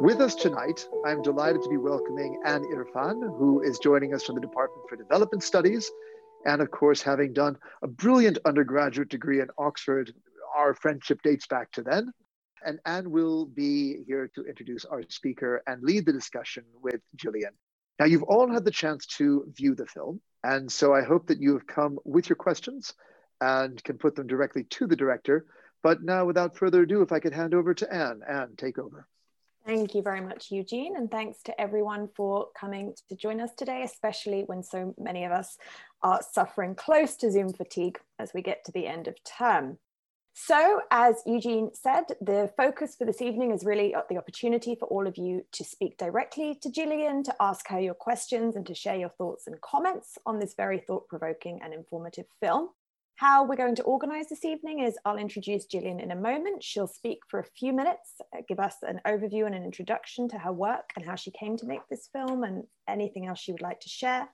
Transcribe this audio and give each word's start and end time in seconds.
With 0.00 0.22
us 0.22 0.34
tonight, 0.34 0.88
I'm 1.04 1.20
delighted 1.20 1.62
to 1.62 1.68
be 1.68 1.76
welcoming 1.76 2.40
Anne 2.46 2.64
Irfan, 2.64 3.20
who 3.36 3.60
is 3.60 3.78
joining 3.78 4.14
us 4.14 4.24
from 4.24 4.36
the 4.36 4.40
Department 4.40 4.88
for 4.88 4.96
Development 4.96 5.42
Studies. 5.42 5.90
And 6.46 6.62
of 6.62 6.70
course, 6.70 7.02
having 7.02 7.34
done 7.34 7.58
a 7.82 7.86
brilliant 7.86 8.38
undergraduate 8.46 9.10
degree 9.10 9.42
in 9.42 9.48
Oxford, 9.58 10.14
our 10.56 10.72
friendship 10.72 11.20
dates 11.20 11.46
back 11.46 11.70
to 11.72 11.82
then. 11.82 12.14
And 12.64 12.78
Anne 12.86 13.10
will 13.10 13.44
be 13.44 14.02
here 14.06 14.30
to 14.34 14.44
introduce 14.46 14.86
our 14.86 15.02
speaker 15.10 15.62
and 15.66 15.82
lead 15.82 16.06
the 16.06 16.14
discussion 16.14 16.64
with 16.80 17.02
Gillian. 17.16 17.52
Now, 17.98 18.06
you've 18.06 18.22
all 18.22 18.50
had 18.50 18.64
the 18.64 18.70
chance 18.70 19.04
to 19.18 19.52
view 19.54 19.74
the 19.74 19.84
film. 19.84 20.22
And 20.42 20.72
so 20.72 20.94
I 20.94 21.02
hope 21.02 21.26
that 21.26 21.42
you 21.42 21.52
have 21.52 21.66
come 21.66 21.98
with 22.06 22.26
your 22.26 22.36
questions 22.36 22.94
and 23.42 23.84
can 23.84 23.98
put 23.98 24.16
them 24.16 24.28
directly 24.28 24.64
to 24.64 24.86
the 24.86 24.96
director. 24.96 25.44
But 25.82 26.02
now, 26.02 26.24
without 26.24 26.56
further 26.56 26.84
ado, 26.84 27.02
if 27.02 27.12
I 27.12 27.20
could 27.20 27.34
hand 27.34 27.52
over 27.52 27.74
to 27.74 27.92
Anne. 27.92 28.22
Anne, 28.26 28.54
take 28.56 28.78
over. 28.78 29.06
Thank 29.70 29.94
you 29.94 30.02
very 30.02 30.20
much, 30.20 30.50
Eugene, 30.50 30.96
and 30.96 31.08
thanks 31.08 31.44
to 31.44 31.60
everyone 31.60 32.08
for 32.16 32.48
coming 32.58 32.92
to 33.08 33.14
join 33.14 33.40
us 33.40 33.54
today, 33.56 33.84
especially 33.84 34.42
when 34.46 34.64
so 34.64 34.92
many 34.98 35.24
of 35.24 35.30
us 35.30 35.58
are 36.02 36.20
suffering 36.28 36.74
close 36.74 37.14
to 37.18 37.30
Zoom 37.30 37.52
fatigue 37.52 38.00
as 38.18 38.32
we 38.34 38.42
get 38.42 38.64
to 38.64 38.72
the 38.72 38.88
end 38.88 39.06
of 39.06 39.14
term. 39.22 39.78
So, 40.32 40.80
as 40.90 41.22
Eugene 41.24 41.70
said, 41.72 42.02
the 42.20 42.50
focus 42.56 42.96
for 42.96 43.04
this 43.04 43.22
evening 43.22 43.52
is 43.52 43.64
really 43.64 43.94
the 44.08 44.18
opportunity 44.18 44.74
for 44.74 44.86
all 44.86 45.06
of 45.06 45.16
you 45.16 45.46
to 45.52 45.62
speak 45.62 45.96
directly 45.98 46.58
to 46.62 46.68
Gillian, 46.68 47.22
to 47.22 47.34
ask 47.38 47.68
her 47.68 47.78
your 47.78 47.94
questions, 47.94 48.56
and 48.56 48.66
to 48.66 48.74
share 48.74 48.96
your 48.96 49.10
thoughts 49.10 49.46
and 49.46 49.60
comments 49.60 50.18
on 50.26 50.40
this 50.40 50.54
very 50.54 50.80
thought 50.80 51.06
provoking 51.06 51.60
and 51.62 51.72
informative 51.72 52.26
film. 52.40 52.70
How 53.20 53.44
we're 53.44 53.56
going 53.56 53.74
to 53.74 53.82
organize 53.82 54.30
this 54.30 54.46
evening 54.46 54.80
is 54.80 54.96
I'll 55.04 55.18
introduce 55.18 55.66
Gillian 55.66 56.00
in 56.00 56.10
a 56.10 56.16
moment. 56.16 56.64
She'll 56.64 56.86
speak 56.86 57.18
for 57.28 57.38
a 57.38 57.44
few 57.44 57.70
minutes, 57.74 58.14
uh, 58.34 58.40
give 58.48 58.58
us 58.58 58.76
an 58.80 58.98
overview 59.06 59.44
and 59.44 59.54
an 59.54 59.62
introduction 59.62 60.26
to 60.30 60.38
her 60.38 60.54
work 60.54 60.88
and 60.96 61.04
how 61.04 61.16
she 61.16 61.30
came 61.30 61.58
to 61.58 61.66
make 61.66 61.86
this 61.90 62.08
film 62.14 62.44
and 62.44 62.64
anything 62.88 63.26
else 63.26 63.38
she 63.38 63.52
would 63.52 63.60
like 63.60 63.78
to 63.80 63.90
share. 63.90 64.26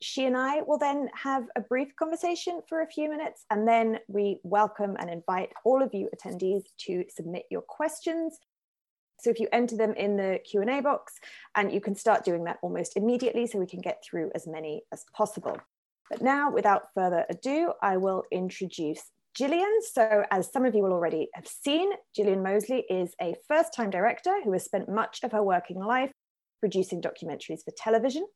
She 0.00 0.26
and 0.26 0.36
I 0.36 0.60
will 0.60 0.78
then 0.78 1.08
have 1.20 1.46
a 1.56 1.60
brief 1.60 1.88
conversation 1.98 2.60
for 2.68 2.82
a 2.82 2.86
few 2.86 3.10
minutes, 3.10 3.46
and 3.50 3.66
then 3.66 3.98
we 4.06 4.38
welcome 4.44 4.94
and 5.00 5.10
invite 5.10 5.50
all 5.64 5.82
of 5.82 5.92
you 5.92 6.08
attendees 6.14 6.62
to 6.86 7.02
submit 7.08 7.46
your 7.50 7.62
questions. 7.62 8.38
So 9.18 9.30
if 9.30 9.40
you 9.40 9.48
enter 9.52 9.76
them 9.76 9.92
in 9.94 10.16
the 10.16 10.38
Q&A 10.48 10.80
box, 10.82 11.14
and 11.56 11.72
you 11.72 11.80
can 11.80 11.96
start 11.96 12.24
doing 12.24 12.44
that 12.44 12.58
almost 12.62 12.96
immediately 12.96 13.48
so 13.48 13.58
we 13.58 13.66
can 13.66 13.80
get 13.80 14.04
through 14.08 14.30
as 14.36 14.46
many 14.46 14.82
as 14.92 15.04
possible. 15.16 15.58
But 16.10 16.22
now, 16.22 16.50
without 16.50 16.88
further 16.94 17.24
ado, 17.30 17.72
I 17.82 17.96
will 17.96 18.24
introduce 18.30 19.02
Gillian. 19.36 19.80
So, 19.92 20.24
as 20.30 20.52
some 20.52 20.64
of 20.64 20.74
you 20.74 20.82
will 20.82 20.92
already 20.92 21.28
have 21.34 21.46
seen, 21.46 21.90
Gillian 22.14 22.42
Mosely 22.42 22.84
is 22.90 23.14
a 23.20 23.34
first 23.48 23.74
time 23.74 23.90
director 23.90 24.34
who 24.44 24.52
has 24.52 24.64
spent 24.64 24.88
much 24.88 25.20
of 25.22 25.32
her 25.32 25.42
working 25.42 25.80
life 25.80 26.12
producing 26.60 27.02
documentaries 27.02 27.64
for 27.64 27.72
television. 27.76 28.26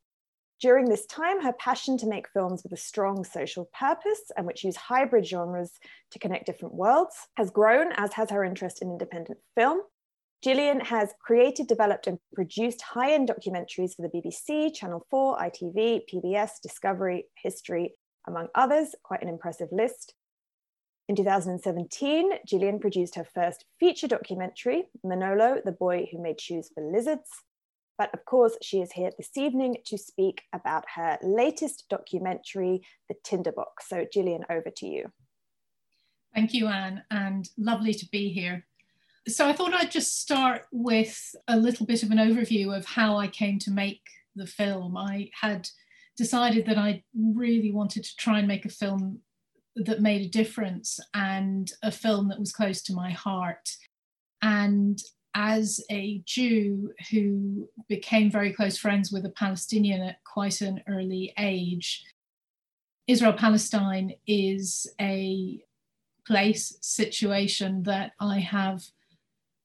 During 0.60 0.88
this 0.88 1.06
time, 1.06 1.40
her 1.40 1.52
passion 1.52 1.96
to 1.98 2.08
make 2.08 2.28
films 2.32 2.64
with 2.64 2.72
a 2.72 2.76
strong 2.76 3.22
social 3.22 3.70
purpose 3.78 4.22
and 4.36 4.44
which 4.44 4.64
use 4.64 4.74
hybrid 4.74 5.24
genres 5.24 5.70
to 6.10 6.18
connect 6.18 6.46
different 6.46 6.74
worlds 6.74 7.14
has 7.36 7.50
grown, 7.50 7.92
as 7.92 8.12
has 8.14 8.30
her 8.30 8.42
interest 8.42 8.82
in 8.82 8.90
independent 8.90 9.38
film. 9.54 9.82
Gillian 10.42 10.80
has 10.80 11.14
created, 11.20 11.66
developed, 11.66 12.06
and 12.06 12.18
produced 12.32 12.80
high 12.82 13.12
end 13.12 13.28
documentaries 13.28 13.96
for 13.96 14.02
the 14.02 14.08
BBC, 14.08 14.72
Channel 14.72 15.04
4, 15.10 15.38
ITV, 15.38 16.02
PBS, 16.12 16.50
Discovery, 16.62 17.24
History, 17.42 17.94
among 18.26 18.46
others, 18.54 18.94
quite 19.02 19.22
an 19.22 19.28
impressive 19.28 19.68
list. 19.72 20.14
In 21.08 21.16
2017, 21.16 22.30
Gillian 22.46 22.78
produced 22.78 23.16
her 23.16 23.24
first 23.24 23.64
feature 23.80 24.06
documentary, 24.06 24.84
Manolo, 25.02 25.60
the 25.64 25.72
boy 25.72 26.06
who 26.12 26.22
made 26.22 26.40
shoes 26.40 26.70
for 26.72 26.88
lizards. 26.88 27.28
But 27.96 28.14
of 28.14 28.24
course, 28.24 28.56
she 28.62 28.80
is 28.80 28.92
here 28.92 29.10
this 29.18 29.36
evening 29.36 29.78
to 29.86 29.98
speak 29.98 30.42
about 30.52 30.84
her 30.94 31.18
latest 31.20 31.86
documentary, 31.90 32.82
The 33.08 33.16
Tinderbox. 33.24 33.88
So, 33.88 34.06
Gillian, 34.12 34.44
over 34.48 34.70
to 34.76 34.86
you. 34.86 35.06
Thank 36.32 36.54
you, 36.54 36.68
Anne, 36.68 37.02
and 37.10 37.48
lovely 37.56 37.94
to 37.94 38.06
be 38.12 38.28
here. 38.28 38.67
So 39.28 39.46
I 39.46 39.52
thought 39.52 39.74
I'd 39.74 39.90
just 39.90 40.20
start 40.20 40.62
with 40.72 41.34
a 41.48 41.56
little 41.56 41.84
bit 41.84 42.02
of 42.02 42.10
an 42.10 42.18
overview 42.18 42.74
of 42.74 42.86
how 42.86 43.16
I 43.16 43.28
came 43.28 43.58
to 43.60 43.70
make 43.70 44.00
the 44.34 44.46
film. 44.46 44.96
I 44.96 45.30
had 45.38 45.68
decided 46.16 46.64
that 46.66 46.78
I 46.78 47.02
really 47.14 47.70
wanted 47.70 48.04
to 48.04 48.16
try 48.16 48.38
and 48.38 48.48
make 48.48 48.64
a 48.64 48.70
film 48.70 49.20
that 49.76 50.00
made 50.00 50.22
a 50.22 50.30
difference 50.30 50.98
and 51.12 51.70
a 51.82 51.90
film 51.90 52.28
that 52.28 52.40
was 52.40 52.52
close 52.52 52.80
to 52.82 52.94
my 52.94 53.10
heart. 53.10 53.68
And 54.40 54.98
as 55.34 55.84
a 55.90 56.22
Jew 56.24 56.92
who 57.10 57.68
became 57.86 58.30
very 58.30 58.52
close 58.52 58.78
friends 58.78 59.12
with 59.12 59.26
a 59.26 59.30
Palestinian 59.30 60.00
at 60.00 60.24
quite 60.24 60.62
an 60.62 60.82
early 60.88 61.34
age, 61.38 62.02
Israel 63.06 63.34
Palestine 63.34 64.14
is 64.26 64.86
a 64.98 65.60
place, 66.26 66.78
situation 66.80 67.82
that 67.82 68.12
I 68.20 68.38
have 68.38 68.82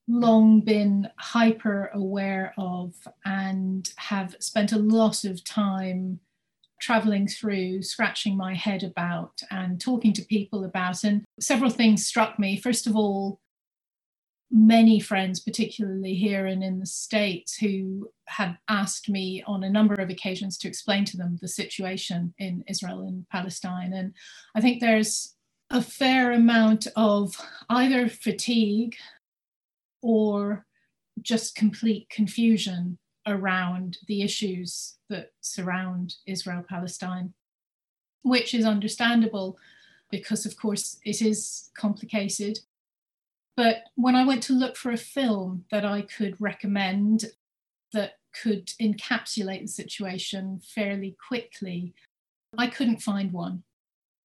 long 0.08 0.62
been 0.62 1.09
hyper 1.18 1.90
aware 1.94 2.53
of 2.58 2.94
and 3.25 3.91
have 3.97 4.36
spent 4.40 4.72
a 4.72 4.78
lot 4.78 5.24
of 5.24 5.44
time 5.44 6.19
traveling 6.81 7.28
through, 7.28 7.81
scratching 7.81 8.36
my 8.36 8.53
head 8.53 8.84
about, 8.84 9.41
and 9.50 9.80
talking 9.80 10.12
to 10.12 10.22
people 10.22 10.66
about. 10.66 11.03
And 11.06 11.24
several 11.40 11.69
things 11.69 12.06
struck 12.06 12.38
me. 12.38 12.58
First 12.58 12.88
of 12.88 12.96
all, 12.96 13.40
many 14.52 15.00
friends, 15.00 15.40
particularly 15.40 16.14
here 16.14 16.46
and 16.46 16.62
in 16.62 16.80
the 16.80 16.85
States, 16.85 17.56
who 17.56 18.09
have 18.28 18.58
asked 18.68 19.08
me 19.09 19.41
on 19.47 19.64
a 19.64 19.70
number 19.70 19.96
of 19.96 20.09
occasions 20.09 20.58
to 20.58 20.68
explain 20.68 21.06
to 21.06 21.18
them 21.18 21.38
the 21.41 21.47
situation 21.47 22.34
in 22.38 22.64
Israel 22.68 23.02
and 23.02 23.28
Palestine. 23.30 23.94
And 23.94 24.14
I 24.53 24.59
think 24.59 24.81
there's 24.81 25.35
a 25.70 25.81
fair 25.81 26.34
amount 26.34 26.88
of 26.96 27.35
either 27.70 28.08
fatigue 28.08 28.96
or 30.03 30.66
just 31.22 31.56
complete 31.56 32.09
confusion 32.09 32.97
around 33.25 33.97
the 34.08 34.22
issues 34.22 34.97
that 35.09 35.31
surround 35.41 36.16
Israel 36.28 36.64
Palestine, 36.68 37.34
which 38.22 38.53
is 38.53 38.66
understandable 38.66 39.58
because, 40.12 40.46
of 40.46 40.58
course, 40.58 41.00
it 41.06 41.22
is 41.22 41.72
complicated. 41.75 42.59
But 43.56 43.84
when 43.96 44.16
I 44.16 44.25
went 44.25 44.44
to 44.44 44.53
look 44.53 44.75
for 44.75 44.91
a 44.91 44.97
film 44.97 45.66
that 45.72 45.86
I 45.86 46.02
could 46.02 46.40
recommend 46.40 47.25
that 47.94 48.14
could 48.41 48.68
encapsulate 48.81 49.62
the 49.62 49.68
situation 49.68 50.59
fairly 50.64 51.16
quickly, 51.28 51.94
I 52.58 52.68
couldn't 52.68 53.02
find 53.02 53.31
one. 53.31 53.64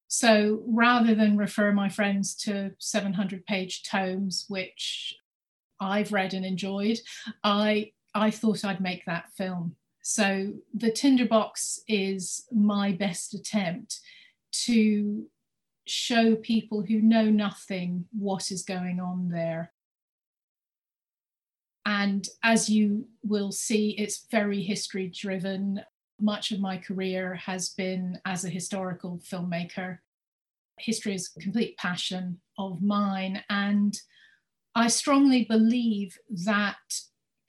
So 0.08 0.64
rather 0.66 1.14
than 1.14 1.38
refer 1.38 1.74
my 1.74 1.90
friends 1.90 2.34
to 2.44 2.72
700 2.80 3.46
page 3.46 3.84
tomes, 3.84 4.46
which 4.48 5.18
I've 5.80 6.12
read 6.12 6.34
and 6.34 6.46
enjoyed, 6.46 7.00
I 7.44 7.92
I 8.14 8.32
thought 8.32 8.66
I'd 8.66 8.82
make 8.82 9.06
that 9.06 9.32
film. 9.34 9.76
So 10.02 10.54
the 10.74 10.92
Tinderbox 10.92 11.82
is 11.88 12.46
my 12.52 12.94
best 12.94 13.34
attempt 13.34 14.00
to 14.66 15.28
show 15.86 16.36
people 16.36 16.82
who 16.82 17.02
know 17.02 17.26
nothing 17.26 18.06
what 18.18 18.52
is 18.52 18.64
going 18.64 19.00
on 19.00 19.30
there. 19.30 19.74
And 21.86 22.28
as 22.44 22.70
you 22.70 23.08
will 23.24 23.52
see, 23.52 23.92
it's 23.92 24.28
very 24.30 24.62
history 24.62 25.10
driven. 25.14 25.82
Much 26.20 26.52
of 26.52 26.60
my 26.60 26.78
career 26.78 27.36
has 27.36 27.70
been 27.70 28.20
as 28.26 28.44
a 28.44 28.50
historical 28.50 29.20
filmmaker. 29.20 30.00
History 30.80 31.16
is 31.16 31.32
a 31.36 31.40
complete 31.40 31.78
passion 31.78 32.42
of 32.58 32.82
mine. 32.82 33.44
And 33.50 33.98
I 34.78 34.90
strongly 34.90 35.44
believe 35.44 36.20
that 36.46 36.78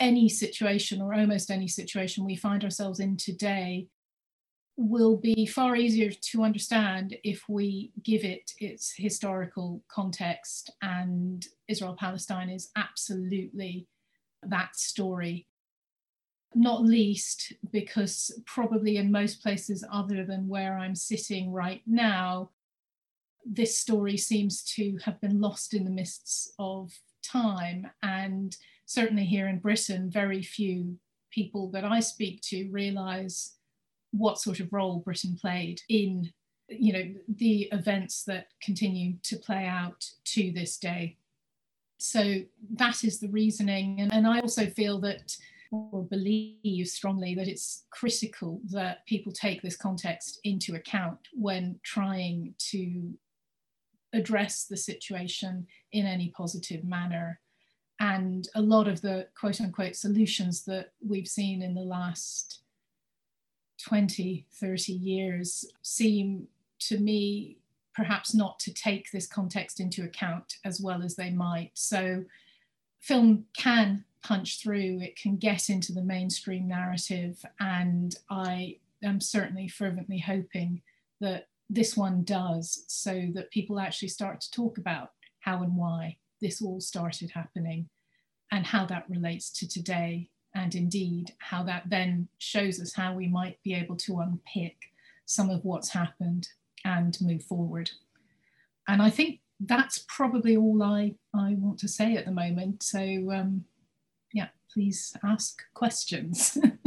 any 0.00 0.30
situation 0.30 1.02
or 1.02 1.12
almost 1.12 1.50
any 1.50 1.68
situation 1.68 2.24
we 2.24 2.36
find 2.36 2.64
ourselves 2.64 3.00
in 3.00 3.18
today 3.18 3.88
will 4.78 5.18
be 5.18 5.44
far 5.44 5.76
easier 5.76 6.10
to 6.10 6.42
understand 6.42 7.18
if 7.24 7.46
we 7.46 7.92
give 8.02 8.24
it 8.24 8.52
its 8.60 8.94
historical 8.96 9.82
context. 9.88 10.70
And 10.80 11.46
Israel 11.68 11.96
Palestine 12.00 12.48
is 12.48 12.70
absolutely 12.76 13.88
that 14.42 14.74
story. 14.74 15.48
Not 16.54 16.82
least 16.82 17.52
because, 17.70 18.40
probably 18.46 18.96
in 18.96 19.12
most 19.12 19.42
places 19.42 19.84
other 19.92 20.24
than 20.24 20.48
where 20.48 20.78
I'm 20.78 20.94
sitting 20.94 21.52
right 21.52 21.82
now, 21.86 22.52
this 23.44 23.78
story 23.78 24.16
seems 24.16 24.62
to 24.76 24.96
have 25.04 25.20
been 25.20 25.42
lost 25.42 25.74
in 25.74 25.84
the 25.84 25.90
mists 25.90 26.54
of 26.58 26.90
time. 27.22 27.90
And 28.02 28.56
certainly 28.86 29.24
here 29.24 29.48
in 29.48 29.58
Britain, 29.58 30.10
very 30.10 30.42
few 30.42 30.98
people 31.30 31.70
that 31.70 31.84
I 31.84 32.00
speak 32.00 32.40
to 32.42 32.68
realize 32.70 33.54
what 34.12 34.38
sort 34.40 34.60
of 34.60 34.72
role 34.72 35.00
Britain 35.00 35.36
played 35.40 35.82
in 35.88 36.32
you 36.70 36.92
know 36.92 37.14
the 37.36 37.62
events 37.72 38.24
that 38.24 38.48
continue 38.62 39.14
to 39.22 39.36
play 39.36 39.66
out 39.66 40.04
to 40.24 40.52
this 40.52 40.78
day 40.78 41.16
So 41.98 42.40
that 42.74 43.04
is 43.04 43.18
the 43.18 43.28
reasoning. 43.28 44.00
And, 44.00 44.12
and 44.12 44.26
I 44.26 44.40
also 44.40 44.66
feel 44.66 45.00
that 45.00 45.36
or 45.70 46.02
believe 46.04 46.86
strongly 46.88 47.34
that 47.34 47.48
it's 47.48 47.84
critical 47.90 48.60
that 48.70 49.04
people 49.06 49.32
take 49.32 49.60
this 49.60 49.76
context 49.76 50.40
into 50.44 50.76
account 50.76 51.18
when 51.34 51.78
trying 51.82 52.54
to 52.58 53.12
address 54.18 54.64
the 54.64 54.76
situation 54.76 55.66
in 55.92 56.06
any 56.06 56.28
positive 56.36 56.84
manner. 56.84 57.40
And 58.00 58.48
a 58.54 58.62
lot 58.62 58.88
of 58.88 59.00
the 59.00 59.28
quote 59.38 59.60
unquote 59.60 59.96
solutions 59.96 60.64
that 60.66 60.92
we've 61.06 61.28
seen 61.28 61.62
in 61.62 61.74
the 61.74 61.80
last 61.80 62.60
20, 63.84 64.46
30 64.52 64.92
years 64.92 65.64
seem 65.82 66.46
to 66.80 66.98
me 66.98 67.58
perhaps 67.94 68.34
not 68.34 68.60
to 68.60 68.72
take 68.72 69.10
this 69.10 69.26
context 69.26 69.80
into 69.80 70.04
account 70.04 70.58
as 70.64 70.80
well 70.80 71.02
as 71.02 71.16
they 71.16 71.30
might. 71.30 71.72
So, 71.74 72.24
film 73.00 73.44
can 73.56 74.04
punch 74.22 74.62
through, 74.62 75.00
it 75.00 75.16
can 75.16 75.36
get 75.36 75.68
into 75.70 75.92
the 75.92 76.02
mainstream 76.02 76.68
narrative, 76.68 77.44
and 77.58 78.16
I 78.30 78.78
am 79.02 79.20
certainly 79.20 79.68
fervently 79.68 80.18
hoping 80.18 80.82
that 81.20 81.48
this 81.70 81.96
one 81.96 82.22
does 82.24 82.84
so 82.88 83.28
that 83.34 83.50
people 83.50 83.78
actually 83.78 84.08
start 84.08 84.40
to 84.40 84.50
talk 84.50 84.78
about 84.78 85.10
how 85.40 85.62
and 85.62 85.76
why 85.76 86.16
this 86.40 86.62
all 86.62 86.80
started 86.80 87.30
happening 87.30 87.88
and 88.50 88.66
how 88.66 88.86
that 88.86 89.08
relates 89.08 89.50
to 89.50 89.68
today 89.68 90.30
and 90.54 90.74
indeed 90.74 91.32
how 91.38 91.62
that 91.62 91.84
then 91.86 92.28
shows 92.38 92.80
us 92.80 92.94
how 92.94 93.12
we 93.12 93.28
might 93.28 93.58
be 93.62 93.74
able 93.74 93.96
to 93.96 94.20
unpick 94.20 94.76
some 95.26 95.50
of 95.50 95.64
what's 95.64 95.90
happened 95.90 96.48
and 96.84 97.18
move 97.20 97.42
forward. 97.42 97.90
And 98.88 99.02
I 99.02 99.10
think 99.10 99.40
that's 99.60 100.04
probably 100.08 100.56
all 100.56 100.82
I, 100.82 101.14
I 101.34 101.56
want 101.58 101.78
to 101.80 101.88
say 101.88 102.16
at 102.16 102.24
the 102.24 102.32
moment. 102.32 102.82
So, 102.82 102.98
um, 102.98 103.64
yeah, 104.32 104.48
please 104.72 105.14
ask 105.24 105.62
questions. 105.74 106.56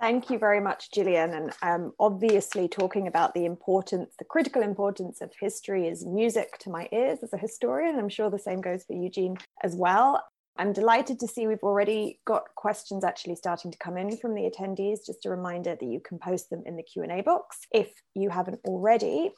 Thank 0.00 0.30
you 0.30 0.38
very 0.38 0.60
much, 0.60 0.90
Gillian. 0.92 1.34
And 1.34 1.52
um, 1.60 1.92
obviously, 2.00 2.68
talking 2.68 3.06
about 3.06 3.34
the 3.34 3.44
importance, 3.44 4.14
the 4.18 4.24
critical 4.24 4.62
importance 4.62 5.20
of 5.20 5.30
history 5.38 5.88
is 5.88 6.06
music 6.06 6.56
to 6.60 6.70
my 6.70 6.88
ears 6.90 7.18
as 7.22 7.34
a 7.34 7.38
historian. 7.38 7.98
I'm 7.98 8.08
sure 8.08 8.30
the 8.30 8.38
same 8.38 8.62
goes 8.62 8.82
for 8.84 8.94
Eugene 8.94 9.36
as 9.62 9.76
well. 9.76 10.24
I'm 10.56 10.72
delighted 10.72 11.20
to 11.20 11.28
see 11.28 11.46
we've 11.46 11.62
already 11.62 12.18
got 12.26 12.44
questions 12.56 13.04
actually 13.04 13.36
starting 13.36 13.70
to 13.70 13.78
come 13.78 13.98
in 13.98 14.16
from 14.16 14.34
the 14.34 14.50
attendees. 14.50 15.06
Just 15.06 15.26
a 15.26 15.30
reminder 15.30 15.76
that 15.78 15.86
you 15.86 16.00
can 16.00 16.18
post 16.18 16.48
them 16.48 16.62
in 16.64 16.76
the 16.76 16.82
Q&A 16.82 17.20
box 17.20 17.58
if 17.70 17.92
you 18.14 18.30
haven't 18.30 18.60
already. 18.64 19.32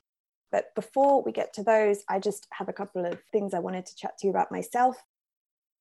But 0.53 0.67
before 0.76 1.25
we 1.25 1.32
get 1.32 1.53
to 1.55 1.64
those, 1.64 2.05
I 2.09 2.20
just 2.20 2.47
have 2.53 2.69
a 2.69 2.73
couple 2.73 3.05
of 3.05 3.19
things 3.32 3.53
I 3.53 3.59
wanted 3.59 3.87
to 3.87 3.97
chat 3.97 4.17
to 4.19 4.29
you 4.29 4.31
about 4.31 4.53
myself. 4.53 4.97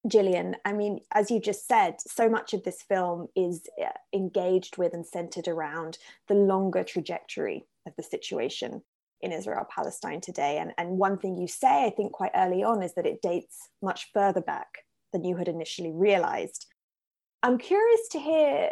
Gillian, 0.08 0.56
I 0.66 0.74
mean, 0.74 1.02
as 1.14 1.30
you 1.30 1.40
just 1.40 1.68
said, 1.68 2.02
so 2.02 2.28
much 2.28 2.54
of 2.54 2.64
this 2.64 2.82
film 2.82 3.28
is 3.36 3.68
uh, 3.80 3.90
engaged 4.14 4.78
with 4.78 4.94
and 4.94 5.06
centered 5.06 5.48
around 5.48 6.00
the 6.28 6.34
longer 6.34 6.84
trajectory 6.84 7.66
of 7.86 7.94
the 7.96 8.04
situation 8.04 8.82
in 9.22 9.32
Israel 9.32 9.68
Palestine 9.70 10.20
today. 10.20 10.58
And, 10.58 10.74
and 10.78 10.98
one 10.98 11.18
thing 11.18 11.38
you 11.38 11.48
say, 11.48 11.86
I 11.86 11.92
think, 11.92 12.14
quite 12.14 12.32
early 12.36 12.64
on 12.64 12.82
is 12.82 12.96
that 12.96 13.06
it 13.06 13.22
dates 13.22 13.70
much 13.82 14.10
further 14.12 14.42
back 14.42 14.80
than 15.14 15.24
you 15.24 15.36
had 15.36 15.48
initially 15.48 15.92
realized. 15.92 16.66
I'm 17.44 17.60
curious 17.60 18.08
to 18.12 18.20
hear, 18.20 18.72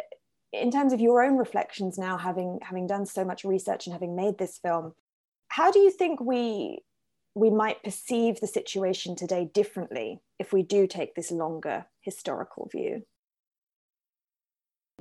in 0.52 0.72
terms 0.72 0.92
of 0.92 1.00
your 1.00 1.22
own 1.22 1.36
reflections 1.36 1.96
now, 1.96 2.16
having, 2.18 2.58
having 2.62 2.88
done 2.88 3.06
so 3.06 3.24
much 3.24 3.44
research 3.44 3.86
and 3.86 3.92
having 3.92 4.16
made 4.16 4.38
this 4.38 4.58
film, 4.58 4.94
how 5.48 5.70
do 5.70 5.78
you 5.78 5.90
think 5.92 6.20
we 6.20 6.80
we 7.34 7.50
might 7.50 7.82
perceive 7.82 8.40
the 8.40 8.46
situation 8.46 9.14
today 9.14 9.50
differently 9.52 10.20
if 10.38 10.52
we 10.52 10.62
do 10.62 10.86
take 10.86 11.14
this 11.14 11.30
longer 11.30 11.86
historical 12.00 12.68
view. 12.70 13.02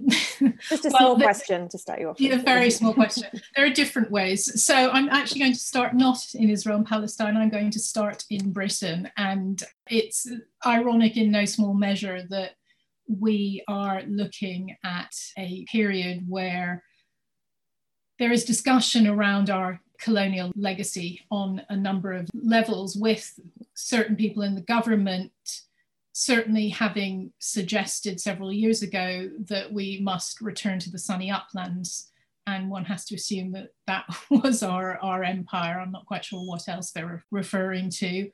Just 0.07 0.85
a 0.85 0.89
well, 0.89 0.99
small 0.99 1.15
the, 1.15 1.23
question 1.23 1.67
to 1.69 1.77
start 1.77 1.99
you 1.99 2.09
off 2.09 2.21
yeah, 2.21 2.37
very 2.37 2.69
small 2.79 2.93
question. 2.93 3.27
There 3.55 3.65
are 3.65 3.69
different 3.69 4.11
ways. 4.11 4.63
So 4.63 4.89
i'm 4.91 5.09
actually 5.09 5.41
going 5.41 5.53
to 5.53 5.59
start 5.59 5.93
not 5.93 6.19
in 6.33 6.49
israel 6.49 6.77
and 6.77 6.85
palestine. 6.85 7.35
I'm 7.35 7.49
going 7.49 7.71
to 7.71 7.79
start 7.79 8.23
in 8.29 8.51
britain. 8.51 9.09
And 9.17 9.61
it's 9.89 10.27
ironic 10.65 11.17
in 11.17 11.31
no 11.31 11.45
small 11.45 11.73
measure 11.73 12.23
that 12.29 12.51
we 13.07 13.63
are 13.67 14.03
looking 14.07 14.77
at 14.83 15.11
a 15.37 15.65
period 15.65 16.25
where 16.27 16.83
there 18.19 18.31
is 18.31 18.43
discussion 18.45 19.07
around 19.07 19.49
our 19.49 19.81
colonial 19.99 20.51
legacy 20.55 21.21
on 21.31 21.61
a 21.69 21.75
number 21.75 22.13
of 22.13 22.29
levels, 22.33 22.95
with 22.95 23.39
certain 23.73 24.15
people 24.15 24.43
in 24.43 24.55
the 24.55 24.61
government 24.61 25.31
certainly 26.19 26.67
having 26.67 27.31
suggested 27.39 28.19
several 28.19 28.51
years 28.51 28.81
ago 28.81 29.29
that 29.47 29.71
we 29.71 30.01
must 30.01 30.41
return 30.41 30.77
to 30.77 30.91
the 30.91 30.99
sunny 30.99 31.31
uplands. 31.31 32.11
And 32.45 32.69
one 32.69 32.83
has 32.85 33.05
to 33.05 33.15
assume 33.15 33.53
that 33.53 33.69
that 33.87 34.03
was 34.29 34.61
our, 34.61 34.97
our 34.97 35.23
empire. 35.23 35.79
I'm 35.79 35.93
not 35.93 36.05
quite 36.05 36.25
sure 36.25 36.45
what 36.45 36.67
else 36.67 36.91
they're 36.91 37.23
referring 37.31 37.89
to. 37.91 38.29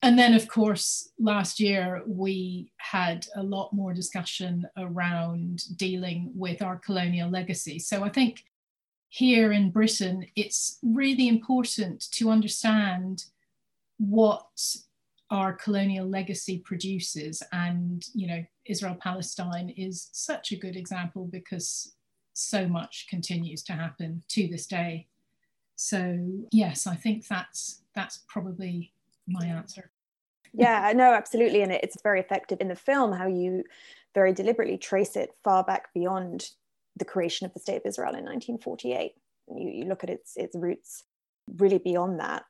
And 0.00 0.18
then, 0.18 0.32
of 0.32 0.48
course, 0.48 1.10
last 1.18 1.60
year 1.60 2.02
we 2.06 2.72
had 2.78 3.26
a 3.34 3.42
lot 3.42 3.74
more 3.74 3.92
discussion 3.92 4.66
around 4.78 5.76
dealing 5.76 6.30
with 6.34 6.62
our 6.62 6.76
colonial 6.76 7.28
legacy. 7.28 7.78
So 7.78 8.04
I 8.04 8.08
think 8.08 8.44
here 9.08 9.52
in 9.52 9.70
Britain, 9.70 10.26
it's 10.36 10.78
really 10.82 11.28
important 11.28 12.10
to 12.12 12.30
understand 12.30 13.24
what 13.98 14.48
our 15.30 15.52
colonial 15.52 16.06
legacy 16.06 16.58
produces. 16.58 17.42
And, 17.52 18.04
you 18.14 18.26
know, 18.26 18.44
Israel 18.66 18.96
Palestine 19.00 19.70
is 19.76 20.08
such 20.12 20.52
a 20.52 20.56
good 20.56 20.76
example 20.76 21.28
because 21.30 21.94
so 22.32 22.68
much 22.68 23.06
continues 23.08 23.62
to 23.64 23.72
happen 23.72 24.22
to 24.28 24.46
this 24.46 24.66
day. 24.66 25.06
So, 25.76 26.46
yes, 26.50 26.86
I 26.86 26.94
think 26.94 27.26
that's 27.26 27.82
that's 27.94 28.24
probably 28.28 28.92
my 29.26 29.46
answer. 29.46 29.90
Yeah, 30.52 30.92
no, 30.94 31.12
absolutely. 31.12 31.62
And 31.62 31.72
it's 31.72 32.00
very 32.02 32.20
effective 32.20 32.60
in 32.60 32.68
the 32.68 32.76
film 32.76 33.12
how 33.12 33.26
you 33.26 33.64
very 34.14 34.32
deliberately 34.32 34.78
trace 34.78 35.16
it 35.16 35.34
far 35.44 35.62
back 35.62 35.92
beyond 35.92 36.50
the 36.98 37.04
creation 37.04 37.46
of 37.46 37.54
the 37.54 37.60
state 37.60 37.76
of 37.76 37.86
Israel 37.86 38.14
in 38.14 38.24
1948. 38.24 39.12
You, 39.54 39.70
you 39.70 39.84
look 39.84 40.04
at 40.04 40.10
its 40.10 40.36
its 40.36 40.56
roots 40.56 41.04
really 41.56 41.78
beyond 41.78 42.20
that. 42.20 42.44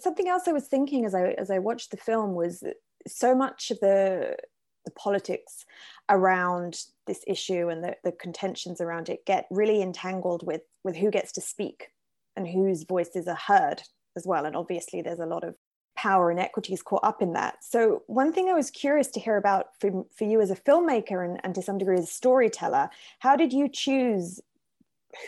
Something 0.00 0.28
else 0.28 0.46
I 0.46 0.52
was 0.52 0.68
thinking 0.68 1.04
as 1.04 1.14
I 1.14 1.30
as 1.32 1.50
I 1.50 1.58
watched 1.58 1.90
the 1.90 1.96
film 1.96 2.34
was 2.34 2.62
so 3.06 3.34
much 3.34 3.70
of 3.70 3.80
the 3.80 4.36
the 4.84 4.90
politics 4.92 5.64
around 6.08 6.76
this 7.06 7.22
issue 7.26 7.68
and 7.68 7.84
the, 7.84 7.96
the 8.02 8.12
contentions 8.12 8.80
around 8.80 9.08
it 9.08 9.24
get 9.24 9.46
really 9.50 9.80
entangled 9.80 10.44
with 10.46 10.62
with 10.84 10.96
who 10.96 11.10
gets 11.10 11.32
to 11.32 11.40
speak 11.40 11.88
and 12.36 12.48
whose 12.48 12.84
voices 12.84 13.28
are 13.28 13.38
heard 13.46 13.82
as 14.16 14.26
well. 14.26 14.44
And 14.44 14.56
obviously, 14.56 15.02
there's 15.02 15.20
a 15.20 15.26
lot 15.26 15.44
of 15.44 15.54
power 16.02 16.32
inequities 16.32 16.82
caught 16.82 17.04
up 17.04 17.22
in 17.22 17.32
that. 17.32 17.62
So, 17.62 18.02
one 18.08 18.32
thing 18.32 18.48
I 18.48 18.54
was 18.54 18.72
curious 18.72 19.06
to 19.12 19.20
hear 19.20 19.36
about 19.36 19.68
for, 19.78 20.04
for 20.16 20.24
you 20.24 20.40
as 20.40 20.50
a 20.50 20.56
filmmaker 20.56 21.24
and, 21.24 21.40
and 21.44 21.54
to 21.54 21.62
some 21.62 21.78
degree 21.78 21.96
as 21.96 22.04
a 22.04 22.18
storyteller, 22.20 22.90
how 23.20 23.36
did 23.36 23.52
you 23.52 23.68
choose 23.68 24.40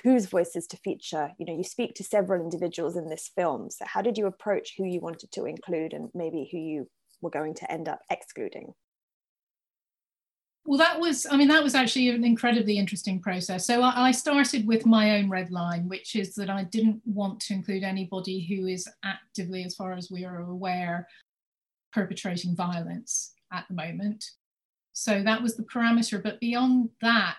whose 0.02 0.26
voices 0.26 0.66
to 0.66 0.76
feature? 0.76 1.30
You 1.38 1.46
know, 1.46 1.56
you 1.56 1.62
speak 1.62 1.94
to 1.94 2.04
several 2.04 2.42
individuals 2.42 2.96
in 2.96 3.08
this 3.08 3.30
film. 3.36 3.70
So, 3.70 3.84
how 3.86 4.02
did 4.02 4.18
you 4.18 4.26
approach 4.26 4.74
who 4.76 4.84
you 4.84 4.98
wanted 4.98 5.30
to 5.30 5.44
include 5.44 5.92
and 5.92 6.10
maybe 6.12 6.48
who 6.50 6.58
you 6.58 6.88
were 7.20 7.30
going 7.30 7.54
to 7.54 7.70
end 7.70 7.88
up 7.88 8.00
excluding? 8.10 8.74
Well, 10.66 10.78
that 10.78 10.98
was, 10.98 11.26
I 11.30 11.36
mean, 11.36 11.48
that 11.48 11.62
was 11.62 11.74
actually 11.74 12.08
an 12.08 12.24
incredibly 12.24 12.78
interesting 12.78 13.20
process. 13.20 13.66
So 13.66 13.82
I, 13.82 14.08
I, 14.08 14.10
started 14.12 14.66
with 14.66 14.86
my 14.86 15.18
own 15.18 15.28
red 15.28 15.50
line, 15.50 15.88
which 15.88 16.16
is 16.16 16.34
that 16.36 16.48
I 16.48 16.64
didn't 16.64 17.02
want 17.04 17.40
to 17.40 17.54
include 17.54 17.84
anybody 17.84 18.40
who 18.40 18.66
is 18.66 18.88
actively, 19.04 19.64
as 19.64 19.74
far 19.74 19.92
as 19.92 20.10
we 20.10 20.24
are 20.24 20.40
aware, 20.40 21.06
perpetrating 21.92 22.56
violence 22.56 23.34
at 23.52 23.66
the 23.68 23.74
moment. 23.74 24.24
So 24.94 25.22
that 25.22 25.42
was 25.42 25.54
the 25.54 25.64
parameter. 25.64 26.22
But 26.22 26.40
beyond 26.40 26.88
that, 27.02 27.36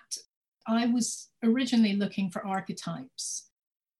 I 0.67 0.85
was 0.85 1.29
originally 1.43 1.95
looking 1.95 2.29
for 2.29 2.45
archetypes. 2.45 3.49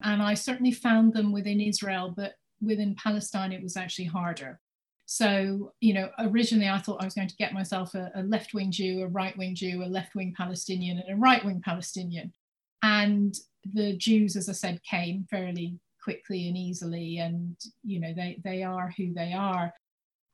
And 0.04 0.22
I 0.22 0.36
certainly 0.36 0.72
found 0.72 1.14
them 1.14 1.32
within 1.32 1.62
Israel, 1.62 2.14
but 2.16 2.34
within 2.62 2.96
Palestine, 2.96 3.52
it 3.52 3.64
was 3.64 3.76
actually 3.76 4.06
harder. 4.06 4.60
So, 5.06 5.74
you 5.82 5.94
know, 5.94 6.10
originally 6.20 6.68
I 6.68 6.80
thought 6.80 7.02
I 7.02 7.06
was 7.06 7.14
going 7.14 7.28
to 7.28 7.36
get 7.36 7.54
myself 7.54 7.94
a, 7.94 8.12
a 8.16 8.24
left 8.24 8.54
wing 8.54 8.72
Jew, 8.72 9.04
a 9.04 9.08
right 9.08 9.38
wing 9.38 9.56
Jew, 9.56 9.84
a 9.84 9.86
left 9.86 10.16
wing 10.16 10.34
Palestinian, 10.36 11.00
and 11.00 11.16
a 11.16 11.20
right 11.20 11.44
wing 11.46 11.62
Palestinian. 11.64 12.34
And 12.82 13.36
the 13.74 13.96
Jews, 13.98 14.36
as 14.36 14.50
I 14.50 14.54
said, 14.54 14.82
came 14.84 15.26
fairly 15.30 15.80
quickly 16.04 16.48
and 16.48 16.58
easily, 16.58 17.18
and, 17.18 17.56
you 17.84 18.00
know, 18.00 18.14
they, 18.14 18.40
they 18.44 18.64
are 18.64 18.94
who 18.98 19.14
they 19.14 19.34
are. 19.34 19.74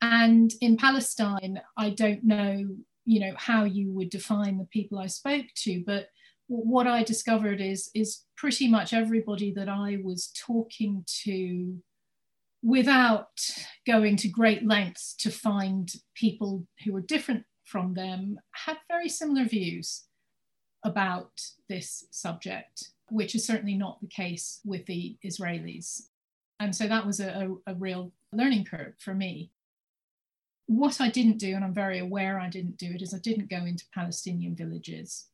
And 0.02 0.52
in 0.62 0.78
Palestine, 0.78 1.62
I 1.78 1.92
don't 1.92 2.24
know, 2.24 2.66
you 3.06 3.20
know, 3.20 3.34
how 3.38 3.66
you 3.66 3.92
would 3.94 4.10
define 4.10 4.58
the 4.58 4.66
people 4.66 5.00
I 5.00 5.08
spoke 5.08 5.46
to, 5.64 5.84
but 5.86 6.08
what 6.48 6.88
I 6.88 7.04
discovered 7.04 7.62
is, 7.62 7.90
is 7.96 8.24
pretty 8.36 8.68
much 8.68 8.94
everybody 8.94 9.54
that 9.54 9.70
I 9.70 10.00
was 10.04 10.32
talking 10.36 11.06
to 11.24 11.76
without 12.64 13.40
going 13.88 14.16
to 14.18 14.28
great 14.28 14.66
lengths 14.66 15.16
to 15.16 15.32
find 15.32 15.94
people 16.16 16.68
who 16.84 16.94
were 16.94 17.02
different 17.02 17.44
from 17.66 17.94
them, 17.94 18.40
had 18.52 18.78
very 18.88 19.10
similar 19.10 19.46
views 19.46 20.04
about 20.84 21.32
this 21.70 22.06
subject, 22.12 22.90
which 23.10 23.36
is 23.36 23.46
certainly 23.46 23.76
not 23.76 24.00
the 24.02 24.08
case 24.08 24.60
with 24.66 24.86
the 24.86 25.18
Israelis. 25.26 26.02
And 26.60 26.76
so 26.76 26.88
that 26.88 27.06
was 27.06 27.20
a, 27.20 27.50
a, 27.66 27.72
a 27.72 27.76
real 27.76 28.12
learning 28.32 28.66
curve 28.66 28.94
for 29.00 29.14
me. 29.14 29.52
What 30.68 31.02
I 31.02 31.10
didn't 31.10 31.38
do, 31.38 31.56
and 31.56 31.64
I'm 31.64 31.74
very 31.74 32.00
aware 32.00 32.40
I 32.40 32.50
didn't 32.50 32.78
do 32.78 32.92
it, 32.94 33.02
is 33.02 33.14
I 33.14 33.20
didn't 33.20 33.50
go 33.50 33.58
into 33.58 33.86
Palestinian 33.94 34.56
villages. 34.56 35.26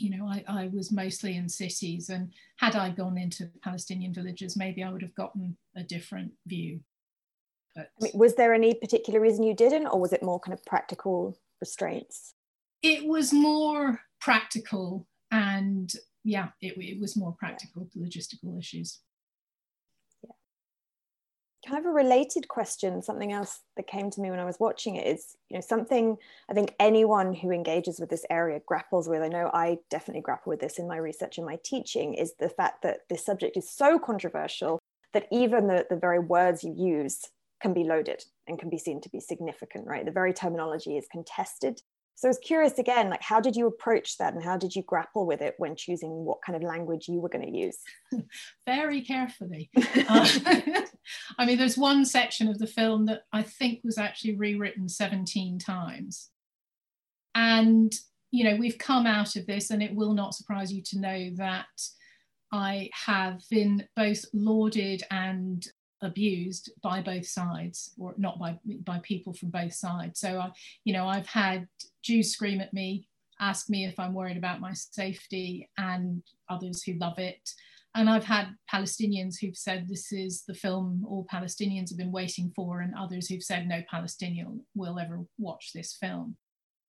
You 0.00 0.16
know, 0.16 0.26
I, 0.26 0.42
I 0.48 0.70
was 0.72 0.90
mostly 0.90 1.36
in 1.36 1.48
cities, 1.48 2.08
and 2.08 2.32
had 2.56 2.74
I 2.74 2.88
gone 2.88 3.18
into 3.18 3.50
Palestinian 3.62 4.14
villages, 4.14 4.56
maybe 4.56 4.82
I 4.82 4.90
would 4.90 5.02
have 5.02 5.14
gotten 5.14 5.56
a 5.76 5.82
different 5.82 6.32
view. 6.46 6.80
But, 7.76 7.90
I 8.00 8.04
mean, 8.04 8.12
was 8.14 8.34
there 8.34 8.54
any 8.54 8.72
particular 8.72 9.20
reason 9.20 9.44
you 9.44 9.54
didn't, 9.54 9.88
or 9.88 10.00
was 10.00 10.14
it 10.14 10.22
more 10.22 10.40
kind 10.40 10.54
of 10.54 10.64
practical 10.64 11.38
restraints? 11.60 12.34
It 12.82 13.06
was 13.06 13.32
more 13.32 14.00
practical, 14.20 15.06
and 15.30 15.92
yeah, 16.24 16.48
it, 16.62 16.74
it 16.78 16.98
was 16.98 17.14
more 17.14 17.36
practical, 17.38 17.86
logistical 17.94 18.58
issues 18.58 19.00
kind 21.70 21.86
of 21.86 21.90
a 21.90 21.94
related 21.94 22.48
question 22.48 23.00
something 23.00 23.32
else 23.32 23.60
that 23.76 23.86
came 23.86 24.10
to 24.10 24.20
me 24.20 24.30
when 24.30 24.40
i 24.40 24.44
was 24.44 24.58
watching 24.58 24.96
it 24.96 25.06
is 25.06 25.36
you 25.48 25.56
know 25.56 25.60
something 25.60 26.16
i 26.50 26.52
think 26.52 26.74
anyone 26.80 27.32
who 27.32 27.50
engages 27.50 28.00
with 28.00 28.10
this 28.10 28.24
area 28.28 28.60
grapples 28.66 29.08
with. 29.08 29.22
I 29.22 29.28
know 29.28 29.50
i 29.54 29.78
definitely 29.88 30.22
grapple 30.22 30.50
with 30.50 30.60
this 30.60 30.78
in 30.78 30.88
my 30.88 30.96
research 30.96 31.38
and 31.38 31.46
my 31.46 31.58
teaching 31.64 32.14
is 32.14 32.34
the 32.38 32.48
fact 32.48 32.82
that 32.82 33.00
this 33.08 33.24
subject 33.24 33.56
is 33.56 33.70
so 33.70 33.98
controversial 33.98 34.80
that 35.12 35.26
even 35.30 35.68
the, 35.68 35.86
the 35.88 35.96
very 35.96 36.18
words 36.18 36.64
you 36.64 36.74
use 36.76 37.20
can 37.62 37.72
be 37.72 37.84
loaded 37.84 38.24
and 38.48 38.58
can 38.58 38.70
be 38.70 38.78
seen 38.78 39.00
to 39.02 39.10
be 39.10 39.20
significant 39.20 39.86
right? 39.86 40.04
The 40.04 40.10
very 40.10 40.32
terminology 40.32 40.96
is 40.96 41.06
contested 41.10 41.80
so 42.14 42.28
I 42.28 42.30
was 42.30 42.38
curious 42.38 42.78
again, 42.78 43.08
like 43.08 43.22
how 43.22 43.40
did 43.40 43.56
you 43.56 43.66
approach 43.66 44.18
that 44.18 44.34
and 44.34 44.42
how 44.42 44.56
did 44.56 44.76
you 44.76 44.82
grapple 44.82 45.26
with 45.26 45.40
it 45.40 45.54
when 45.56 45.74
choosing 45.74 46.10
what 46.10 46.42
kind 46.44 46.54
of 46.54 46.62
language 46.62 47.08
you 47.08 47.20
were 47.20 47.30
going 47.30 47.46
to 47.46 47.58
use? 47.58 47.78
Very 48.66 49.00
carefully. 49.00 49.70
uh, 50.08 50.28
I 51.38 51.46
mean, 51.46 51.56
there's 51.56 51.78
one 51.78 52.04
section 52.04 52.48
of 52.48 52.58
the 52.58 52.66
film 52.66 53.06
that 53.06 53.22
I 53.32 53.42
think 53.42 53.80
was 53.84 53.96
actually 53.96 54.36
rewritten 54.36 54.88
17 54.88 55.58
times. 55.58 56.28
And, 57.34 57.92
you 58.30 58.44
know, 58.44 58.56
we've 58.56 58.78
come 58.78 59.06
out 59.06 59.36
of 59.36 59.46
this, 59.46 59.70
and 59.70 59.82
it 59.82 59.94
will 59.94 60.12
not 60.12 60.34
surprise 60.34 60.72
you 60.72 60.82
to 60.86 61.00
know 61.00 61.30
that 61.36 61.66
I 62.52 62.90
have 63.06 63.40
been 63.50 63.86
both 63.96 64.24
lauded 64.34 65.04
and 65.10 65.66
abused 66.02 66.70
by 66.82 67.00
both 67.00 67.26
sides 67.26 67.92
or 67.98 68.14
not 68.16 68.38
by 68.38 68.58
by 68.84 68.98
people 69.02 69.32
from 69.32 69.50
both 69.50 69.74
sides. 69.74 70.20
So 70.20 70.40
uh, 70.40 70.50
you 70.84 70.92
know 70.92 71.06
i've 71.06 71.26
had 71.26 71.66
jews 72.02 72.32
scream 72.32 72.60
at 72.60 72.72
me 72.72 73.08
ask 73.40 73.70
me 73.70 73.84
if 73.84 73.98
i'm 73.98 74.14
worried 74.14 74.36
about 74.36 74.60
my 74.60 74.72
safety 74.72 75.68
and 75.78 76.22
others 76.48 76.82
who 76.82 76.94
love 76.94 77.18
it. 77.18 77.50
And 77.94 78.08
i've 78.08 78.24
had 78.24 78.54
palestinians 78.72 79.36
who've 79.40 79.56
said 79.56 79.88
this 79.88 80.12
is 80.12 80.44
the 80.46 80.54
film 80.54 81.04
all 81.08 81.26
palestinians 81.32 81.90
have 81.90 81.98
been 81.98 82.12
waiting 82.12 82.52
for 82.54 82.80
and 82.80 82.94
others 82.94 83.28
who've 83.28 83.42
said 83.42 83.66
no 83.66 83.82
palestinian 83.90 84.64
will 84.74 84.98
ever 84.98 85.24
watch 85.38 85.72
this 85.74 85.94
film. 85.94 86.36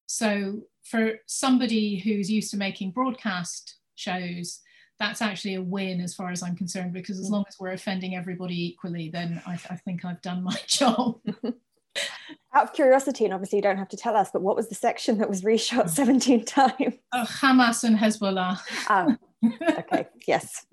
So 0.06 0.64
for 0.84 1.14
somebody 1.26 1.98
who's 1.98 2.30
used 2.30 2.52
to 2.52 2.58
making 2.58 2.92
broadcast 2.92 3.78
shows 3.96 4.60
that's 5.02 5.22
actually 5.22 5.56
a 5.56 5.62
win 5.62 6.00
as 6.00 6.14
far 6.14 6.30
as 6.30 6.44
I'm 6.44 6.56
concerned, 6.56 6.94
because 6.94 7.20
as 7.20 7.28
mm. 7.28 7.32
long 7.32 7.46
as 7.48 7.58
we're 7.60 7.72
offending 7.72 8.16
everybody 8.16 8.68
equally, 8.68 9.10
then 9.10 9.42
I, 9.48 9.54
I 9.54 9.76
think 9.76 10.06
I've 10.06 10.22
done 10.22 10.44
my 10.44 10.56
job. 10.68 11.20
Out 12.54 12.64
of 12.64 12.74
curiosity, 12.74 13.26
and 13.26 13.34
obviously 13.34 13.58
you 13.58 13.64
don't 13.64 13.78
have 13.78 13.90
to 13.90 13.98
tell 13.98 14.16
us, 14.16 14.30
but 14.32 14.42
what 14.42 14.56
was 14.56 14.70
the 14.70 14.76
section 14.76 15.18
that 15.18 15.28
was 15.28 15.42
reshot 15.42 15.90
17 15.90 16.46
times? 16.46 16.96
Oh, 17.14 17.26
Hamas 17.28 17.84
and 17.84 17.98
Hezbollah. 17.98 18.60
Ah, 18.88 19.18
okay, 19.80 20.08
yes. 20.28 20.66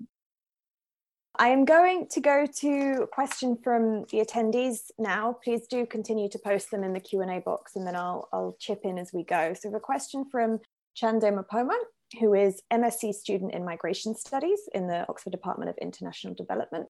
I 1.37 1.47
am 1.49 1.63
going 1.63 2.07
to 2.11 2.19
go 2.19 2.45
to 2.45 2.99
a 3.03 3.07
question 3.07 3.57
from 3.63 4.01
the 4.11 4.19
attendees 4.19 4.91
now. 4.99 5.37
Please 5.41 5.67
do 5.67 5.85
continue 5.85 6.29
to 6.29 6.37
post 6.37 6.69
them 6.69 6.83
in 6.83 6.91
the 6.91 6.99
Q&A 6.99 7.39
box 7.39 7.77
and 7.77 7.87
then 7.87 7.95
I'll, 7.95 8.27
I'll 8.33 8.57
chip 8.59 8.81
in 8.83 8.97
as 8.97 9.11
we 9.13 9.23
go. 9.23 9.53
So 9.53 9.69
the 9.71 9.79
question 9.79 10.25
from 10.29 10.59
Chande 11.01 11.31
Mapoma 11.33 11.77
who 12.19 12.33
is 12.33 12.61
MSc 12.71 13.13
student 13.13 13.53
in 13.53 13.65
migration 13.65 14.15
studies 14.15 14.61
in 14.73 14.87
the 14.87 15.05
Oxford 15.09 15.31
Department 15.31 15.69
of 15.69 15.77
International 15.77 16.33
Development. 16.33 16.87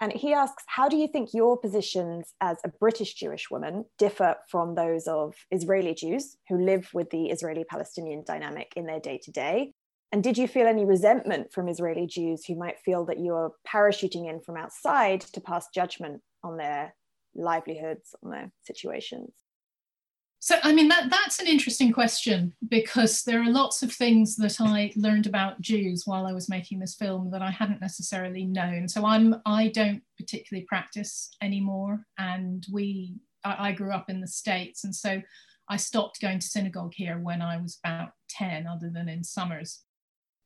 And 0.00 0.12
he 0.12 0.32
asks, 0.32 0.64
how 0.66 0.88
do 0.88 0.96
you 0.96 1.06
think 1.06 1.34
your 1.34 1.58
positions 1.58 2.32
as 2.40 2.56
a 2.64 2.70
British 2.80 3.14
Jewish 3.14 3.50
woman 3.50 3.84
differ 3.98 4.36
from 4.48 4.74
those 4.74 5.06
of 5.06 5.34
Israeli 5.50 5.94
Jews 5.94 6.36
who 6.48 6.64
live 6.64 6.88
with 6.94 7.10
the 7.10 7.26
Israeli 7.26 7.64
Palestinian 7.64 8.24
dynamic 8.26 8.72
in 8.76 8.86
their 8.86 9.00
day 9.00 9.20
to 9.22 9.30
day? 9.30 9.72
And 10.12 10.24
did 10.24 10.38
you 10.38 10.48
feel 10.48 10.66
any 10.66 10.84
resentment 10.84 11.52
from 11.52 11.68
Israeli 11.68 12.06
Jews 12.06 12.44
who 12.46 12.56
might 12.56 12.80
feel 12.80 13.04
that 13.06 13.20
you 13.20 13.34
are 13.34 13.52
parachuting 13.68 14.28
in 14.28 14.40
from 14.40 14.56
outside 14.56 15.20
to 15.20 15.40
pass 15.40 15.68
judgment 15.72 16.22
on 16.42 16.56
their 16.56 16.94
livelihoods, 17.34 18.14
on 18.24 18.30
their 18.30 18.52
situations? 18.62 19.32
So, 20.42 20.56
I 20.62 20.72
mean, 20.72 20.88
that, 20.88 21.10
that's 21.10 21.38
an 21.38 21.46
interesting 21.46 21.92
question 21.92 22.54
because 22.66 23.24
there 23.24 23.42
are 23.42 23.50
lots 23.50 23.82
of 23.82 23.92
things 23.92 24.36
that 24.36 24.58
I 24.58 24.90
learned 24.96 25.26
about 25.26 25.60
Jews 25.60 26.04
while 26.06 26.26
I 26.26 26.32
was 26.32 26.48
making 26.48 26.78
this 26.78 26.94
film 26.94 27.30
that 27.32 27.42
I 27.42 27.50
hadn't 27.50 27.82
necessarily 27.82 28.46
known. 28.46 28.88
So, 28.88 29.04
I'm 29.04 29.36
I 29.44 29.68
don't 29.68 30.02
particularly 30.18 30.64
practice 30.66 31.30
anymore, 31.42 32.06
and 32.16 32.66
we 32.72 33.16
I, 33.44 33.68
I 33.68 33.72
grew 33.72 33.92
up 33.92 34.08
in 34.08 34.22
the 34.22 34.26
states, 34.26 34.84
and 34.84 34.96
so 34.96 35.20
I 35.68 35.76
stopped 35.76 36.22
going 36.22 36.38
to 36.38 36.46
synagogue 36.46 36.94
here 36.94 37.18
when 37.18 37.42
I 37.42 37.58
was 37.58 37.78
about 37.84 38.12
ten, 38.30 38.66
other 38.66 38.90
than 38.90 39.10
in 39.10 39.22
summers. 39.22 39.82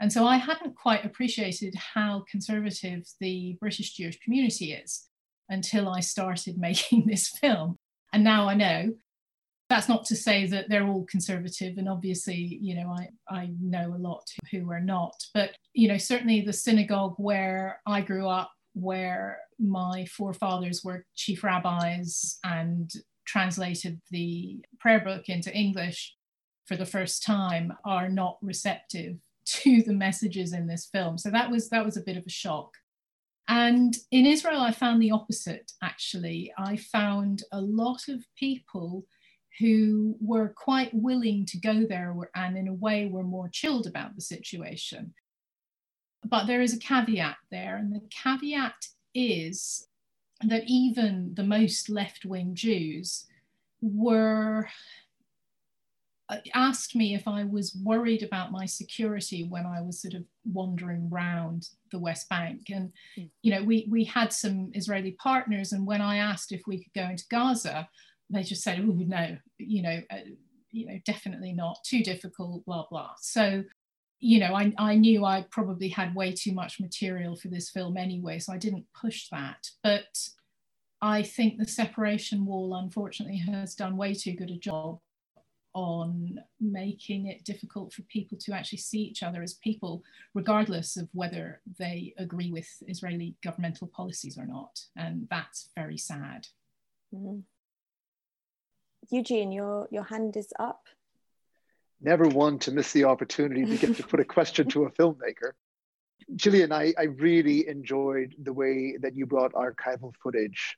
And 0.00 0.12
so 0.12 0.26
I 0.26 0.38
hadn't 0.38 0.74
quite 0.74 1.04
appreciated 1.04 1.72
how 1.76 2.24
conservative 2.28 3.06
the 3.20 3.56
British 3.60 3.94
Jewish 3.94 4.18
community 4.18 4.72
is 4.72 5.06
until 5.48 5.88
I 5.88 6.00
started 6.00 6.58
making 6.58 7.06
this 7.06 7.28
film. 7.28 7.78
And 8.12 8.24
now 8.24 8.48
I 8.48 8.54
know 8.54 8.94
that's 9.74 9.88
not 9.88 10.04
to 10.04 10.16
say 10.16 10.46
that 10.46 10.68
they're 10.68 10.86
all 10.86 11.04
conservative 11.10 11.78
and 11.78 11.88
obviously 11.88 12.58
you 12.60 12.74
know 12.74 12.88
i 12.90 13.08
i 13.28 13.50
know 13.60 13.94
a 13.94 13.98
lot 13.98 14.24
who 14.50 14.70
are 14.70 14.80
not 14.80 15.14
but 15.34 15.50
you 15.72 15.88
know 15.88 15.98
certainly 15.98 16.40
the 16.40 16.52
synagogue 16.52 17.14
where 17.16 17.80
i 17.86 18.00
grew 18.00 18.28
up 18.28 18.52
where 18.74 19.38
my 19.58 20.04
forefathers 20.06 20.82
were 20.84 21.04
chief 21.14 21.42
rabbis 21.42 22.38
and 22.44 22.92
translated 23.26 24.00
the 24.10 24.64
prayer 24.80 25.00
book 25.00 25.28
into 25.28 25.52
english 25.52 26.14
for 26.66 26.76
the 26.76 26.86
first 26.86 27.22
time 27.22 27.72
are 27.84 28.08
not 28.08 28.38
receptive 28.42 29.18
to 29.44 29.82
the 29.82 29.92
messages 29.92 30.52
in 30.52 30.66
this 30.66 30.86
film. 30.86 31.18
So 31.18 31.30
that 31.30 31.50
was 31.50 31.68
that 31.70 31.84
was 31.84 31.96
a 31.96 32.02
bit 32.02 32.16
of 32.16 32.24
a 32.26 32.30
shock. 32.30 32.70
And 33.46 33.94
in 34.10 34.24
israel 34.24 34.60
i 34.60 34.72
found 34.72 35.02
the 35.02 35.10
opposite 35.10 35.72
actually. 35.82 36.52
I 36.58 36.76
found 36.76 37.42
a 37.52 37.60
lot 37.60 38.08
of 38.08 38.24
people 38.36 39.04
who 39.60 40.16
were 40.20 40.48
quite 40.48 40.92
willing 40.92 41.46
to 41.46 41.58
go 41.58 41.84
there 41.84 42.14
and 42.34 42.56
in 42.56 42.68
a 42.68 42.74
way 42.74 43.06
were 43.06 43.22
more 43.22 43.48
chilled 43.48 43.86
about 43.86 44.14
the 44.14 44.20
situation. 44.20 45.14
But 46.24 46.46
there 46.46 46.62
is 46.62 46.74
a 46.74 46.78
caveat 46.78 47.36
there, 47.50 47.76
and 47.76 47.92
the 47.92 48.00
caveat 48.10 48.86
is 49.14 49.86
that 50.42 50.64
even 50.66 51.34
the 51.34 51.44
most 51.44 51.88
left 51.88 52.24
wing 52.24 52.54
Jews 52.54 53.26
were 53.80 54.68
uh, 56.30 56.38
asked 56.54 56.96
me 56.96 57.14
if 57.14 57.28
I 57.28 57.44
was 57.44 57.76
worried 57.84 58.22
about 58.22 58.50
my 58.50 58.64
security 58.64 59.44
when 59.44 59.66
I 59.66 59.82
was 59.82 60.00
sort 60.00 60.14
of 60.14 60.24
wandering 60.50 61.10
around 61.12 61.68
the 61.92 61.98
West 61.98 62.30
Bank. 62.30 62.62
And, 62.72 62.92
hmm. 63.14 63.24
you 63.42 63.54
know, 63.54 63.62
we, 63.62 63.86
we 63.90 64.04
had 64.04 64.32
some 64.32 64.70
Israeli 64.74 65.12
partners, 65.12 65.72
and 65.72 65.86
when 65.86 66.00
I 66.00 66.16
asked 66.16 66.52
if 66.52 66.62
we 66.66 66.82
could 66.82 66.94
go 66.94 67.08
into 67.10 67.24
Gaza, 67.30 67.88
they 68.34 68.42
just 68.42 68.62
said, 68.62 68.80
oh, 68.80 68.84
no, 68.84 69.36
you 69.58 69.82
know, 69.82 70.00
uh, 70.10 70.16
you 70.70 70.86
know, 70.86 70.98
definitely 71.04 71.52
not, 71.52 71.78
too 71.84 72.02
difficult, 72.02 72.64
blah, 72.64 72.84
blah. 72.90 73.12
So, 73.20 73.64
you 74.20 74.40
know, 74.40 74.54
I, 74.54 74.72
I 74.78 74.96
knew 74.96 75.24
I 75.24 75.46
probably 75.50 75.88
had 75.88 76.14
way 76.14 76.32
too 76.32 76.52
much 76.52 76.80
material 76.80 77.36
for 77.36 77.48
this 77.48 77.70
film 77.70 77.96
anyway, 77.96 78.38
so 78.38 78.52
I 78.52 78.58
didn't 78.58 78.86
push 78.98 79.28
that. 79.30 79.68
But 79.82 80.18
I 81.02 81.22
think 81.22 81.58
the 81.58 81.66
separation 81.66 82.46
wall, 82.46 82.74
unfortunately, 82.74 83.36
has 83.38 83.74
done 83.74 83.96
way 83.96 84.14
too 84.14 84.32
good 84.32 84.50
a 84.50 84.56
job 84.56 84.98
on 85.74 86.38
making 86.60 87.26
it 87.26 87.44
difficult 87.44 87.92
for 87.92 88.02
people 88.02 88.38
to 88.38 88.52
actually 88.52 88.78
see 88.78 89.00
each 89.00 89.22
other 89.22 89.42
as 89.42 89.54
people, 89.54 90.02
regardless 90.32 90.96
of 90.96 91.08
whether 91.12 91.60
they 91.78 92.14
agree 92.16 92.50
with 92.50 92.68
Israeli 92.86 93.34
governmental 93.42 93.88
policies 93.88 94.38
or 94.38 94.46
not. 94.46 94.80
And 94.96 95.26
that's 95.30 95.68
very 95.76 95.98
sad. 95.98 96.46
Mm-hmm. 97.12 97.40
Eugene, 99.10 99.52
your, 99.52 99.88
your 99.90 100.04
hand 100.04 100.36
is 100.36 100.52
up. 100.58 100.86
Never 102.00 102.28
one 102.28 102.58
to 102.60 102.72
miss 102.72 102.92
the 102.92 103.04
opportunity 103.04 103.64
to 103.64 103.76
get 103.76 103.96
to 103.96 104.02
put 104.02 104.20
a 104.20 104.24
question 104.24 104.68
to 104.70 104.84
a 104.84 104.90
filmmaker. 104.90 105.52
Gillian, 106.36 106.72
I, 106.72 106.94
I 106.98 107.04
really 107.04 107.68
enjoyed 107.68 108.34
the 108.42 108.52
way 108.52 108.96
that 109.00 109.16
you 109.16 109.26
brought 109.26 109.52
archival 109.52 110.12
footage. 110.22 110.76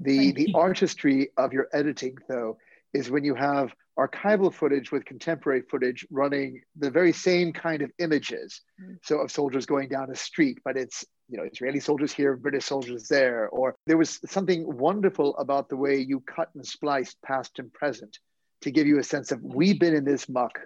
The, 0.00 0.32
the 0.32 0.52
artistry 0.54 1.30
of 1.36 1.52
your 1.52 1.68
editing, 1.72 2.16
though, 2.28 2.58
is 2.94 3.10
when 3.10 3.24
you 3.24 3.34
have 3.34 3.72
archival 3.98 4.52
footage 4.52 4.92
with 4.92 5.04
contemporary 5.04 5.62
footage 5.62 6.06
running 6.10 6.62
the 6.76 6.90
very 6.90 7.12
same 7.12 7.52
kind 7.52 7.82
of 7.82 7.90
images. 7.98 8.60
Mm. 8.80 8.98
So 9.02 9.18
of 9.18 9.30
soldiers 9.30 9.66
going 9.66 9.88
down 9.88 10.10
a 10.10 10.16
street, 10.16 10.58
but 10.64 10.76
it's 10.76 11.04
you 11.28 11.36
know 11.36 11.44
Israeli 11.44 11.80
soldiers 11.80 12.12
here, 12.12 12.36
British 12.36 12.64
soldiers 12.64 13.08
there. 13.08 13.48
Or 13.48 13.76
there 13.86 13.96
was 13.96 14.20
something 14.26 14.64
wonderful 14.76 15.36
about 15.36 15.68
the 15.68 15.76
way 15.76 15.98
you 15.98 16.20
cut 16.20 16.48
and 16.54 16.66
spliced 16.66 17.20
past 17.22 17.58
and 17.58 17.72
present 17.72 18.18
to 18.62 18.70
give 18.70 18.86
you 18.86 18.98
a 18.98 19.04
sense 19.04 19.30
of 19.30 19.42
we've 19.42 19.78
been 19.78 19.94
in 19.94 20.04
this 20.04 20.28
muck 20.28 20.58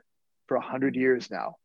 for 0.47 0.57
a 0.57 0.61
hundred 0.61 0.97
years 0.97 1.31
now. 1.31 1.57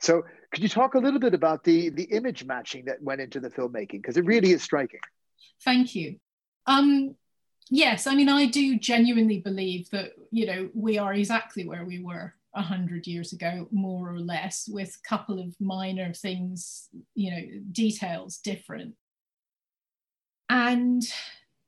So 0.00 0.24
could 0.52 0.62
you 0.62 0.68
talk 0.68 0.94
a 0.94 0.98
little 0.98 1.20
bit 1.20 1.34
about 1.34 1.62
the 1.64 1.90
the 1.90 2.04
image 2.04 2.44
matching 2.44 2.86
that 2.86 3.02
went 3.02 3.20
into 3.20 3.40
the 3.40 3.50
filmmaking 3.50 4.02
because 4.02 4.16
it 4.16 4.24
really 4.24 4.52
is 4.52 4.62
striking. 4.62 5.00
Thank 5.64 5.94
you. 5.94 6.16
Um, 6.66 7.14
yes, 7.70 8.06
I 8.06 8.14
mean 8.14 8.28
I 8.28 8.46
do 8.46 8.78
genuinely 8.78 9.38
believe 9.38 9.90
that 9.90 10.12
you 10.30 10.46
know 10.46 10.70
we 10.74 10.98
are 10.98 11.12
exactly 11.12 11.68
where 11.68 11.84
we 11.84 12.02
were 12.02 12.34
a 12.54 12.62
hundred 12.62 13.06
years 13.06 13.32
ago, 13.32 13.68
more 13.70 14.12
or 14.12 14.20
less, 14.20 14.68
with 14.68 14.96
a 14.96 15.08
couple 15.08 15.40
of 15.40 15.54
minor 15.60 16.12
things, 16.12 16.88
you 17.14 17.30
know, 17.30 17.42
details 17.72 18.38
different. 18.38 18.94
And 20.48 21.02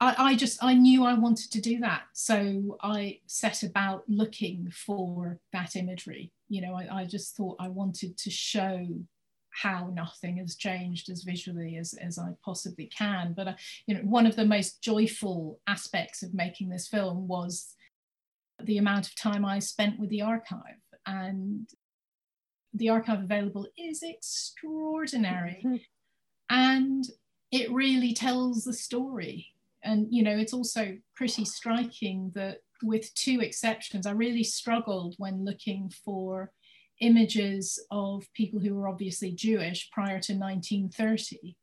I, 0.01 0.15
I 0.19 0.35
just 0.35 0.63
I 0.63 0.75
knew 0.75 1.05
I 1.05 1.15
wanted 1.15 1.51
to 1.53 1.61
do 1.61 1.79
that, 1.81 2.03
so 2.13 2.77
I 2.83 3.21
set 3.27 3.63
about 3.63 4.05
looking 4.09 4.71
for 4.71 5.39
that 5.53 5.77
imagery. 5.77 6.33
You 6.49 6.61
know, 6.61 6.75
I, 6.75 7.01
I 7.01 7.05
just 7.07 7.37
thought 7.37 7.57
I 7.59 7.69
wanted 7.69 8.19
to 8.19 8.31
show 8.31 8.87
how 9.51 9.91
nothing 9.95 10.39
has 10.39 10.57
changed 10.57 11.09
as 11.09 11.23
visually 11.23 11.77
as, 11.77 11.95
as 11.95 12.19
I 12.19 12.31
possibly 12.45 12.87
can. 12.87 13.35
But 13.35 13.49
uh, 13.49 13.55
you 13.87 13.95
know, 13.95 14.01
one 14.03 14.27
of 14.27 14.37
the 14.37 14.45
most 14.45 14.83
joyful 14.83 15.61
aspects 15.67 16.23
of 16.23 16.35
making 16.35 16.69
this 16.69 16.89
film 16.89 17.29
was 17.29 17.75
the 18.63 18.79
amount 18.79 19.07
of 19.09 19.17
time 19.17 19.45
I 19.45 19.59
spent 19.59 19.99
with 19.99 20.11
the 20.11 20.23
archive. 20.23 20.81
And 21.07 21.69
the 22.73 22.89
archive 22.89 23.23
available 23.23 23.67
is 23.77 24.03
extraordinary. 24.03 25.63
Mm-hmm. 25.65 25.77
And 26.51 27.05
it 27.51 27.71
really 27.71 28.13
tells 28.13 28.65
the 28.65 28.73
story. 28.73 29.49
And 29.83 30.07
you 30.11 30.23
know, 30.23 30.37
it's 30.37 30.55
also 30.55 30.97
pretty 31.15 31.45
striking 31.45 32.33
that 32.35 32.59
with 32.83 33.15
two 33.15 33.41
exceptions, 33.41 34.07
I 34.07 34.13
really 34.13 34.45
struggled 34.45 35.15
when 35.19 35.45
looking 35.45 35.91
for 36.05 36.53
images 37.01 37.83
of 37.91 38.25
people 38.35 38.61
who 38.61 38.75
were 38.75 38.89
obviously 38.89 39.33
Jewish 39.33 39.91
prior 39.91 40.21
to 40.21 40.35
1930. 40.35 41.57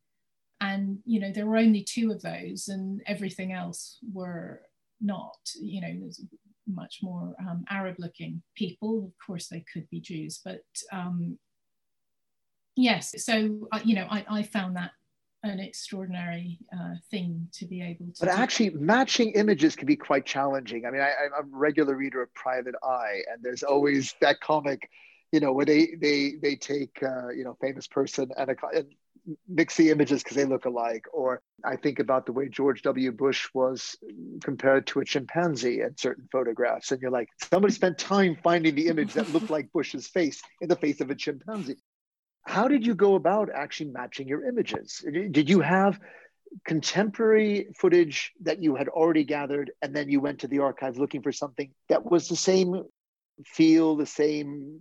And, 0.59 0.99
you 1.05 1.19
know, 1.19 1.31
there 1.31 1.45
were 1.45 1.57
only 1.57 1.83
two 1.83 2.11
of 2.11 2.21
those 2.21 2.67
and 2.67 3.01
everything 3.07 3.51
else 3.51 3.97
were 4.13 4.61
not, 4.99 5.37
you 5.59 5.81
know, 5.81 6.09
much 6.73 6.99
more 7.01 7.35
um, 7.39 7.63
Arab 7.69 7.95
looking 7.99 8.41
people. 8.55 9.05
Of 9.05 9.25
course, 9.25 9.47
they 9.47 9.63
could 9.71 9.89
be 9.89 9.99
Jews, 9.99 10.41
but 10.43 10.61
um, 10.91 11.37
yes, 12.75 13.13
so, 13.23 13.67
uh, 13.71 13.79
you 13.83 13.95
know, 13.95 14.07
I, 14.09 14.25
I 14.29 14.43
found 14.43 14.75
that 14.75 14.91
an 15.43 15.59
extraordinary 15.59 16.59
uh, 16.71 16.93
thing 17.09 17.47
to 17.53 17.65
be 17.65 17.81
able 17.81 18.05
to. 18.13 18.25
But 18.25 18.35
do. 18.35 18.41
actually, 18.41 18.69
matching 18.71 19.31
images 19.31 19.75
can 19.75 19.87
be 19.87 19.95
quite 19.95 20.25
challenging. 20.25 20.85
I 20.85 20.91
mean, 20.91 21.01
I, 21.01 21.25
am 21.25 21.53
a 21.53 21.57
regular 21.57 21.95
reader 21.95 22.21
of 22.21 22.33
Private 22.35 22.75
Eye, 22.83 23.21
and 23.31 23.41
there's 23.43 23.63
always 23.63 24.13
that 24.21 24.39
comic 24.39 24.87
you 25.31 25.39
know, 25.39 25.53
where 25.53 25.65
they 25.65 25.95
they 25.99 26.35
they 26.41 26.55
take 26.55 27.01
uh, 27.01 27.29
you 27.29 27.43
know 27.43 27.57
famous 27.61 27.87
person 27.87 28.29
and, 28.37 28.51
a, 28.51 28.55
and 28.75 28.87
mix 29.47 29.75
the 29.77 29.89
images 29.89 30.23
because 30.23 30.37
they 30.37 30.45
look 30.45 30.65
alike. 30.65 31.05
Or 31.13 31.41
I 31.63 31.75
think 31.75 31.99
about 31.99 32.25
the 32.25 32.31
way 32.31 32.49
George 32.49 32.81
W. 32.81 33.11
Bush 33.11 33.47
was 33.53 33.95
compared 34.43 34.87
to 34.87 34.99
a 34.99 35.05
chimpanzee 35.05 35.81
in 35.81 35.97
certain 35.97 36.27
photographs, 36.31 36.91
and 36.91 37.01
you're 37.01 37.11
like, 37.11 37.29
somebody 37.51 37.73
spent 37.73 37.97
time 37.97 38.37
finding 38.43 38.75
the 38.75 38.87
image 38.87 39.13
that 39.13 39.31
looked 39.31 39.49
like 39.49 39.71
Bush's 39.73 40.07
face 40.07 40.41
in 40.61 40.69
the 40.69 40.75
face 40.75 41.01
of 41.01 41.09
a 41.09 41.15
chimpanzee. 41.15 41.77
How 42.43 42.67
did 42.67 42.85
you 42.85 42.95
go 42.95 43.15
about 43.15 43.49
actually 43.53 43.91
matching 43.91 44.27
your 44.27 44.45
images? 44.45 45.05
Did 45.11 45.49
you 45.49 45.61
have 45.61 45.99
contemporary 46.65 47.67
footage 47.77 48.33
that 48.41 48.61
you 48.61 48.75
had 48.75 48.89
already 48.89 49.23
gathered, 49.23 49.71
and 49.81 49.95
then 49.95 50.09
you 50.09 50.19
went 50.19 50.39
to 50.39 50.47
the 50.47 50.59
archive 50.59 50.97
looking 50.97 51.21
for 51.21 51.31
something 51.31 51.71
that 51.87 52.09
was 52.09 52.27
the 52.27 52.35
same 52.35 52.83
feel, 53.45 53.95
the 53.95 54.05
same 54.05 54.79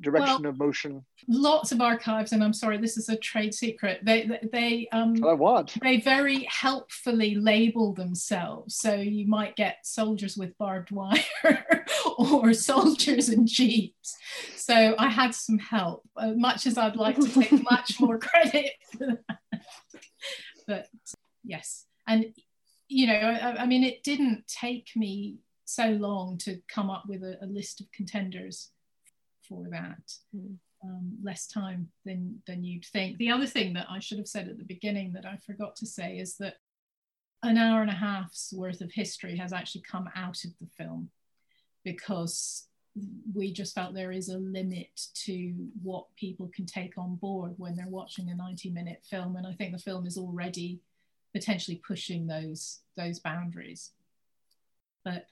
direction 0.00 0.42
well, 0.42 0.50
of 0.50 0.58
motion? 0.58 1.04
Lots 1.28 1.72
of 1.72 1.80
archives, 1.80 2.32
and 2.32 2.42
I'm 2.42 2.52
sorry, 2.52 2.78
this 2.78 2.96
is 2.96 3.08
a 3.08 3.16
trade 3.16 3.54
secret. 3.54 4.00
They 4.02 4.38
they 4.52 4.88
um 4.92 5.22
I 5.24 5.32
want. 5.32 5.76
They 5.80 6.00
very 6.00 6.46
helpfully 6.50 7.34
label 7.34 7.92
themselves. 7.94 8.76
So 8.76 8.94
you 8.94 9.26
might 9.26 9.56
get 9.56 9.78
soldiers 9.84 10.36
with 10.36 10.56
barbed 10.58 10.90
wire 10.90 11.22
or 12.18 12.52
soldiers 12.52 13.28
and 13.28 13.48
jeeps. 13.48 14.16
So 14.56 14.94
I 14.98 15.08
had 15.08 15.34
some 15.34 15.58
help, 15.58 16.02
uh, 16.16 16.32
much 16.32 16.66
as 16.66 16.78
I'd 16.78 16.96
like 16.96 17.16
to 17.16 17.28
take 17.28 17.52
much 17.70 18.00
more 18.00 18.18
credit 18.18 18.72
for 18.92 19.06
that. 19.28 19.60
But 20.66 20.88
yes, 21.44 21.86
and 22.06 22.26
you 22.88 23.06
know, 23.06 23.14
I, 23.14 23.62
I 23.62 23.66
mean, 23.66 23.82
it 23.82 24.02
didn't 24.02 24.46
take 24.46 24.90
me 24.94 25.38
so 25.64 25.88
long 25.88 26.38
to 26.38 26.60
come 26.68 26.90
up 26.90 27.04
with 27.08 27.22
a, 27.22 27.38
a 27.42 27.46
list 27.46 27.80
of 27.80 27.90
contenders 27.92 28.70
for 29.48 29.66
that. 29.70 30.12
Mm. 30.34 30.56
Um, 30.84 31.18
less 31.22 31.46
time 31.46 31.88
than 32.04 32.42
than 32.46 32.62
you'd 32.62 32.84
think. 32.84 33.16
The 33.16 33.30
other 33.30 33.46
thing 33.46 33.72
that 33.72 33.86
I 33.90 33.98
should 33.98 34.18
have 34.18 34.28
said 34.28 34.48
at 34.48 34.58
the 34.58 34.64
beginning 34.64 35.14
that 35.14 35.24
I 35.24 35.38
forgot 35.38 35.74
to 35.76 35.86
say 35.86 36.18
is 36.18 36.36
that 36.36 36.56
an 37.42 37.56
hour 37.56 37.80
and 37.80 37.90
a 37.90 37.94
half's 37.94 38.52
worth 38.52 38.82
of 38.82 38.92
history 38.92 39.36
has 39.36 39.52
actually 39.52 39.82
come 39.90 40.08
out 40.14 40.44
of 40.44 40.50
the 40.60 40.68
film 40.76 41.10
because 41.82 42.68
we 43.34 43.52
just 43.52 43.74
felt 43.74 43.94
there 43.94 44.12
is 44.12 44.28
a 44.28 44.38
limit 44.38 44.88
to 45.14 45.54
what 45.82 46.06
people 46.16 46.50
can 46.54 46.66
take 46.66 46.98
on 46.98 47.16
board 47.16 47.54
when 47.56 47.74
they're 47.74 47.88
watching 47.88 48.30
a 48.30 48.34
90 48.34 48.70
minute 48.70 49.02
film 49.04 49.36
and 49.36 49.46
i 49.46 49.52
think 49.52 49.72
the 49.72 49.78
film 49.78 50.06
is 50.06 50.16
already 50.16 50.80
potentially 51.34 51.80
pushing 51.86 52.26
those 52.26 52.80
those 52.96 53.18
boundaries 53.18 53.90
but 55.06 55.26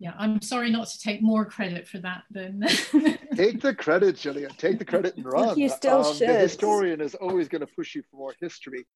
yeah, 0.00 0.14
I'm 0.18 0.40
sorry 0.40 0.70
not 0.70 0.88
to 0.88 0.98
take 0.98 1.20
more 1.20 1.44
credit 1.44 1.86
for 1.86 1.98
that 1.98 2.22
than. 2.30 2.64
take 3.40 3.60
the 3.60 3.74
credit, 3.74 4.16
Gillian. 4.16 4.50
Take 4.56 4.78
the 4.78 4.84
credit 4.84 5.16
and 5.16 5.24
run. 5.24 5.58
You 5.58 5.68
still 5.68 6.04
um, 6.04 6.14
should. 6.14 6.28
The 6.28 6.38
historian 6.38 7.00
is 7.00 7.14
always 7.14 7.48
going 7.48 7.60
to 7.60 7.66
push 7.66 7.94
you 7.94 8.02
for 8.10 8.16
more 8.16 8.34
history. 8.40 8.86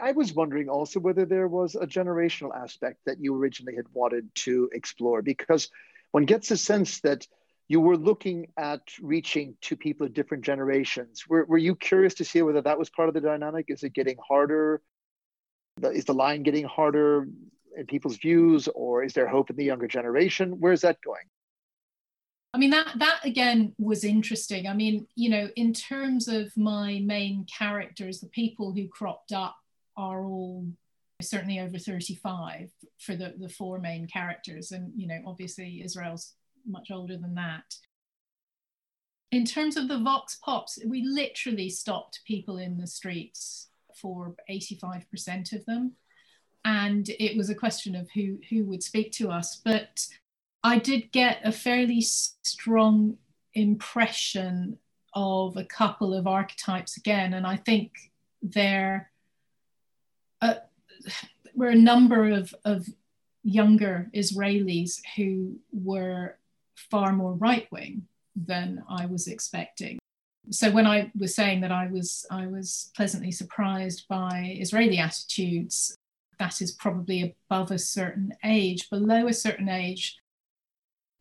I 0.00 0.12
was 0.12 0.32
wondering 0.32 0.68
also 0.68 1.00
whether 1.00 1.24
there 1.24 1.48
was 1.48 1.74
a 1.74 1.86
generational 1.86 2.54
aspect 2.54 3.00
that 3.06 3.20
you 3.20 3.34
originally 3.34 3.74
had 3.74 3.86
wanted 3.92 4.28
to 4.46 4.70
explore, 4.72 5.22
because 5.22 5.70
one 6.12 6.24
gets 6.24 6.50
a 6.50 6.56
sense 6.56 7.00
that 7.00 7.26
you 7.68 7.80
were 7.80 7.96
looking 7.96 8.48
at 8.56 8.80
reaching 9.00 9.56
to 9.62 9.76
people 9.76 10.06
of 10.06 10.14
different 10.14 10.44
generations. 10.44 11.24
Were, 11.28 11.44
were 11.44 11.58
you 11.58 11.74
curious 11.74 12.14
to 12.14 12.24
see 12.24 12.42
whether 12.42 12.62
that 12.62 12.78
was 12.78 12.90
part 12.90 13.08
of 13.08 13.14
the 13.14 13.20
dynamic? 13.20 13.66
Is 13.68 13.82
it 13.82 13.92
getting 13.92 14.16
harder? 14.26 14.80
Is 15.82 16.04
the 16.04 16.14
line 16.14 16.42
getting 16.42 16.64
harder? 16.64 17.26
in 17.76 17.86
people's 17.86 18.16
views, 18.16 18.68
or 18.74 19.04
is 19.04 19.12
there 19.12 19.28
hope 19.28 19.50
in 19.50 19.56
the 19.56 19.64
younger 19.64 19.86
generation? 19.86 20.56
Where's 20.58 20.80
that 20.80 21.00
going? 21.00 21.22
I 22.54 22.58
mean 22.58 22.70
that 22.70 22.88
that 22.98 23.20
again 23.24 23.74
was 23.78 24.04
interesting. 24.04 24.66
I 24.66 24.74
mean, 24.74 25.06
you 25.14 25.28
know, 25.28 25.48
in 25.56 25.72
terms 25.72 26.28
of 26.28 26.56
my 26.56 27.00
main 27.04 27.46
characters, 27.46 28.20
the 28.20 28.28
people 28.28 28.72
who 28.72 28.88
cropped 28.88 29.32
up 29.32 29.56
are 29.96 30.24
all 30.24 30.66
certainly 31.20 31.58
over 31.58 31.78
35 31.78 32.70
for 32.98 33.16
the, 33.16 33.34
the 33.38 33.48
four 33.48 33.78
main 33.78 34.06
characters. 34.06 34.70
And, 34.70 34.92
you 34.96 35.08
know, 35.08 35.20
obviously 35.26 35.82
Israel's 35.84 36.34
much 36.66 36.90
older 36.90 37.16
than 37.16 37.34
that. 37.34 37.74
In 39.30 39.44
terms 39.44 39.76
of 39.76 39.88
the 39.88 39.98
Vox 39.98 40.38
Pops, 40.42 40.78
we 40.86 41.02
literally 41.02 41.68
stopped 41.68 42.20
people 42.26 42.56
in 42.56 42.78
the 42.78 42.86
streets 42.86 43.68
for 44.00 44.36
85% 44.48 45.52
of 45.52 45.66
them 45.66 45.92
and 46.64 47.08
it 47.18 47.36
was 47.36 47.50
a 47.50 47.54
question 47.54 47.94
of 47.94 48.08
who 48.14 48.38
who 48.50 48.64
would 48.64 48.82
speak 48.82 49.12
to 49.12 49.30
us 49.30 49.60
but 49.64 50.06
i 50.62 50.78
did 50.78 51.10
get 51.12 51.40
a 51.44 51.52
fairly 51.52 52.00
strong 52.00 53.16
impression 53.54 54.78
of 55.14 55.56
a 55.56 55.64
couple 55.64 56.14
of 56.14 56.26
archetypes 56.26 56.96
again 56.96 57.34
and 57.34 57.46
i 57.46 57.56
think 57.56 57.92
there 58.42 59.10
uh, 60.40 60.54
were 61.54 61.68
a 61.68 61.74
number 61.74 62.30
of, 62.30 62.54
of 62.64 62.86
younger 63.42 64.08
israelis 64.14 65.00
who 65.16 65.56
were 65.72 66.36
far 66.74 67.12
more 67.12 67.32
right-wing 67.34 68.06
than 68.36 68.82
i 68.88 69.06
was 69.06 69.26
expecting 69.26 69.98
so 70.50 70.70
when 70.70 70.86
i 70.86 71.10
was 71.18 71.34
saying 71.34 71.60
that 71.60 71.72
i 71.72 71.86
was 71.86 72.26
i 72.30 72.46
was 72.46 72.90
pleasantly 72.94 73.32
surprised 73.32 74.06
by 74.08 74.56
israeli 74.60 74.98
attitudes 74.98 75.96
that 76.38 76.62
is 76.62 76.72
probably 76.72 77.36
above 77.50 77.70
a 77.70 77.78
certain 77.78 78.32
age. 78.44 78.88
Below 78.90 79.26
a 79.26 79.32
certain 79.32 79.68
age, 79.68 80.16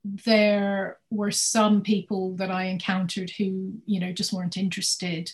there 0.03 0.97
were 1.09 1.31
some 1.31 1.81
people 1.81 2.35
that 2.35 2.51
I 2.51 2.65
encountered 2.65 3.31
who, 3.31 3.73
you 3.85 3.99
know, 3.99 4.11
just 4.11 4.33
weren't 4.33 4.57
interested. 4.57 5.31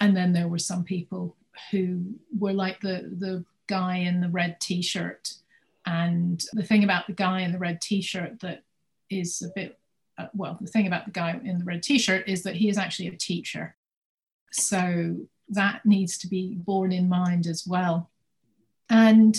And 0.00 0.16
then 0.16 0.32
there 0.32 0.48
were 0.48 0.58
some 0.58 0.84
people 0.84 1.36
who 1.70 2.14
were 2.38 2.52
like 2.52 2.80
the, 2.80 3.10
the 3.18 3.44
guy 3.66 3.96
in 3.98 4.20
the 4.20 4.28
red 4.28 4.60
t 4.60 4.82
shirt. 4.82 5.34
And 5.84 6.42
the 6.52 6.62
thing 6.62 6.84
about 6.84 7.06
the 7.06 7.12
guy 7.12 7.40
in 7.40 7.52
the 7.52 7.58
red 7.58 7.80
t 7.80 8.00
shirt 8.00 8.40
that 8.40 8.62
is 9.10 9.42
a 9.42 9.48
bit, 9.54 9.78
uh, 10.18 10.28
well, 10.34 10.58
the 10.60 10.70
thing 10.70 10.86
about 10.86 11.04
the 11.04 11.10
guy 11.10 11.38
in 11.44 11.58
the 11.58 11.64
red 11.64 11.82
t 11.82 11.98
shirt 11.98 12.28
is 12.28 12.42
that 12.44 12.56
he 12.56 12.68
is 12.68 12.78
actually 12.78 13.08
a 13.08 13.16
teacher. 13.16 13.76
So 14.52 15.16
that 15.48 15.84
needs 15.84 16.18
to 16.18 16.28
be 16.28 16.54
borne 16.54 16.92
in 16.92 17.08
mind 17.08 17.46
as 17.46 17.66
well. 17.66 18.10
And 18.88 19.36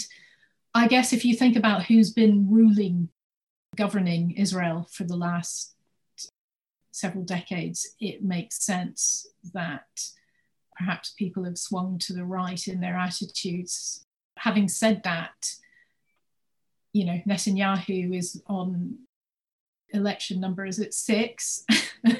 I 0.74 0.88
guess 0.88 1.14
if 1.14 1.24
you 1.24 1.36
think 1.36 1.56
about 1.56 1.86
who's 1.86 2.12
been 2.12 2.50
ruling, 2.50 3.10
governing 3.76 4.32
Israel 4.32 4.88
for 4.92 5.04
the 5.04 5.16
last 5.16 5.76
several 6.92 7.24
decades, 7.24 7.96
it 8.00 8.24
makes 8.24 8.64
sense 8.64 9.28
that 9.54 9.88
perhaps 10.78 11.14
people 11.18 11.44
have 11.44 11.58
swung 11.58 11.98
to 12.00 12.14
the 12.14 12.26
right 12.26 12.68
in 12.68 12.80
their 12.82 12.96
attitudes. 12.96 14.06
Having 14.38 14.70
said 14.70 15.02
that, 15.04 15.56
you 16.94 17.06
know, 17.06 17.20
Netanyahu 17.28 18.16
is 18.18 18.42
on 18.48 19.00
election 19.90 20.40
number, 20.40 20.66
is 20.66 20.80
six? 20.94 21.66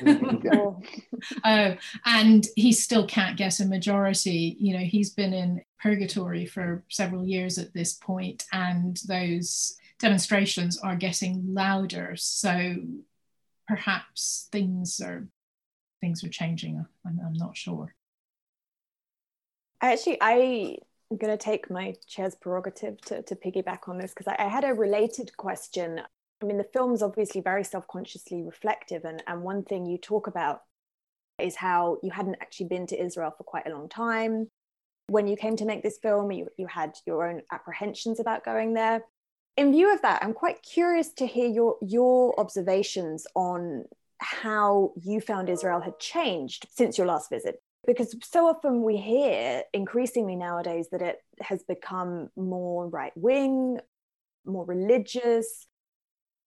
uh, 1.44 1.76
and 2.06 2.48
he 2.56 2.72
still 2.72 3.06
can't 3.06 3.38
get 3.38 3.60
a 3.60 3.66
majority. 3.66 4.56
You 4.60 4.78
know, 4.78 4.84
he's 4.84 5.12
been 5.12 5.34
in 5.34 5.64
purgatory 5.82 6.46
for 6.46 6.84
several 6.90 7.26
years 7.26 7.58
at 7.58 7.74
this 7.74 7.94
point, 7.94 8.46
and 8.52 9.00
those 9.08 9.76
demonstrations 10.00 10.78
are 10.80 10.96
getting 10.96 11.54
louder. 11.54 12.16
So 12.16 12.76
perhaps 13.68 14.48
things 14.52 15.00
are 15.00 15.28
things 16.02 16.24
are 16.24 16.30
changing. 16.30 16.86
I'm, 17.06 17.20
I'm 17.26 17.34
not 17.34 17.56
sure. 17.56 17.96
Actually, 19.82 20.18
I 20.22 20.78
am 21.12 21.18
going 21.18 21.32
to 21.32 21.38
take 21.38 21.70
my 21.70 21.96
chair's 22.08 22.36
prerogative 22.36 23.00
to, 23.02 23.22
to 23.24 23.36
piggyback 23.36 23.88
on 23.88 23.98
this 23.98 24.14
because 24.14 24.28
I, 24.28 24.46
I, 24.46 24.48
had 24.50 24.66
a 24.66 24.74
related 24.74 25.36
question. 25.38 26.02
I 26.44 26.46
mean, 26.46 26.58
the 26.58 26.66
film's 26.66 27.02
obviously 27.02 27.40
very 27.40 27.64
self 27.64 27.88
consciously 27.88 28.44
reflective. 28.44 29.06
And, 29.06 29.24
and 29.28 29.44
one 29.44 29.64
thing 29.64 29.86
you 29.86 29.98
talk 29.98 30.28
about 30.28 30.60
is 31.40 31.56
how 31.56 31.98
you 32.04 32.12
hadn't 32.12 32.38
actually 32.42 32.68
been 32.68 32.86
to 32.88 33.02
Israel 33.02 33.34
for 33.36 33.46
quite 33.46 33.66
a 33.66 33.72
long 33.74 33.88
time. 33.88 34.50
When 35.08 35.28
you 35.28 35.38
came 35.38 35.56
to 35.58 35.66
make 35.66 35.84
this 35.84 36.00
film, 36.02 36.32
you, 36.32 36.50
you 36.58 36.68
had 36.68 36.96
your 37.06 37.28
own 37.30 37.42
apprehensions 37.52 38.20
about 38.20 38.44
going 38.44 38.74
there. 38.74 39.02
In 39.56 39.72
view 39.72 39.94
of 39.94 40.02
that, 40.02 40.24
I'm 40.24 40.34
quite 40.34 40.62
curious 40.64 41.14
to 41.14 41.26
hear 41.26 41.48
your, 41.48 41.78
your 41.82 42.38
observations 42.40 43.26
on 43.36 43.86
how 44.18 44.92
you 45.02 45.22
found 45.22 45.50
Israel 45.50 45.80
had 45.80 46.00
changed 46.00 46.68
since 46.72 46.98
your 46.98 47.08
last 47.08 47.30
visit. 47.30 47.62
Because 47.86 48.16
so 48.24 48.48
often 48.48 48.82
we 48.82 48.98
hear 48.98 49.64
increasingly 49.74 50.36
nowadays 50.36 50.88
that 50.92 51.02
it 51.02 51.18
has 51.42 51.64
become 51.64 52.30
more 52.36 52.88
right 52.88 53.12
wing, 53.16 53.80
more 54.46 54.66
religious, 54.66 55.68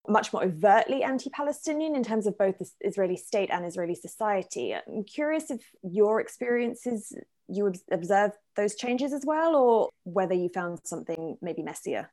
much 0.08 0.32
more 0.32 0.44
overtly 0.44 1.02
anti 1.02 1.30
Palestinian 1.30 1.94
in 1.94 2.02
terms 2.02 2.26
of 2.26 2.38
both 2.38 2.58
the 2.58 2.68
Israeli 2.80 3.16
state 3.16 3.50
and 3.50 3.64
Israeli 3.64 3.94
society. 3.94 4.74
I'm 4.74 5.04
curious 5.04 5.50
if 5.50 5.62
your 5.82 6.20
experiences, 6.20 7.12
you 7.48 7.72
observed 7.90 8.34
those 8.56 8.74
changes 8.74 9.12
as 9.12 9.24
well, 9.24 9.56
or 9.56 9.90
whether 10.04 10.34
you 10.34 10.48
found 10.48 10.80
something 10.84 11.36
maybe 11.40 11.62
messier. 11.62 12.10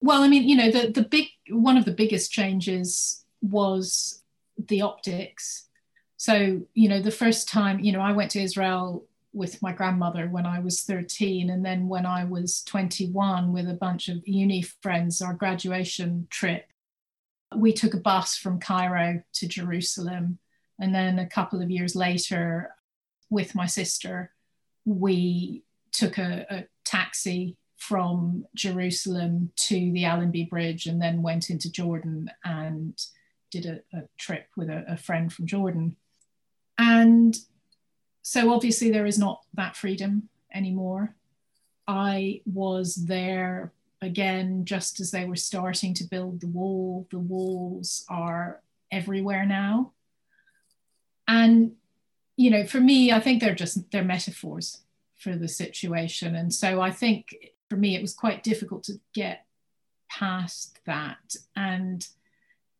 Well, 0.00 0.22
I 0.22 0.28
mean, 0.28 0.48
you 0.48 0.56
know, 0.56 0.70
the, 0.70 0.90
the 0.90 1.02
big 1.02 1.28
one 1.48 1.76
of 1.76 1.84
the 1.84 1.92
biggest 1.92 2.30
changes 2.30 3.24
was 3.40 4.22
the 4.58 4.82
optics. 4.82 5.68
So, 6.16 6.62
you 6.74 6.88
know, 6.88 7.00
the 7.00 7.10
first 7.10 7.48
time, 7.48 7.80
you 7.80 7.92
know, 7.92 8.00
I 8.00 8.12
went 8.12 8.30
to 8.32 8.42
Israel 8.42 9.06
with 9.34 9.60
my 9.60 9.72
grandmother 9.72 10.28
when 10.28 10.46
I 10.46 10.60
was 10.60 10.82
13. 10.82 11.50
And 11.50 11.64
then 11.64 11.88
when 11.88 12.06
I 12.06 12.24
was 12.24 12.62
21 12.62 13.52
with 13.52 13.68
a 13.68 13.74
bunch 13.74 14.08
of 14.08 14.26
uni 14.26 14.62
friends, 14.62 15.20
our 15.20 15.34
graduation 15.34 16.28
trip, 16.30 16.66
we 17.54 17.72
took 17.72 17.94
a 17.94 18.00
bus 18.00 18.36
from 18.36 18.60
Cairo 18.60 19.22
to 19.34 19.48
Jerusalem. 19.48 20.38
And 20.80 20.94
then 20.94 21.18
a 21.18 21.28
couple 21.28 21.60
of 21.60 21.70
years 21.70 21.94
later, 21.94 22.74
with 23.28 23.54
my 23.54 23.66
sister, 23.66 24.32
we 24.84 25.64
took 25.92 26.18
a, 26.18 26.46
a 26.48 26.64
taxi 26.84 27.56
from 27.76 28.46
Jerusalem 28.54 29.50
to 29.56 29.92
the 29.92 30.04
Allenby 30.04 30.44
Bridge 30.44 30.86
and 30.86 31.02
then 31.02 31.22
went 31.22 31.50
into 31.50 31.70
Jordan 31.70 32.30
and 32.44 32.98
did 33.50 33.66
a, 33.66 33.80
a 33.96 34.02
trip 34.18 34.46
with 34.56 34.70
a, 34.70 34.84
a 34.88 34.96
friend 34.96 35.32
from 35.32 35.46
Jordan. 35.46 35.96
And 36.78 37.36
so 38.26 38.54
obviously 38.54 38.90
there 38.90 39.04
is 39.04 39.18
not 39.18 39.42
that 39.52 39.76
freedom 39.76 40.30
anymore. 40.52 41.14
I 41.86 42.40
was 42.46 42.94
there 42.94 43.70
again 44.00 44.64
just 44.64 44.98
as 44.98 45.10
they 45.10 45.26
were 45.26 45.36
starting 45.36 45.92
to 45.94 46.04
build 46.04 46.40
the 46.40 46.48
wall. 46.48 47.06
The 47.10 47.18
walls 47.18 48.06
are 48.08 48.62
everywhere 48.90 49.44
now. 49.44 49.92
And 51.28 51.72
you 52.36 52.50
know, 52.50 52.64
for 52.66 52.80
me, 52.80 53.12
I 53.12 53.20
think 53.20 53.42
they're 53.42 53.54
just 53.54 53.90
they're 53.92 54.02
metaphors 54.02 54.80
for 55.18 55.36
the 55.36 55.46
situation. 55.46 56.34
And 56.34 56.52
so 56.52 56.80
I 56.80 56.90
think 56.90 57.36
for 57.68 57.76
me 57.76 57.94
it 57.94 58.02
was 58.02 58.14
quite 58.14 58.42
difficult 58.42 58.84
to 58.84 58.94
get 59.12 59.44
past 60.10 60.78
that. 60.86 61.36
And 61.54 62.08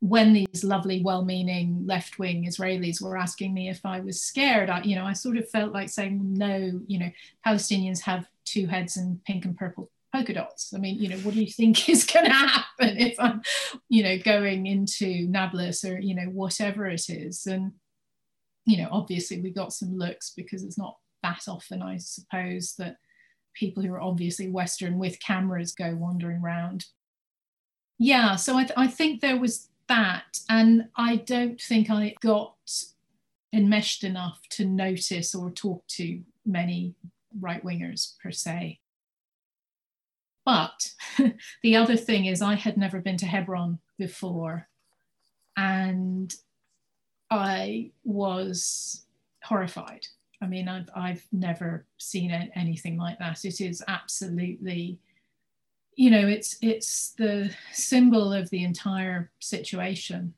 when 0.05 0.35
these 0.35 0.63
lovely, 0.63 1.01
well-meaning 1.03 1.83
left-wing 1.87 2.45
Israelis 2.45 3.01
were 3.01 3.17
asking 3.17 3.55
me 3.55 3.71
if 3.71 3.87
I 3.87 4.01
was 4.01 4.21
scared, 4.21 4.69
I, 4.69 4.83
you 4.83 4.97
know, 4.97 5.07
I 5.07 5.15
sort 5.15 5.39
of 5.39 5.49
felt 5.49 5.73
like 5.73 5.89
saying, 5.89 6.35
no, 6.35 6.79
you 6.87 6.99
know, 6.99 7.11
Palestinians 7.47 8.03
have 8.03 8.27
two 8.45 8.67
heads 8.67 8.99
and 8.99 9.25
pink 9.25 9.47
and 9.47 9.57
purple 9.57 9.91
polka 10.13 10.35
dots. 10.35 10.75
I 10.75 10.79
mean, 10.79 10.99
you 10.99 11.09
know, 11.09 11.17
what 11.19 11.33
do 11.33 11.41
you 11.41 11.51
think 11.51 11.89
is 11.89 12.05
going 12.05 12.27
to 12.27 12.33
happen 12.33 12.99
if 12.99 13.19
I'm, 13.19 13.41
you 13.89 14.03
know, 14.03 14.19
going 14.19 14.67
into 14.67 15.27
Nablus 15.27 15.87
or, 15.87 15.99
you 15.99 16.15
know, 16.15 16.27
whatever 16.27 16.85
it 16.87 17.09
is? 17.09 17.47
And, 17.47 17.73
you 18.67 18.83
know, 18.83 18.91
obviously 18.93 19.41
we 19.41 19.53
got 19.53 19.73
some 19.73 19.97
looks 19.97 20.35
because 20.37 20.65
it's 20.65 20.77
not 20.77 20.99
that 21.23 21.45
often, 21.49 21.81
I 21.81 21.97
suppose, 21.97 22.75
that 22.77 22.97
people 23.55 23.83
who 23.83 23.95
are 23.95 24.03
obviously 24.03 24.51
Western 24.51 24.99
with 24.99 25.19
cameras 25.19 25.73
go 25.73 25.95
wandering 25.95 26.43
around. 26.43 26.85
Yeah, 27.97 28.37
so 28.37 28.59
I, 28.59 28.65
th- 28.65 28.77
I 28.77 28.87
think 28.87 29.23
there 29.23 29.39
was 29.39 29.71
that. 29.89 30.41
And 30.49 30.89
I 30.97 31.17
don't 31.17 31.61
think 31.61 31.91
I 31.91 32.15
got 32.21 32.57
enmeshed 33.53 34.05
enough 34.05 34.41
to 34.51 34.65
notice 34.65 35.35
or 35.35 35.51
talk 35.51 35.87
to 35.87 36.21
many 36.45 36.95
right 37.41 37.65
wingers 37.65 38.15
per 38.23 38.31
se. 38.31 38.81
But 40.45 40.91
the 41.63 41.77
other 41.77 41.97
thing 41.97 42.27
is, 42.27 42.43
I 42.43 42.55
had 42.55 42.77
never 42.77 43.01
been 43.01 43.17
to 43.19 43.27
Hebron 43.27 43.79
before. 43.99 44.69
And 45.57 46.35
I 47.31 47.93
was 48.03 49.07
horrified. 49.43 50.07
I 50.43 50.47
mean, 50.47 50.69
I've, 50.69 50.89
I've 50.95 51.25
never 51.33 51.87
seen 51.97 52.31
anything 52.55 52.99
like 52.99 53.19
that. 53.19 53.45
It 53.45 53.61
is 53.61 53.83
absolutely 53.89 54.99
you 55.97 56.11
know 56.11 56.27
it's 56.27 56.57
it's 56.61 57.13
the 57.13 57.51
symbol 57.73 58.33
of 58.33 58.51
the 58.51 58.65
entire 58.65 59.31
situation 59.41 60.35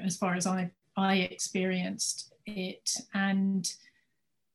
as 0.00 0.16
far 0.16 0.34
as 0.34 0.46
i 0.46 0.70
i 0.96 1.16
experienced 1.16 2.32
it. 2.46 2.96
And 3.14 3.70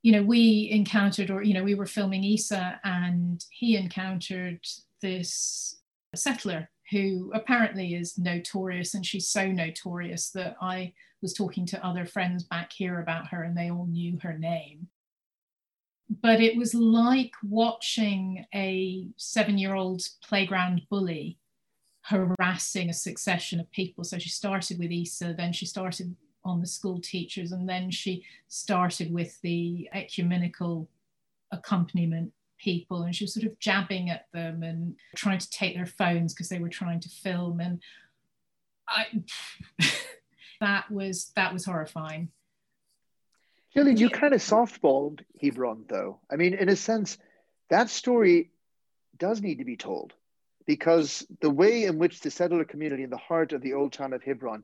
you 0.01 0.11
know 0.11 0.23
we 0.23 0.69
encountered 0.71 1.29
or 1.29 1.43
you 1.43 1.53
know 1.53 1.63
we 1.63 1.75
were 1.75 1.85
filming 1.85 2.23
isa 2.23 2.79
and 2.83 3.43
he 3.51 3.75
encountered 3.75 4.65
this 5.01 5.79
settler 6.15 6.69
who 6.91 7.31
apparently 7.33 7.93
is 7.93 8.17
notorious. 8.17 8.95
And 8.95 9.05
she's 9.05 9.27
so 9.27 9.51
notorious 9.51 10.31
that 10.31 10.55
i 10.61 10.93
was 11.21 11.33
talking 11.33 11.65
to 11.65 11.85
other 11.85 12.05
friends 12.05 12.43
back 12.43 12.71
here 12.71 13.01
about 13.01 13.27
her 13.27 13.43
and 13.43 13.57
they 13.57 13.69
all 13.69 13.85
knew 13.87 14.17
her 14.21 14.37
name 14.37 14.87
but 16.09 16.41
it 16.41 16.57
was 16.57 16.73
like 16.73 17.33
watching 17.43 18.45
a 18.53 19.07
seven 19.17 19.57
year 19.57 19.75
old 19.75 20.01
playground 20.23 20.81
bully 20.89 21.37
harassing 22.01 22.89
a 22.89 22.93
succession 22.93 23.59
of 23.59 23.71
people. 23.71 24.03
So 24.03 24.17
she 24.17 24.29
started 24.29 24.79
with 24.79 24.91
Isa, 24.91 25.35
then 25.37 25.53
she 25.53 25.67
started 25.67 26.15
on 26.43 26.59
the 26.59 26.67
school 26.67 26.99
teachers, 26.99 27.51
and 27.51 27.69
then 27.69 27.91
she 27.91 28.25
started 28.47 29.13
with 29.13 29.39
the 29.41 29.87
ecumenical 29.93 30.89
accompaniment 31.51 32.33
people. 32.57 33.03
And 33.03 33.15
she 33.15 33.25
was 33.25 33.33
sort 33.33 33.45
of 33.45 33.59
jabbing 33.59 34.09
at 34.09 34.25
them 34.33 34.63
and 34.63 34.95
trying 35.15 35.37
to 35.39 35.49
take 35.51 35.75
their 35.75 35.85
phones 35.85 36.33
because 36.33 36.49
they 36.49 36.59
were 36.59 36.69
trying 36.69 36.99
to 37.01 37.09
film. 37.09 37.59
And 37.59 37.79
I 38.87 39.05
that 40.59 40.89
was 40.89 41.31
that 41.35 41.53
was 41.53 41.65
horrifying 41.65 42.31
Gillian, 43.73 43.97
you 43.97 44.09
kind 44.09 44.33
of 44.33 44.41
softballed 44.41 45.21
Hebron, 45.41 45.85
though. 45.87 46.19
I 46.31 46.35
mean, 46.37 46.53
in 46.53 46.69
a 46.69 46.75
sense, 46.75 47.17
that 47.69 47.89
story 47.89 48.51
does 49.17 49.41
need 49.41 49.59
to 49.59 49.65
be 49.65 49.77
told 49.77 50.13
because 50.65 51.25
the 51.41 51.49
way 51.49 51.83
in 51.83 51.97
which 51.97 52.19
the 52.21 52.31
settler 52.31 52.63
community 52.63 53.03
in 53.03 53.09
the 53.09 53.17
heart 53.17 53.53
of 53.53 53.61
the 53.61 53.73
old 53.73 53.93
town 53.93 54.13
of 54.13 54.23
Hebron 54.23 54.63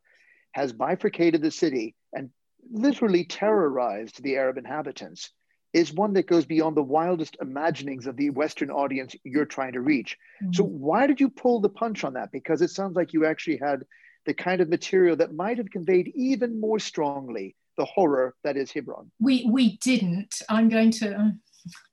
has 0.51 0.73
bifurcated 0.73 1.41
the 1.41 1.51
city 1.51 1.95
and 2.13 2.29
literally 2.71 3.25
terrorized 3.25 4.23
the 4.23 4.37
Arab 4.37 4.57
inhabitants 4.57 5.31
is 5.73 5.93
one 5.93 6.13
that 6.13 6.25
goes 6.25 6.45
beyond 6.45 6.77
the 6.77 6.83
wildest 6.83 7.35
imaginings 7.41 8.07
of 8.07 8.15
the 8.15 8.29
Western 8.29 8.71
audience 8.71 9.13
you're 9.23 9.45
trying 9.45 9.73
to 9.73 9.81
reach. 9.81 10.17
Mm-hmm. 10.41 10.53
So, 10.53 10.63
why 10.63 11.05
did 11.05 11.19
you 11.19 11.29
pull 11.29 11.59
the 11.59 11.69
punch 11.69 12.03
on 12.03 12.13
that? 12.13 12.31
Because 12.31 12.61
it 12.61 12.69
sounds 12.69 12.95
like 12.95 13.11
you 13.11 13.25
actually 13.25 13.57
had 13.57 13.83
the 14.25 14.33
kind 14.33 14.61
of 14.61 14.69
material 14.69 15.17
that 15.17 15.33
might 15.33 15.57
have 15.57 15.69
conveyed 15.69 16.11
even 16.15 16.59
more 16.59 16.79
strongly 16.79 17.55
the 17.77 17.85
horror 17.85 18.35
that 18.43 18.57
is 18.57 18.71
Hebron. 18.71 19.11
We 19.19 19.47
we 19.49 19.77
didn't. 19.77 20.41
I'm 20.49 20.69
going 20.69 20.91
to 20.91 21.15
um, 21.15 21.39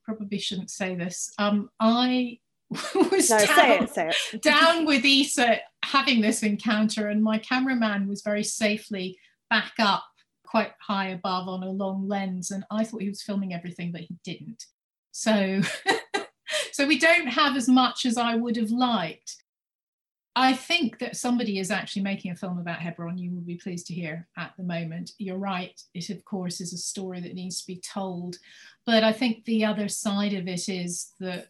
probably 0.05 0.39
shouldn't 0.39 0.71
say 0.71 0.95
this. 0.95 1.33
Um, 1.37 1.69
I 1.79 2.39
was 2.71 3.29
no, 3.29 3.37
down, 3.37 3.47
say 3.47 3.79
it, 3.79 3.89
say 3.89 4.11
it. 4.33 4.41
down 4.41 4.85
with 4.85 5.05
Isa 5.05 5.59
having 5.85 6.21
this 6.21 6.43
encounter, 6.43 7.09
and 7.09 7.23
my 7.23 7.37
cameraman 7.37 8.07
was 8.07 8.21
very 8.21 8.43
safely 8.43 9.17
back 9.49 9.73
up 9.79 10.03
quite 10.45 10.73
high 10.79 11.09
above 11.09 11.47
on 11.47 11.63
a 11.63 11.69
long 11.69 12.07
lens, 12.07 12.51
and 12.51 12.63
I 12.69 12.83
thought 12.83 13.01
he 13.01 13.09
was 13.09 13.23
filming 13.23 13.53
everything, 13.53 13.91
but 13.91 14.01
he 14.01 14.15
didn't. 14.23 14.65
So, 15.11 15.61
so 16.71 16.87
we 16.87 16.99
don't 16.99 17.27
have 17.27 17.55
as 17.55 17.67
much 17.67 18.05
as 18.05 18.17
I 18.17 18.35
would 18.35 18.55
have 18.57 18.69
liked. 18.69 19.42
I 20.35 20.53
think 20.53 20.97
that 20.97 21.15
somebody 21.15 21.59
is 21.59 21.69
actually 21.69 22.01
making 22.01 22.31
a 22.31 22.35
film 22.35 22.57
about 22.57 22.79
Hebron. 22.79 23.19
You 23.19 23.31
will 23.31 23.41
be 23.41 23.55
pleased 23.55 23.85
to 23.87 23.93
hear 23.93 24.27
at 24.35 24.53
the 24.57 24.63
moment. 24.63 25.11
You're 25.19 25.37
right. 25.37 25.79
It, 25.93 26.09
of 26.09 26.25
course, 26.25 26.59
is 26.59 26.73
a 26.73 26.77
story 26.77 27.21
that 27.21 27.35
needs 27.35 27.61
to 27.61 27.67
be 27.67 27.79
told. 27.81 28.37
But 28.85 29.03
I 29.03 29.11
think 29.11 29.45
the 29.45 29.63
other 29.63 29.87
side 29.87 30.33
of 30.33 30.47
it 30.47 30.67
is 30.69 31.11
that 31.19 31.49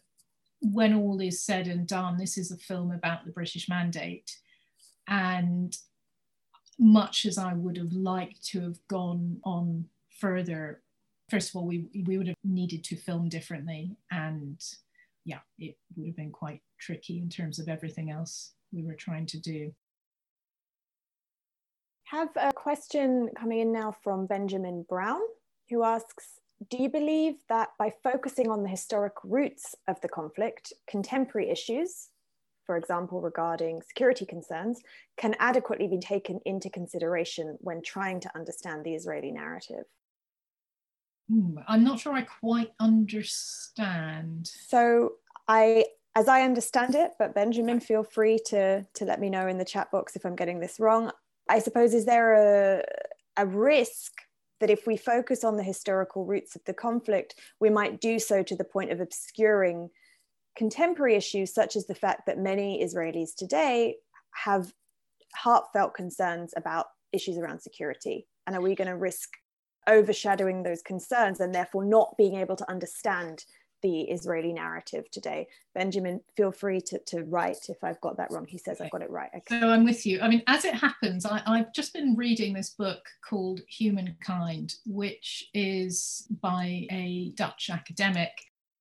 when 0.60 0.94
all 0.94 1.20
is 1.20 1.42
said 1.42 1.66
and 1.66 1.86
done, 1.86 2.18
this 2.18 2.36
is 2.36 2.50
a 2.50 2.58
film 2.58 2.90
about 2.90 3.24
the 3.24 3.32
British 3.32 3.70
Mandate. 3.70 4.36
And 5.08 5.74
much 6.78 7.24
as 7.24 7.38
I 7.38 7.54
would 7.54 7.78
have 7.78 7.92
liked 7.92 8.44
to 8.48 8.60
have 8.60 8.78
gone 8.88 9.40
on 9.44 9.86
further, 10.20 10.82
first 11.30 11.50
of 11.50 11.56
all, 11.56 11.66
we, 11.66 11.86
we 12.06 12.18
would 12.18 12.28
have 12.28 12.36
needed 12.44 12.84
to 12.84 12.96
film 12.96 13.30
differently. 13.30 13.96
And 14.10 14.62
yeah, 15.24 15.40
it 15.58 15.78
would 15.96 16.08
have 16.08 16.16
been 16.16 16.32
quite 16.32 16.60
tricky 16.78 17.18
in 17.18 17.30
terms 17.30 17.58
of 17.58 17.68
everything 17.68 18.10
else 18.10 18.52
we 18.74 18.82
were 18.82 18.94
trying 18.94 19.26
to 19.26 19.38
do. 19.38 19.72
Have 22.04 22.30
a 22.36 22.52
question 22.52 23.30
coming 23.36 23.60
in 23.60 23.72
now 23.72 23.94
from 24.02 24.26
Benjamin 24.26 24.84
Brown, 24.88 25.20
who 25.70 25.82
asks 25.82 26.40
Do 26.70 26.82
you 26.82 26.88
believe 26.88 27.36
that 27.48 27.70
by 27.78 27.92
focusing 28.02 28.50
on 28.50 28.62
the 28.62 28.68
historic 28.68 29.14
roots 29.24 29.74
of 29.88 30.00
the 30.00 30.08
conflict, 30.08 30.72
contemporary 30.88 31.50
issues, 31.50 32.08
for 32.66 32.76
example, 32.76 33.20
regarding 33.20 33.82
security 33.82 34.24
concerns, 34.26 34.80
can 35.16 35.34
adequately 35.38 35.88
be 35.88 35.98
taken 35.98 36.40
into 36.44 36.70
consideration 36.70 37.58
when 37.60 37.82
trying 37.82 38.20
to 38.20 38.30
understand 38.34 38.84
the 38.84 38.94
Israeli 38.94 39.30
narrative? 39.30 39.84
Hmm, 41.30 41.58
I'm 41.68 41.84
not 41.84 42.00
sure 42.00 42.12
I 42.12 42.22
quite 42.22 42.72
understand. 42.80 44.50
So 44.68 45.14
I 45.48 45.86
as 46.14 46.28
I 46.28 46.42
understand 46.42 46.94
it, 46.94 47.12
but 47.18 47.34
Benjamin, 47.34 47.80
feel 47.80 48.04
free 48.04 48.38
to, 48.46 48.86
to 48.94 49.04
let 49.04 49.20
me 49.20 49.30
know 49.30 49.48
in 49.48 49.58
the 49.58 49.64
chat 49.64 49.90
box 49.90 50.14
if 50.14 50.24
I'm 50.24 50.36
getting 50.36 50.60
this 50.60 50.78
wrong. 50.78 51.10
I 51.48 51.58
suppose, 51.58 51.92
is 51.92 52.04
there 52.04 52.78
a, 52.78 52.82
a 53.36 53.46
risk 53.46 54.12
that 54.60 54.70
if 54.70 54.86
we 54.86 54.96
focus 54.96 55.44
on 55.44 55.56
the 55.56 55.62
historical 55.62 56.24
roots 56.24 56.54
of 56.54 56.64
the 56.64 56.72
conflict, 56.74 57.34
we 57.60 57.68
might 57.68 58.00
do 58.00 58.18
so 58.18 58.42
to 58.42 58.56
the 58.56 58.64
point 58.64 58.92
of 58.92 59.00
obscuring 59.00 59.90
contemporary 60.56 61.16
issues, 61.16 61.52
such 61.52 61.74
as 61.74 61.86
the 61.86 61.94
fact 61.94 62.26
that 62.26 62.38
many 62.38 62.82
Israelis 62.84 63.34
today 63.36 63.96
have 64.30 64.72
heartfelt 65.34 65.94
concerns 65.94 66.54
about 66.56 66.86
issues 67.12 67.36
around 67.38 67.60
security? 67.60 68.26
And 68.46 68.54
are 68.54 68.62
we 68.62 68.74
going 68.74 68.88
to 68.88 68.96
risk 68.96 69.30
overshadowing 69.88 70.62
those 70.62 70.82
concerns 70.82 71.40
and 71.40 71.54
therefore 71.54 71.84
not 71.84 72.14
being 72.16 72.36
able 72.36 72.56
to 72.56 72.70
understand 72.70 73.44
the 73.84 74.00
Israeli 74.04 74.50
narrative 74.50 75.10
today. 75.10 75.46
Benjamin, 75.74 76.22
feel 76.38 76.50
free 76.50 76.80
to, 76.80 76.98
to 77.00 77.22
write 77.24 77.68
if 77.68 77.84
I've 77.84 78.00
got 78.00 78.16
that 78.16 78.30
wrong. 78.30 78.46
He 78.48 78.56
says 78.56 78.80
I've 78.80 78.90
got 78.90 79.02
it 79.02 79.10
right. 79.10 79.28
Okay. 79.36 79.60
So 79.60 79.68
I'm 79.68 79.84
with 79.84 80.06
you. 80.06 80.22
I 80.22 80.28
mean, 80.28 80.42
as 80.46 80.64
it 80.64 80.72
happens, 80.72 81.26
I, 81.26 81.42
I've 81.46 81.70
just 81.74 81.92
been 81.92 82.16
reading 82.16 82.54
this 82.54 82.70
book 82.70 83.04
called 83.28 83.60
Humankind, 83.68 84.76
which 84.86 85.50
is 85.52 86.26
by 86.40 86.86
a 86.90 87.32
Dutch 87.34 87.68
academic. 87.70 88.30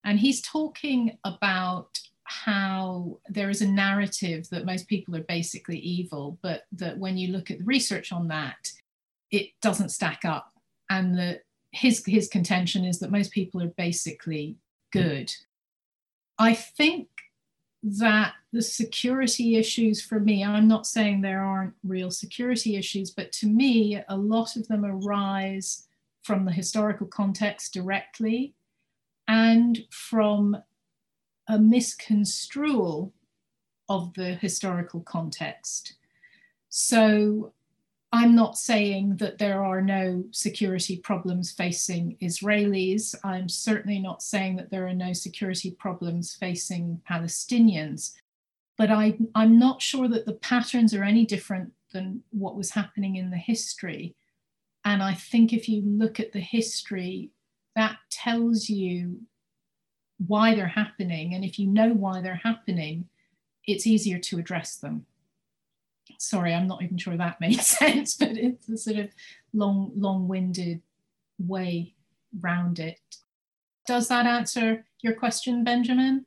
And 0.05 0.17
he's 0.17 0.41
talking 0.41 1.17
about 1.25 1.99
how 2.23 3.19
there 3.27 3.49
is 3.49 3.61
a 3.61 3.67
narrative 3.67 4.47
that 4.51 4.65
most 4.65 4.87
people 4.87 5.17
are 5.17 5.23
basically 5.27 5.79
evil, 5.79 6.39
but 6.41 6.63
that 6.71 6.97
when 6.97 7.17
you 7.17 7.33
look 7.33 7.51
at 7.51 7.59
the 7.59 7.65
research 7.65 8.13
on 8.13 8.29
that, 8.29 8.71
it 9.31 9.49
doesn't 9.61 9.89
stack 9.89 10.23
up. 10.23 10.49
And 10.89 11.17
that 11.19 11.41
his 11.73 12.05
his 12.05 12.29
contention 12.29 12.85
is 12.85 12.99
that 12.99 13.11
most 13.11 13.31
people 13.31 13.61
are 13.61 13.73
basically 13.75 14.55
good. 14.93 15.33
I 16.39 16.53
think 16.53 17.07
that 17.83 18.33
the 18.53 18.61
security 18.61 19.57
issues 19.57 20.01
for 20.01 20.19
me, 20.19 20.43
I'm 20.43 20.67
not 20.67 20.87
saying 20.87 21.21
there 21.21 21.43
aren't 21.43 21.73
real 21.83 22.11
security 22.11 22.77
issues, 22.77 23.11
but 23.11 23.31
to 23.33 23.47
me, 23.47 24.01
a 24.07 24.15
lot 24.15 24.55
of 24.55 24.67
them 24.67 24.85
arise 24.85 25.87
from 26.21 26.45
the 26.45 26.51
historical 26.51 27.07
context 27.07 27.73
directly 27.73 28.53
and 29.27 29.83
from 29.89 30.55
a 31.49 31.59
misconstrual 31.59 33.13
of 33.89 34.13
the 34.13 34.35
historical 34.35 35.01
context. 35.01 35.95
So 36.69 37.53
I'm 38.13 38.35
not 38.35 38.59
saying 38.59 39.17
that 39.17 39.39
there 39.39 39.65
are 39.65 39.81
no 39.81 40.23
security 40.29 40.97
problems 40.97 41.51
facing 41.51 42.15
Israelis. 42.21 43.15
I'm 43.23 43.49
certainly 43.49 43.97
not 43.97 44.21
saying 44.21 44.55
that 44.57 44.69
there 44.69 44.85
are 44.85 44.93
no 44.93 45.13
security 45.13 45.71
problems 45.71 46.35
facing 46.35 47.01
Palestinians. 47.09 48.13
But 48.77 48.91
I, 48.91 49.17
I'm 49.33 49.57
not 49.57 49.81
sure 49.81 50.07
that 50.09 50.27
the 50.27 50.33
patterns 50.33 50.93
are 50.93 51.03
any 51.03 51.25
different 51.25 51.71
than 51.91 52.21
what 52.29 52.55
was 52.55 52.69
happening 52.69 53.15
in 53.15 53.31
the 53.31 53.37
history. 53.37 54.15
And 54.85 55.01
I 55.01 55.15
think 55.15 55.51
if 55.51 55.67
you 55.67 55.81
look 55.81 56.19
at 56.19 56.33
the 56.33 56.39
history, 56.39 57.31
that 57.75 57.97
tells 58.11 58.69
you 58.69 59.21
why 60.27 60.53
they're 60.53 60.67
happening. 60.67 61.33
And 61.33 61.43
if 61.43 61.57
you 61.57 61.65
know 61.65 61.93
why 61.93 62.21
they're 62.21 62.35
happening, 62.43 63.09
it's 63.65 63.87
easier 63.87 64.19
to 64.19 64.37
address 64.37 64.75
them 64.75 65.07
sorry, 66.23 66.53
I'm 66.53 66.67
not 66.67 66.81
even 66.81 66.97
sure 66.97 67.17
that 67.17 67.41
made 67.41 67.61
sense, 67.61 68.15
but 68.15 68.37
it's 68.37 68.69
a 68.69 68.77
sort 68.77 68.97
of 68.97 69.09
long, 69.53 69.91
long-winded 69.95 70.81
way 71.39 71.95
round 72.39 72.79
it. 72.79 72.99
Does 73.85 74.07
that 74.07 74.25
answer 74.25 74.85
your 75.01 75.13
question, 75.13 75.63
Benjamin? 75.63 76.25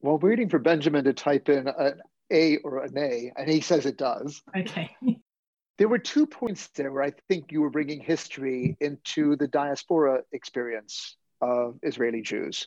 Well, 0.00 0.18
waiting 0.18 0.48
for 0.48 0.58
Benjamin 0.58 1.04
to 1.04 1.12
type 1.12 1.48
in 1.48 1.68
an 1.68 2.00
A 2.30 2.58
or 2.58 2.84
an 2.84 2.98
A, 2.98 3.32
and 3.36 3.48
he 3.48 3.60
says 3.60 3.86
it 3.86 3.96
does. 3.96 4.42
Okay. 4.56 4.94
there 5.78 5.88
were 5.88 5.98
two 5.98 6.26
points 6.26 6.68
there 6.68 6.92
where 6.92 7.04
I 7.04 7.12
think 7.28 7.52
you 7.52 7.60
were 7.60 7.70
bringing 7.70 8.00
history 8.00 8.76
into 8.80 9.36
the 9.36 9.48
diaspora 9.48 10.22
experience 10.32 11.16
of 11.40 11.78
Israeli 11.82 12.22
Jews. 12.22 12.66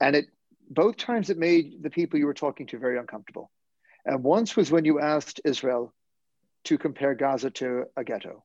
And 0.00 0.16
it 0.16 0.26
both 0.68 0.96
times 0.96 1.30
it 1.30 1.38
made 1.38 1.82
the 1.82 1.90
people 1.90 2.18
you 2.18 2.26
were 2.26 2.34
talking 2.34 2.66
to 2.68 2.78
very 2.78 2.98
uncomfortable. 2.98 3.50
And 4.06 4.22
once 4.22 4.56
was 4.56 4.70
when 4.70 4.84
you 4.84 5.00
asked 5.00 5.40
Israel 5.44 5.92
to 6.64 6.78
compare 6.78 7.14
Gaza 7.14 7.50
to 7.50 7.84
a 7.96 8.04
ghetto. 8.04 8.44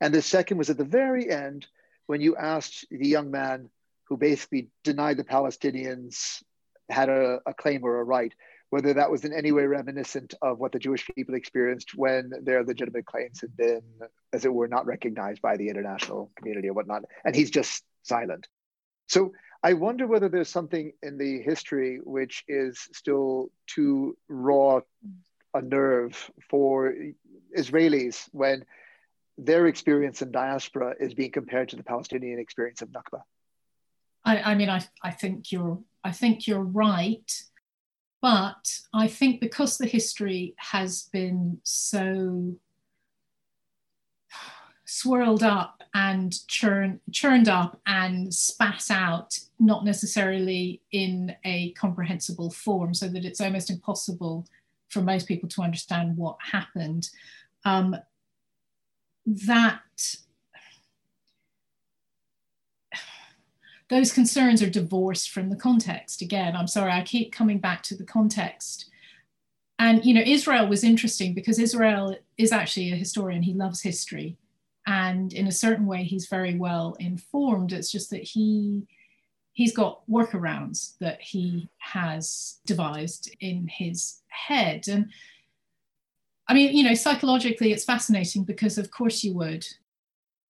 And 0.00 0.12
the 0.12 0.22
second 0.22 0.58
was 0.58 0.70
at 0.70 0.76
the 0.76 0.84
very 0.84 1.30
end 1.30 1.66
when 2.06 2.20
you 2.20 2.36
asked 2.36 2.84
the 2.90 3.08
young 3.08 3.30
man 3.30 3.70
who 4.08 4.16
basically 4.16 4.68
denied 4.82 5.16
the 5.16 5.24
Palestinians 5.24 6.42
had 6.88 7.08
a, 7.08 7.38
a, 7.46 7.54
claim 7.54 7.84
or 7.84 8.00
a 8.00 8.04
right, 8.04 8.34
whether 8.70 8.94
that 8.94 9.10
was 9.10 9.24
in 9.24 9.32
any 9.32 9.52
way 9.52 9.64
reminiscent 9.66 10.34
of 10.42 10.58
what 10.58 10.72
the 10.72 10.80
Jewish 10.80 11.06
people 11.14 11.36
experienced 11.36 11.94
when 11.94 12.32
their 12.42 12.64
legitimate 12.64 13.06
claims 13.06 13.40
had 13.40 13.56
been, 13.56 13.82
as 14.32 14.44
it 14.44 14.52
were, 14.52 14.66
not 14.66 14.86
recognized 14.86 15.40
by 15.40 15.56
the 15.56 15.68
international 15.68 16.32
community 16.34 16.68
or 16.68 16.72
whatnot. 16.72 17.04
And 17.24 17.36
he's 17.36 17.50
just 17.50 17.84
silent. 18.02 18.48
So 19.10 19.32
I 19.60 19.72
wonder 19.72 20.06
whether 20.06 20.28
there's 20.28 20.48
something 20.48 20.92
in 21.02 21.18
the 21.18 21.42
history 21.42 21.98
which 22.02 22.44
is 22.46 22.78
still 22.92 23.50
too 23.66 24.16
raw 24.28 24.80
a 25.52 25.60
nerve 25.60 26.30
for 26.48 26.94
Israelis 27.56 28.28
when 28.30 28.64
their 29.36 29.66
experience 29.66 30.22
in 30.22 30.30
diaspora 30.30 30.94
is 31.00 31.12
being 31.12 31.32
compared 31.32 31.70
to 31.70 31.76
the 31.76 31.82
Palestinian 31.82 32.38
experience 32.38 32.82
of 32.82 32.90
Nakba. 32.90 33.22
I, 34.24 34.52
I 34.52 34.54
mean, 34.54 34.70
I, 34.70 34.86
I 35.02 35.10
think 35.10 35.50
you're 35.50 35.80
I 36.04 36.12
think 36.12 36.46
you're 36.46 36.62
right, 36.62 37.32
but 38.22 38.78
I 38.94 39.08
think 39.08 39.40
because 39.40 39.76
the 39.76 39.88
history 39.88 40.54
has 40.56 41.08
been 41.12 41.58
so 41.64 42.54
swirled 44.84 45.42
up 45.42 45.79
and 45.94 46.46
churn, 46.46 47.00
churned 47.10 47.48
up 47.48 47.80
and 47.86 48.32
spat 48.32 48.90
out, 48.90 49.38
not 49.58 49.84
necessarily 49.84 50.80
in 50.92 51.34
a 51.44 51.72
comprehensible 51.72 52.50
form, 52.50 52.94
so 52.94 53.08
that 53.08 53.24
it's 53.24 53.40
almost 53.40 53.70
impossible 53.70 54.46
for 54.88 55.00
most 55.00 55.26
people 55.26 55.48
to 55.48 55.62
understand 55.62 56.16
what 56.16 56.36
happened. 56.52 57.08
Um, 57.64 57.96
that 59.26 59.80
those 63.88 64.12
concerns 64.12 64.62
are 64.62 64.70
divorced 64.70 65.30
from 65.30 65.50
the 65.50 65.56
context. 65.56 66.22
Again, 66.22 66.54
I'm 66.54 66.68
sorry, 66.68 66.92
I 66.92 67.02
keep 67.02 67.32
coming 67.32 67.58
back 67.58 67.82
to 67.84 67.96
the 67.96 68.04
context. 68.04 68.88
And 69.80 70.04
you 70.04 70.14
know, 70.14 70.22
Israel 70.24 70.68
was 70.68 70.84
interesting 70.84 71.34
because 71.34 71.58
Israel 71.58 72.16
is 72.38 72.52
actually 72.52 72.92
a 72.92 72.96
historian. 72.96 73.42
He 73.42 73.54
loves 73.54 73.82
history, 73.82 74.36
and 74.90 75.32
in 75.32 75.46
a 75.46 75.52
certain 75.52 75.86
way, 75.86 76.02
he's 76.02 76.26
very 76.26 76.56
well 76.56 76.96
informed. 76.98 77.72
It's 77.72 77.92
just 77.92 78.10
that 78.10 78.24
he 78.24 78.88
he's 79.52 79.72
got 79.72 80.02
workarounds 80.10 80.98
that 80.98 81.20
he 81.22 81.68
has 81.78 82.58
devised 82.66 83.30
in 83.40 83.68
his 83.68 84.22
head. 84.28 84.88
And 84.88 85.10
I 86.48 86.54
mean, 86.54 86.76
you 86.76 86.82
know, 86.82 86.94
psychologically, 86.94 87.72
it's 87.72 87.84
fascinating 87.84 88.42
because, 88.42 88.78
of 88.78 88.90
course, 88.90 89.22
you 89.22 89.32
would, 89.34 89.64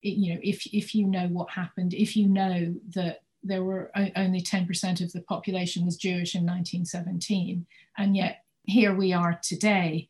you 0.01 0.33
know, 0.33 0.41
if 0.43 0.67
if 0.73 0.95
you 0.95 1.07
know 1.07 1.29
what 1.29 1.51
happened, 1.51 1.93
if 1.93 2.17
you 2.17 2.27
know 2.27 2.75
that 2.95 3.21
there 3.43 3.63
were 3.63 3.91
only 4.17 4.41
10% 4.41 5.01
of 5.03 5.13
the 5.13 5.23
population 5.23 5.85
was 5.85 5.97
Jewish 5.99 6.35
in 6.35 6.47
1917, 6.47 7.67
and 7.99 8.17
yet 8.17 8.45
here 8.65 8.95
we 8.95 9.13
are 9.13 9.39
today, 9.43 10.09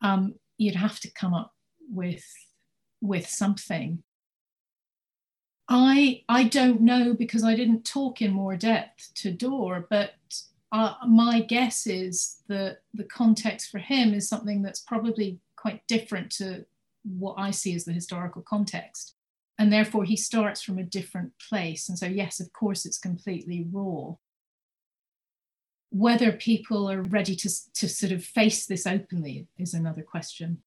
um, 0.00 0.34
you'd 0.56 0.76
have 0.76 0.98
to 1.00 1.10
come 1.10 1.34
up 1.34 1.52
with 1.90 2.24
with 3.04 3.28
something. 3.28 4.02
I 5.68 6.22
I 6.28 6.44
don't 6.44 6.80
know 6.80 7.14
because 7.14 7.44
I 7.44 7.54
didn't 7.54 7.84
talk 7.84 8.20
in 8.20 8.32
more 8.32 8.56
depth 8.56 9.12
to 9.16 9.30
Dor, 9.30 9.86
but 9.88 10.12
uh, 10.72 10.94
my 11.06 11.40
guess 11.40 11.86
is 11.86 12.38
that 12.48 12.78
the 12.92 13.04
context 13.04 13.70
for 13.70 13.78
him 13.78 14.12
is 14.12 14.28
something 14.28 14.62
that's 14.62 14.80
probably 14.80 15.38
quite 15.56 15.86
different 15.86 16.30
to 16.32 16.64
what 17.04 17.36
I 17.38 17.50
see 17.50 17.74
as 17.74 17.84
the 17.84 17.92
historical 17.92 18.42
context. 18.42 19.14
And 19.58 19.72
therefore, 19.72 20.04
he 20.04 20.16
starts 20.16 20.60
from 20.62 20.78
a 20.78 20.82
different 20.82 21.32
place. 21.48 21.88
And 21.88 21.96
so, 21.96 22.06
yes, 22.06 22.40
of 22.40 22.52
course, 22.52 22.84
it's 22.84 22.98
completely 22.98 23.66
raw 23.70 24.14
whether 25.94 26.32
people 26.32 26.90
are 26.90 27.02
ready 27.02 27.36
to, 27.36 27.48
to 27.72 27.88
sort 27.88 28.10
of 28.10 28.24
face 28.24 28.66
this 28.66 28.84
openly 28.84 29.46
is 29.58 29.74
another 29.74 30.02
question. 30.02 30.60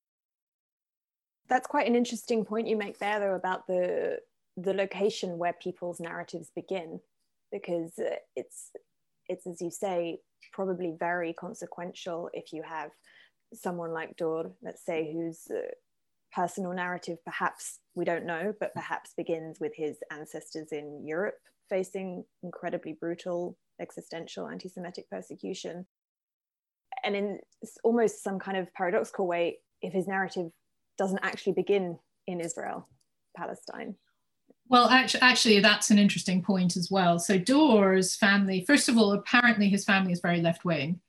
That's 1.49 1.67
quite 1.67 1.87
an 1.87 1.95
interesting 1.95 2.43
point 2.43 2.67
you 2.67 2.77
make 2.77 2.99
there, 2.99 3.19
though, 3.19 3.35
about 3.35 3.67
the 3.67 4.19
the 4.59 4.73
location 4.73 5.37
where 5.37 5.53
people's 5.53 5.99
narratives 5.99 6.51
begin, 6.55 6.99
because 7.51 7.93
it's 8.35 8.71
it's 9.27 9.47
as 9.47 9.61
you 9.61 9.71
say, 9.71 10.19
probably 10.53 10.95
very 10.99 11.33
consequential 11.33 12.29
if 12.33 12.53
you 12.53 12.63
have 12.63 12.91
someone 13.53 13.93
like 13.93 14.17
Dor, 14.17 14.51
let's 14.61 14.85
say, 14.85 15.11
whose 15.13 15.47
uh, 15.49 15.71
personal 16.33 16.73
narrative 16.73 17.17
perhaps 17.23 17.79
we 17.95 18.05
don't 18.05 18.25
know, 18.25 18.53
but 18.59 18.73
perhaps 18.73 19.13
begins 19.15 19.59
with 19.59 19.73
his 19.75 19.97
ancestors 20.11 20.71
in 20.71 21.03
Europe 21.05 21.39
facing 21.69 22.23
incredibly 22.43 22.93
brutal 22.93 23.57
existential 23.81 24.47
anti 24.47 24.69
Semitic 24.69 25.09
persecution. 25.09 25.85
And 27.03 27.15
in 27.15 27.39
almost 27.83 28.23
some 28.23 28.39
kind 28.39 28.57
of 28.57 28.73
paradoxical 28.73 29.27
way, 29.27 29.59
if 29.81 29.93
his 29.93 30.07
narrative 30.07 30.51
doesn't 30.97 31.19
actually 31.23 31.53
begin 31.53 31.99
in 32.27 32.41
Israel, 32.41 32.87
Palestine. 33.35 33.95
Well, 34.69 34.89
actually, 34.89 35.21
actually, 35.21 35.59
that's 35.61 35.91
an 35.91 35.97
interesting 35.97 36.43
point 36.43 36.75
as 36.75 36.91
well. 36.91 37.19
So 37.19 37.37
Dor's 37.37 38.15
family, 38.15 38.65
first 38.65 38.89
of 38.89 38.97
all, 38.97 39.13
apparently 39.13 39.69
his 39.69 39.85
family 39.85 40.11
is 40.11 40.19
very 40.19 40.41
left 40.41 40.65
wing, 40.65 40.99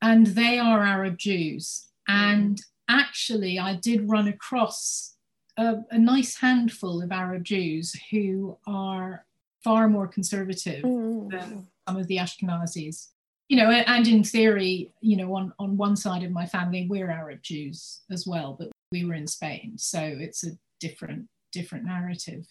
and 0.00 0.28
they 0.28 0.58
are 0.58 0.84
Arab 0.84 1.18
Jews. 1.18 1.88
And 2.06 2.60
actually, 2.88 3.58
I 3.58 3.74
did 3.74 4.08
run 4.08 4.28
across 4.28 5.16
a, 5.56 5.78
a, 5.90 5.98
nice 5.98 6.36
handful 6.36 7.02
of 7.02 7.10
Arab 7.10 7.42
Jews 7.42 7.98
who 8.10 8.56
are 8.66 9.24
far 9.64 9.88
more 9.88 10.06
conservative 10.06 10.84
mm. 10.84 11.30
than 11.30 11.66
some 11.88 11.96
of 11.96 12.06
the 12.06 12.18
Ashkenazis. 12.18 13.08
You 13.48 13.56
know, 13.56 13.70
and 13.70 14.06
in 14.06 14.22
theory, 14.22 14.92
you 15.00 15.16
know, 15.16 15.34
on, 15.34 15.52
on 15.58 15.76
one 15.76 15.96
side 15.96 16.22
of 16.22 16.30
my 16.30 16.46
family, 16.46 16.86
we're 16.88 17.10
Arab 17.10 17.42
Jews 17.42 18.00
as 18.10 18.26
well, 18.26 18.56
but 18.58 18.70
we 18.92 19.04
were 19.04 19.14
in 19.14 19.26
Spain. 19.26 19.74
So 19.76 20.00
it's 20.00 20.44
a 20.44 20.50
different, 20.80 21.28
different 21.52 21.84
narrative. 21.84 22.46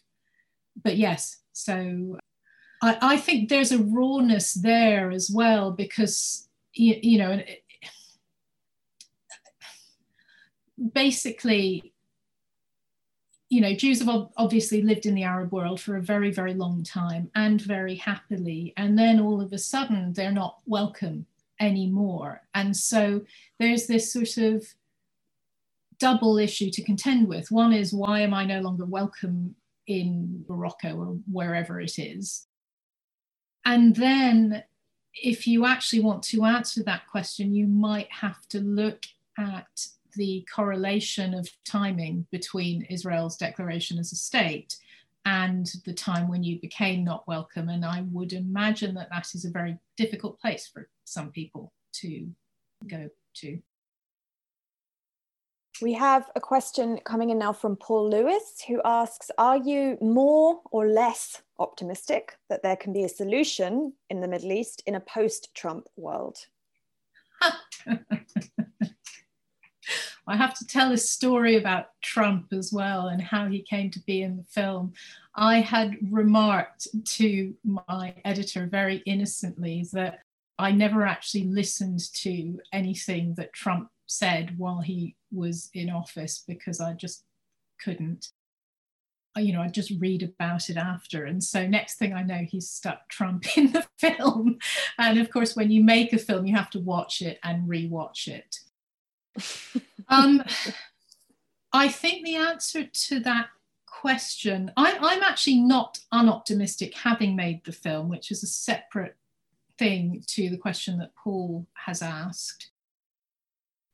But 0.83 0.97
yes, 0.97 1.37
so 1.53 2.17
I, 2.81 2.97
I 3.01 3.17
think 3.17 3.49
there's 3.49 3.71
a 3.71 3.83
rawness 3.83 4.53
there 4.53 5.11
as 5.11 5.29
well 5.33 5.71
because, 5.71 6.47
you, 6.73 6.99
you 7.01 7.17
know, 7.17 7.41
basically 10.93 11.93
you 13.49 13.61
know, 13.61 13.73
Jews 13.73 13.99
have 13.99 14.27
obviously 14.37 14.81
lived 14.81 15.05
in 15.05 15.13
the 15.13 15.23
Arab 15.23 15.51
world 15.51 15.79
for 15.79 15.95
a 15.95 16.01
very, 16.01 16.31
very 16.31 16.53
long 16.53 16.83
time 16.83 17.29
and 17.35 17.61
very 17.61 17.95
happily. 17.95 18.73
And 18.75 18.97
then 18.97 19.19
all 19.19 19.39
of 19.39 19.53
a 19.53 19.57
sudden, 19.57 20.13
they're 20.13 20.31
not 20.31 20.59
welcome 20.65 21.25
anymore. 21.59 22.41
And 22.55 22.75
so 22.75 23.21
there's 23.59 23.87
this 23.87 24.11
sort 24.11 24.37
of 24.37 24.65
double 25.99 26.37
issue 26.37 26.69
to 26.71 26.83
contend 26.83 27.27
with. 27.27 27.51
One 27.51 27.73
is, 27.73 27.93
why 27.93 28.21
am 28.21 28.33
I 28.33 28.45
no 28.45 28.61
longer 28.61 28.85
welcome 28.85 29.55
in 29.87 30.45
Morocco 30.47 30.95
or 30.97 31.17
wherever 31.31 31.79
it 31.79 31.97
is? 31.99 32.47
And 33.65 33.95
then, 33.95 34.63
if 35.13 35.47
you 35.47 35.65
actually 35.65 36.01
want 36.01 36.23
to 36.23 36.43
answer 36.43 36.83
that 36.83 37.07
question, 37.07 37.55
you 37.55 37.67
might 37.67 38.11
have 38.11 38.47
to 38.49 38.59
look 38.59 39.05
at 39.37 39.87
the 40.15 40.45
correlation 40.53 41.33
of 41.33 41.49
timing 41.65 42.25
between 42.31 42.83
Israel's 42.83 43.37
declaration 43.37 43.97
as 43.97 44.11
a 44.11 44.15
state 44.15 44.77
and 45.25 45.71
the 45.85 45.93
time 45.93 46.27
when 46.27 46.43
you 46.43 46.59
became 46.59 47.03
not 47.03 47.27
welcome. 47.27 47.69
And 47.69 47.83
I 47.83 48.05
would 48.11 48.33
imagine 48.33 48.93
that 48.95 49.09
that 49.09 49.33
is 49.33 49.45
a 49.45 49.49
very 49.49 49.77
difficult 49.97 50.39
place 50.39 50.67
for 50.67 50.87
some 51.03 51.31
people 51.31 51.73
to 51.93 52.27
go 52.87 53.09
to. 53.35 53.59
We 55.81 55.93
have 55.93 56.29
a 56.35 56.39
question 56.39 56.99
coming 57.03 57.31
in 57.31 57.39
now 57.39 57.51
from 57.51 57.75
Paul 57.75 58.09
Lewis, 58.09 58.63
who 58.65 58.81
asks 58.85 59.29
Are 59.37 59.57
you 59.57 59.97
more 60.01 60.61
or 60.71 60.87
less 60.87 61.41
optimistic 61.59 62.37
that 62.49 62.63
there 62.63 62.77
can 62.77 62.93
be 62.93 63.03
a 63.03 63.09
solution 63.09 63.93
in 64.09 64.21
the 64.21 64.27
Middle 64.27 64.53
East 64.53 64.83
in 64.85 64.95
a 64.95 65.01
post 65.01 65.53
Trump 65.53 65.87
world? 65.97 66.37
I 70.27 70.37
have 70.37 70.55
to 70.55 70.65
tell 70.65 70.91
a 70.91 70.97
story 70.97 71.57
about 71.57 71.87
Trump 72.01 72.53
as 72.53 72.71
well 72.73 73.07
and 73.07 73.21
how 73.21 73.47
he 73.47 73.61
came 73.61 73.91
to 73.91 73.99
be 73.99 74.21
in 74.21 74.37
the 74.37 74.43
film. 74.43 74.93
I 75.35 75.59
had 75.59 75.97
remarked 76.09 76.87
to 77.17 77.53
my 77.63 78.15
editor 78.23 78.65
very 78.65 79.03
innocently 79.05 79.85
that 79.91 80.19
I 80.57 80.71
never 80.71 81.05
actually 81.05 81.43
listened 81.43 82.11
to 82.21 82.59
anything 82.71 83.35
that 83.35 83.53
Trump 83.53 83.89
said 84.07 84.57
while 84.57 84.81
he 84.81 85.15
was 85.31 85.69
in 85.73 85.89
office 85.89 86.43
because 86.47 86.79
I 86.79 86.93
just 86.93 87.23
couldn't. 87.83 88.29
You 89.37 89.51
know, 89.51 89.61
I 89.61 89.67
just 89.67 89.91
read 89.99 90.23
about 90.23 90.69
it 90.69 90.77
after. 90.77 91.25
And 91.25 91.43
so, 91.43 91.67
next 91.67 91.95
thing 91.95 92.13
I 92.13 92.23
know, 92.23 92.45
he's 92.47 92.69
stuck 92.69 93.09
Trump 93.09 93.45
in 93.57 93.73
the 93.73 93.85
film. 93.99 94.59
And 94.97 95.19
of 95.19 95.29
course, 95.29 95.55
when 95.57 95.71
you 95.71 95.83
make 95.83 96.13
a 96.13 96.17
film, 96.17 96.45
you 96.45 96.55
have 96.55 96.69
to 96.69 96.79
watch 96.79 97.21
it 97.21 97.39
and 97.43 97.67
rewatch 97.67 98.27
it 98.29 98.59
um, 100.09 100.43
I 101.73 101.87
think 101.89 102.25
the 102.25 102.35
answer 102.35 102.85
to 102.85 103.19
that 103.21 103.47
question, 103.85 104.71
I, 104.77 104.97
I'm 104.99 105.23
actually 105.23 105.57
not 105.57 105.99
unoptimistic 106.13 106.93
having 106.93 107.35
made 107.35 107.63
the 107.65 107.71
film, 107.71 108.09
which 108.09 108.31
is 108.31 108.43
a 108.43 108.47
separate 108.47 109.15
thing 109.77 110.23
to 110.27 110.49
the 110.49 110.57
question 110.57 110.97
that 110.99 111.15
Paul 111.15 111.67
has 111.73 112.01
asked. 112.01 112.71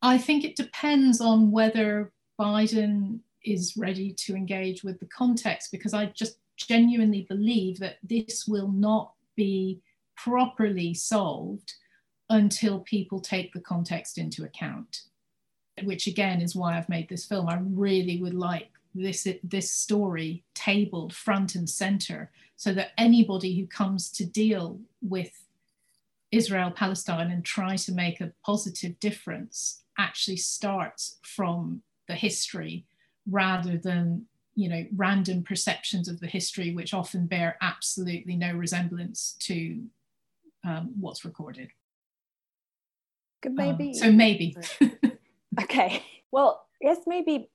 I 0.02 0.18
think 0.18 0.44
it 0.44 0.56
depends 0.56 1.22
on 1.22 1.52
whether 1.52 2.12
Biden 2.40 3.20
is 3.44 3.76
ready 3.78 4.14
to 4.14 4.36
engage 4.36 4.84
with 4.84 5.00
the 5.00 5.08
context 5.08 5.72
because 5.72 5.94
I 5.94 6.08
just 6.08 6.38
genuinely 6.58 7.26
believe 7.28 7.80
that 7.80 7.98
this 8.04 8.48
will 8.48 8.72
not 8.72 9.14
be 9.36 9.82
properly 10.16 10.94
solved 10.94 11.74
until 12.30 12.80
people 12.80 13.20
take 13.20 13.52
the 13.52 13.60
context 13.60 14.18
into 14.18 14.44
account 14.44 15.02
which 15.84 16.08
again 16.08 16.42
is 16.42 16.56
why 16.56 16.78
I've 16.78 16.90
made 16.90 17.10
this 17.10 17.26
film. 17.26 17.48
I 17.50 17.60
really 17.62 18.22
would 18.22 18.34
like 18.34 18.70
this 18.94 19.28
this 19.44 19.72
story 19.72 20.44
tabled 20.54 21.14
front 21.14 21.56
and 21.56 21.70
center 21.70 22.30
so 22.58 22.74
that 22.74 22.92
anybody 22.98 23.58
who 23.60 23.66
comes 23.66 24.12
to 24.12 24.26
deal 24.26 24.80
with 25.02 25.46
Israel 26.32 26.72
Palestine 26.72 27.32
and 27.32 27.44
try 27.44 27.76
to 27.78 27.92
make 27.92 28.22
a 28.22 28.34
positive 28.46 29.00
difference 29.00 29.84
actually 30.02 30.38
starts 30.38 31.20
from 31.24 31.82
the 32.08 32.16
history 32.16 32.86
rather 33.30 33.78
than 33.78 34.26
you 34.56 34.68
know 34.68 34.86
random 34.96 35.44
perceptions 35.44 36.10
of 36.10 36.20
the 36.20 36.28
history 36.28 36.74
which 36.74 36.94
often 36.94 37.26
bear 37.28 37.56
absolutely 37.62 38.36
no 38.36 38.54
resemblance 38.54 39.36
to 39.40 39.82
um, 40.66 40.94
what's 41.00 41.24
recorded 41.24 41.70
maybe 43.46 43.90
um, 43.90 43.94
so 43.94 44.12
maybe 44.12 44.56
Okay. 45.60 46.04
Well, 46.32 46.66
yes 46.80 47.00
maybe 47.08 47.50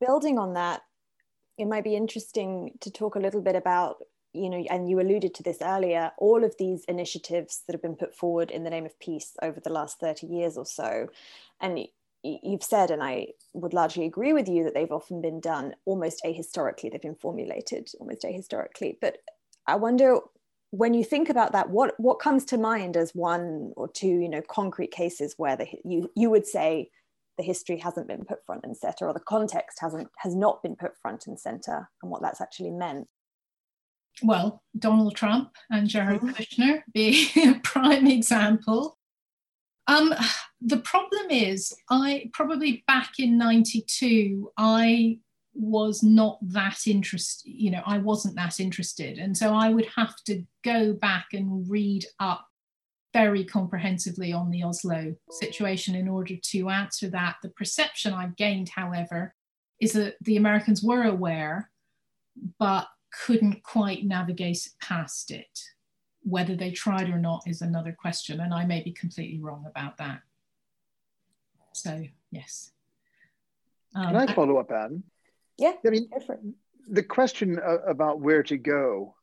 building 0.00 0.38
on 0.38 0.54
that, 0.54 0.82
it 1.58 1.66
might 1.66 1.84
be 1.84 1.96
interesting 1.96 2.72
to 2.80 2.90
talk 2.90 3.14
a 3.14 3.20
little 3.20 3.40
bit 3.40 3.56
about 3.56 3.96
you 4.36 4.50
know 4.50 4.64
and 4.70 4.88
you 4.88 5.00
alluded 5.00 5.34
to 5.34 5.42
this 5.42 5.58
earlier 5.62 6.12
all 6.18 6.44
of 6.44 6.54
these 6.58 6.84
initiatives 6.84 7.62
that 7.66 7.74
have 7.74 7.82
been 7.82 7.96
put 7.96 8.14
forward 8.14 8.50
in 8.50 8.64
the 8.64 8.70
name 8.70 8.86
of 8.86 8.98
peace 9.00 9.32
over 9.42 9.60
the 9.60 9.72
last 9.72 9.98
30 9.98 10.26
years 10.26 10.56
or 10.56 10.66
so 10.66 11.08
and 11.60 11.80
you've 12.22 12.62
said 12.62 12.90
and 12.90 13.02
i 13.02 13.26
would 13.52 13.72
largely 13.72 14.04
agree 14.04 14.32
with 14.32 14.48
you 14.48 14.64
that 14.64 14.74
they've 14.74 14.92
often 14.92 15.20
been 15.20 15.40
done 15.40 15.74
almost 15.84 16.22
ahistorically. 16.24 16.90
They've 16.90 17.00
been 17.00 17.14
formulated 17.14 17.88
almost 17.98 18.22
ahistorically. 18.22 18.96
But 19.00 19.18
i 19.66 19.74
wonder 19.74 20.18
when 20.70 20.94
you 20.94 21.04
think 21.04 21.28
about 21.30 21.52
that 21.52 21.70
what 21.70 21.94
what 21.98 22.18
comes 22.18 22.44
to 22.46 22.58
mind 22.58 22.96
as 22.96 23.14
one 23.14 23.72
or 23.76 23.88
two 23.88 24.08
you 24.08 24.28
know 24.28 24.42
concrete 24.42 24.90
cases 24.90 25.34
where 25.36 25.56
the, 25.56 25.66
you 25.84 26.10
you 26.14 26.30
would 26.30 26.46
say 26.46 26.90
the 27.38 27.44
history 27.44 27.78
hasn't 27.78 28.08
been 28.08 28.24
put 28.24 28.44
front 28.44 28.64
and 28.64 28.76
center 28.76 29.06
or 29.06 29.12
the 29.14 29.20
context 29.20 29.78
hasn't 29.80 30.08
has 30.18 30.34
not 30.34 30.62
been 30.62 30.76
put 30.76 30.98
front 31.00 31.26
and 31.26 31.38
center 31.38 31.88
and 32.02 32.10
what 32.10 32.22
that's 32.22 32.40
actually 32.40 32.70
meant 32.70 33.06
well 34.22 34.62
donald 34.78 35.14
trump 35.14 35.50
and 35.70 35.88
jared 35.88 36.20
mm-hmm. 36.20 36.30
kushner 36.30 36.82
being 36.92 37.28
a 37.56 37.60
prime 37.60 38.06
example 38.06 38.98
um, 39.88 40.12
the 40.60 40.78
problem 40.78 41.30
is 41.30 41.74
i 41.90 42.28
probably 42.32 42.82
back 42.86 43.12
in 43.18 43.38
92 43.38 44.50
i 44.56 45.18
was 45.54 46.02
not 46.02 46.38
that 46.42 46.86
interested 46.86 47.48
you 47.48 47.70
know 47.70 47.82
i 47.86 47.96
wasn't 47.98 48.34
that 48.36 48.58
interested 48.60 49.18
and 49.18 49.36
so 49.36 49.54
i 49.54 49.70
would 49.70 49.88
have 49.96 50.14
to 50.26 50.42
go 50.64 50.92
back 50.92 51.28
and 51.32 51.70
read 51.70 52.04
up 52.20 52.46
very 53.16 53.44
comprehensively 53.44 54.30
on 54.30 54.50
the 54.50 54.62
Oslo 54.62 55.14
situation 55.30 55.94
in 55.94 56.06
order 56.06 56.34
to 56.36 56.68
answer 56.68 57.08
that. 57.08 57.36
The 57.42 57.48
perception 57.48 58.12
I've 58.12 58.36
gained, 58.36 58.68
however, 58.68 59.34
is 59.80 59.92
that 59.92 60.16
the 60.20 60.36
Americans 60.36 60.82
were 60.82 61.04
aware, 61.04 61.70
but 62.58 62.86
couldn't 63.12 63.62
quite 63.62 64.04
navigate 64.04 64.68
past 64.80 65.30
it. 65.30 65.60
Whether 66.22 66.56
they 66.56 66.72
tried 66.72 67.08
or 67.08 67.18
not 67.18 67.42
is 67.46 67.62
another 67.62 67.96
question, 67.98 68.40
and 68.40 68.52
I 68.52 68.64
may 68.64 68.82
be 68.82 68.92
completely 68.92 69.40
wrong 69.40 69.64
about 69.66 69.96
that. 69.98 70.22
So, 71.72 72.02
yes. 72.30 72.72
Um, 73.94 74.06
Can 74.06 74.16
I 74.16 74.34
follow 74.34 74.58
up, 74.58 74.70
Anne? 74.72 75.02
Yeah. 75.58 75.74
I 75.86 75.90
mean, 75.90 76.10
the 76.88 77.02
question 77.02 77.60
about 77.86 78.20
where 78.20 78.42
to 78.44 78.56
go 78.56 79.14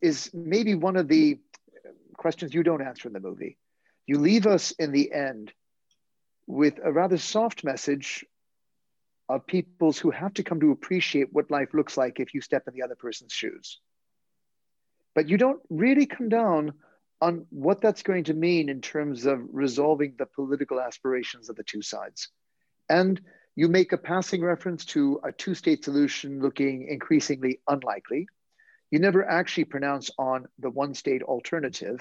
is 0.00 0.30
maybe 0.34 0.74
one 0.74 0.96
of 0.96 1.08
the 1.08 1.38
questions 2.16 2.52
you 2.52 2.62
don't 2.62 2.82
answer 2.82 3.08
in 3.08 3.14
the 3.14 3.20
movie. 3.20 3.56
You 4.06 4.18
leave 4.18 4.46
us 4.46 4.72
in 4.72 4.92
the 4.92 5.12
end 5.12 5.52
with 6.46 6.80
a 6.82 6.92
rather 6.92 7.18
soft 7.18 7.64
message 7.64 8.24
of 9.28 9.46
peoples 9.46 9.98
who 9.98 10.10
have 10.10 10.34
to 10.34 10.42
come 10.42 10.60
to 10.60 10.72
appreciate 10.72 11.32
what 11.32 11.50
life 11.50 11.74
looks 11.74 11.96
like 11.96 12.20
if 12.20 12.34
you 12.34 12.40
step 12.40 12.64
in 12.66 12.74
the 12.74 12.82
other 12.82 12.96
person's 12.96 13.32
shoes. 13.32 13.80
But 15.14 15.28
you 15.28 15.36
don't 15.36 15.60
really 15.70 16.06
come 16.06 16.28
down 16.28 16.72
on 17.20 17.46
what 17.50 17.80
that's 17.80 18.02
going 18.02 18.24
to 18.24 18.34
mean 18.34 18.68
in 18.68 18.80
terms 18.80 19.26
of 19.26 19.40
resolving 19.52 20.14
the 20.18 20.26
political 20.26 20.80
aspirations 20.80 21.48
of 21.48 21.56
the 21.56 21.62
two 21.62 21.82
sides. 21.82 22.28
And 22.88 23.20
you 23.54 23.68
make 23.68 23.92
a 23.92 23.98
passing 23.98 24.42
reference 24.42 24.84
to 24.86 25.20
a 25.22 25.30
two 25.30 25.54
state 25.54 25.84
solution 25.84 26.40
looking 26.40 26.88
increasingly 26.88 27.60
unlikely. 27.68 28.26
You 28.90 28.98
never 28.98 29.24
actually 29.28 29.64
pronounce 29.64 30.10
on 30.18 30.46
the 30.58 30.70
one 30.70 30.94
state 30.94 31.22
alternative. 31.22 32.00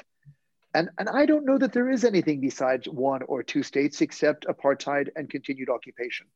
And, 0.73 0.89
and 0.97 1.09
I 1.09 1.25
don't 1.25 1.45
know 1.45 1.57
that 1.57 1.73
there 1.73 1.89
is 1.89 2.03
anything 2.05 2.41
besides 2.41 2.87
one 2.87 3.21
or 3.23 3.43
two 3.43 3.63
states 3.63 4.01
except 4.01 4.47
apartheid 4.47 5.09
and 5.15 5.29
continued 5.29 5.69
occupation. 5.69 6.27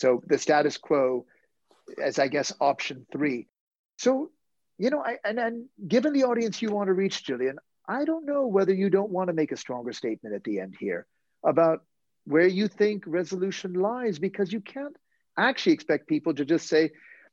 So 0.00 0.22
the 0.26 0.38
status 0.38 0.78
quo 0.78 1.26
as 2.02 2.18
I 2.18 2.28
guess 2.28 2.54
option 2.58 3.06
three. 3.12 3.48
So, 3.98 4.30
you 4.78 4.88
know, 4.88 5.02
I, 5.04 5.18
and, 5.24 5.38
and 5.38 5.66
given 5.86 6.14
the 6.14 6.24
audience 6.24 6.62
you 6.62 6.70
want 6.70 6.86
to 6.86 6.94
reach, 6.94 7.22
Julian, 7.22 7.58
I 7.86 8.06
don't 8.06 8.24
know 8.24 8.46
whether 8.46 8.72
you 8.72 8.88
don't 8.88 9.10
want 9.10 9.28
to 9.28 9.34
make 9.34 9.52
a 9.52 9.58
stronger 9.58 9.92
statement 9.92 10.34
at 10.34 10.42
the 10.44 10.60
end 10.60 10.74
here 10.80 11.06
about 11.44 11.84
where 12.24 12.46
you 12.46 12.66
think 12.66 13.04
resolution 13.06 13.74
lies, 13.74 14.18
because 14.18 14.50
you 14.50 14.60
can't 14.60 14.96
actually 15.36 15.72
expect 15.72 16.08
people 16.08 16.32
to 16.34 16.46
just 16.46 16.66
say, 16.66 16.92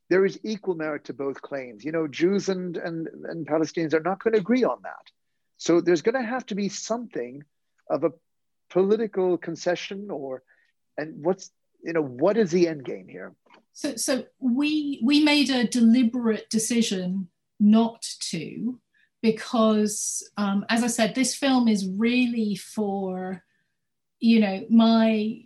there 0.09 0.26
is 0.26 0.39
equal 0.43 0.76
merit 0.76 1.05
to 1.05 1.13
both 1.13 1.41
claims. 1.41 1.86
You 1.86 1.93
know, 1.93 2.07
Jews 2.07 2.49
and, 2.49 2.76
and, 2.76 3.07
and 3.26 3.47
Palestinians 3.47 3.93
are 3.93 4.01
not 4.01 4.22
going 4.22 4.34
to 4.34 4.39
agree 4.39 4.65
on 4.65 4.80
that. 4.84 5.05
So 5.57 5.80
there's 5.80 6.01
going 6.01 6.22
to 6.22 6.30
have 6.30 6.45
to 6.47 6.55
be 6.55 6.68
something 6.68 7.43
of 7.89 8.03
a 8.03 8.11
political 8.70 9.38
concession 9.38 10.09
or, 10.11 10.43
and 10.97 11.24
what's, 11.24 11.49
you 11.84 11.94
know, 11.94 12.02
what 12.02 12.38
is 12.38 12.52
the 12.52 12.68
end 12.68 12.84
game 12.84 13.08
here? 13.08 13.34
So, 13.74 13.96
so 13.96 14.26
we, 14.40 15.00
we 15.04 15.24
made 15.24 15.50
a 15.50 15.68
deliberate 15.68 16.50
decision 16.50 17.30
not 17.60 18.02
to, 18.32 18.80
because 19.22 20.28
um, 20.38 20.66
as 20.70 20.84
I 20.84 20.88
said, 20.88 21.14
this 21.14 21.36
film 21.36 21.68
is 21.68 21.88
really 21.88 22.56
for, 22.56 23.44
you 24.20 24.40
know, 24.40 24.66
my 24.70 25.44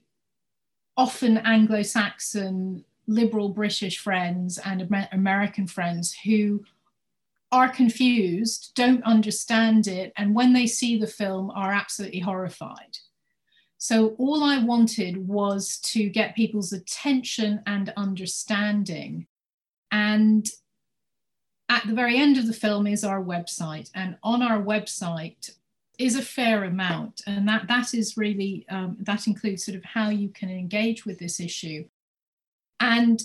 often 0.97 1.37
Anglo-Saxon 1.37 2.83
liberal 3.07 3.49
British 3.49 3.97
friends 3.97 4.59
and 4.63 5.07
American 5.11 5.67
friends 5.67 6.15
who 6.23 6.63
are 7.51 7.67
confused, 7.67 8.71
don't 8.75 9.03
understand 9.03 9.87
it, 9.87 10.13
and 10.15 10.33
when 10.33 10.53
they 10.53 10.67
see 10.67 10.97
the 10.97 11.07
film 11.07 11.51
are 11.51 11.71
absolutely 11.73 12.19
horrified. 12.19 12.97
So 13.83 14.09
all 14.19 14.43
I 14.43 14.63
wanted 14.63 15.27
was 15.27 15.77
to 15.85 16.07
get 16.07 16.35
people's 16.35 16.71
attention 16.71 17.63
and 17.65 17.91
understanding. 17.97 19.25
And 19.91 20.47
at 21.67 21.87
the 21.87 21.95
very 21.95 22.17
end 22.17 22.37
of 22.37 22.45
the 22.45 22.53
film 22.53 22.85
is 22.85 23.03
our 23.03 23.23
website. 23.23 23.89
And 23.95 24.17
on 24.21 24.43
our 24.43 24.61
website 24.61 25.55
is 25.97 26.15
a 26.15 26.21
fair 26.21 26.65
amount. 26.65 27.23
And 27.25 27.47
that, 27.47 27.67
that 27.69 27.95
is 27.95 28.17
really, 28.17 28.67
um, 28.69 28.97
that 28.99 29.25
includes 29.25 29.65
sort 29.65 29.77
of 29.77 29.83
how 29.83 30.09
you 30.09 30.29
can 30.29 30.51
engage 30.51 31.03
with 31.03 31.17
this 31.17 31.39
issue. 31.39 31.85
And 32.79 33.19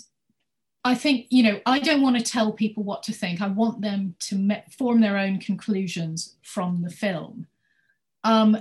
I 0.85 0.95
think, 0.95 1.27
you 1.29 1.43
know, 1.43 1.61
I 1.67 1.81
don't 1.81 2.01
want 2.01 2.17
to 2.17 2.25
tell 2.25 2.51
people 2.51 2.83
what 2.83 3.03
to 3.03 3.13
think. 3.13 3.43
I 3.43 3.49
want 3.49 3.83
them 3.83 4.15
to 4.21 4.37
me- 4.37 4.65
form 4.71 5.03
their 5.03 5.19
own 5.19 5.39
conclusions 5.39 6.37
from 6.41 6.81
the 6.81 6.91
film. 6.91 7.47
Um, 8.25 8.57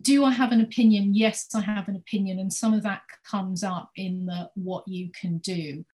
do 0.00 0.24
I 0.24 0.30
have 0.30 0.52
an 0.52 0.60
opinion? 0.60 1.14
Yes, 1.14 1.48
I 1.54 1.60
have 1.60 1.88
an 1.88 1.96
opinion. 1.96 2.38
And 2.38 2.52
some 2.52 2.74
of 2.74 2.82
that 2.82 3.02
comes 3.28 3.62
up 3.64 3.90
in 3.96 4.26
the 4.26 4.50
what 4.54 4.86
you 4.86 5.10
can 5.18 5.38
do. 5.38 5.84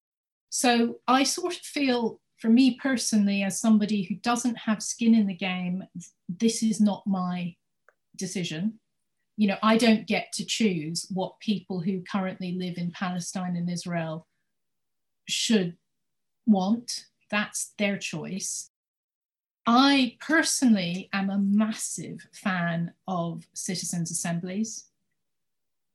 So 0.49 0.99
I 1.07 1.23
sort 1.23 1.55
of 1.55 1.61
feel, 1.61 2.19
for 2.39 2.49
me 2.49 2.77
personally, 2.81 3.43
as 3.43 3.59
somebody 3.59 4.03
who 4.03 4.15
doesn't 4.15 4.55
have 4.55 4.83
skin 4.83 5.15
in 5.15 5.27
the 5.27 5.33
game, 5.33 5.83
this 6.27 6.61
is 6.61 6.79
not 6.79 7.07
my 7.07 7.55
decision 8.15 8.79
you 9.35 9.47
know, 9.47 9.57
I 9.63 9.77
don't 9.77 10.05
get 10.05 10.31
to 10.33 10.45
choose 10.45 11.07
what 11.11 11.39
people 11.39 11.81
who 11.81 12.03
currently 12.09 12.53
live 12.53 12.77
in 12.77 12.91
Palestine 12.91 13.55
and 13.55 13.69
Israel 13.69 14.27
should 15.27 15.75
want. 16.45 17.05
That's 17.31 17.73
their 17.79 17.97
choice. 17.97 18.69
I 19.65 20.17
personally 20.19 21.09
am 21.13 21.29
a 21.29 21.37
massive 21.37 22.27
fan 22.33 22.93
of 23.07 23.47
citizens' 23.53 24.11
assemblies, 24.11 24.89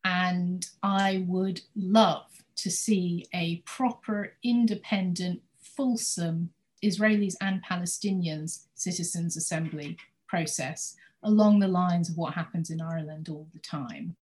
and 0.04 0.66
I 0.82 1.24
would 1.28 1.60
love 1.76 2.44
to 2.56 2.70
see 2.70 3.26
a 3.34 3.56
proper, 3.66 4.34
independent, 4.42 5.42
fulsome 5.60 6.50
Israelis 6.82 7.34
and 7.40 7.62
Palestinians 7.62 8.64
citizens' 8.74 9.36
assembly 9.36 9.98
process 10.26 10.96
along 11.22 11.58
the 11.58 11.68
lines 11.68 12.08
of 12.08 12.16
what 12.16 12.34
happens 12.34 12.70
in 12.70 12.80
Ireland 12.80 13.28
all 13.28 13.48
the 13.52 13.58
time, 13.58 14.16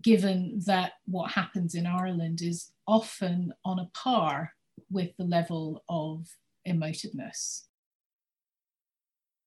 given 0.00 0.60
that 0.66 0.92
what 1.06 1.32
happens 1.32 1.74
in 1.74 1.86
Ireland 1.86 2.40
is 2.40 2.70
often 2.86 3.52
on 3.64 3.80
a 3.80 3.90
par 3.94 4.52
with 4.90 5.16
the 5.16 5.24
level 5.24 5.82
of 5.88 6.28
emotiveness. 6.68 7.65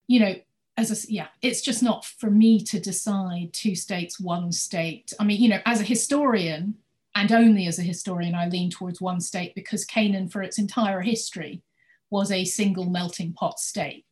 You 0.09 0.19
know, 0.19 0.35
as 0.75 0.91
a, 0.91 1.11
yeah, 1.11 1.27
it's 1.41 1.61
just 1.61 1.81
not 1.81 2.03
for 2.03 2.29
me 2.29 2.61
to 2.65 2.79
decide 2.81 3.53
two 3.53 3.75
states, 3.75 4.19
one 4.19 4.51
state. 4.51 5.13
I 5.19 5.23
mean, 5.23 5.41
you 5.41 5.47
know, 5.47 5.61
as 5.65 5.79
a 5.79 5.85
historian, 5.85 6.75
and 7.15 7.31
only 7.31 7.65
as 7.67 7.79
a 7.79 7.83
historian, 7.83 8.35
I 8.35 8.49
lean 8.49 8.69
towards 8.69 8.99
one 8.99 9.21
state 9.21 9.55
because 9.55 9.85
Canaan, 9.85 10.27
for 10.27 10.41
its 10.41 10.57
entire 10.57 11.01
history, 11.01 11.61
was 12.09 12.29
a 12.31 12.43
single 12.43 12.89
melting 12.89 13.31
pot 13.33 13.59
state 13.59 14.05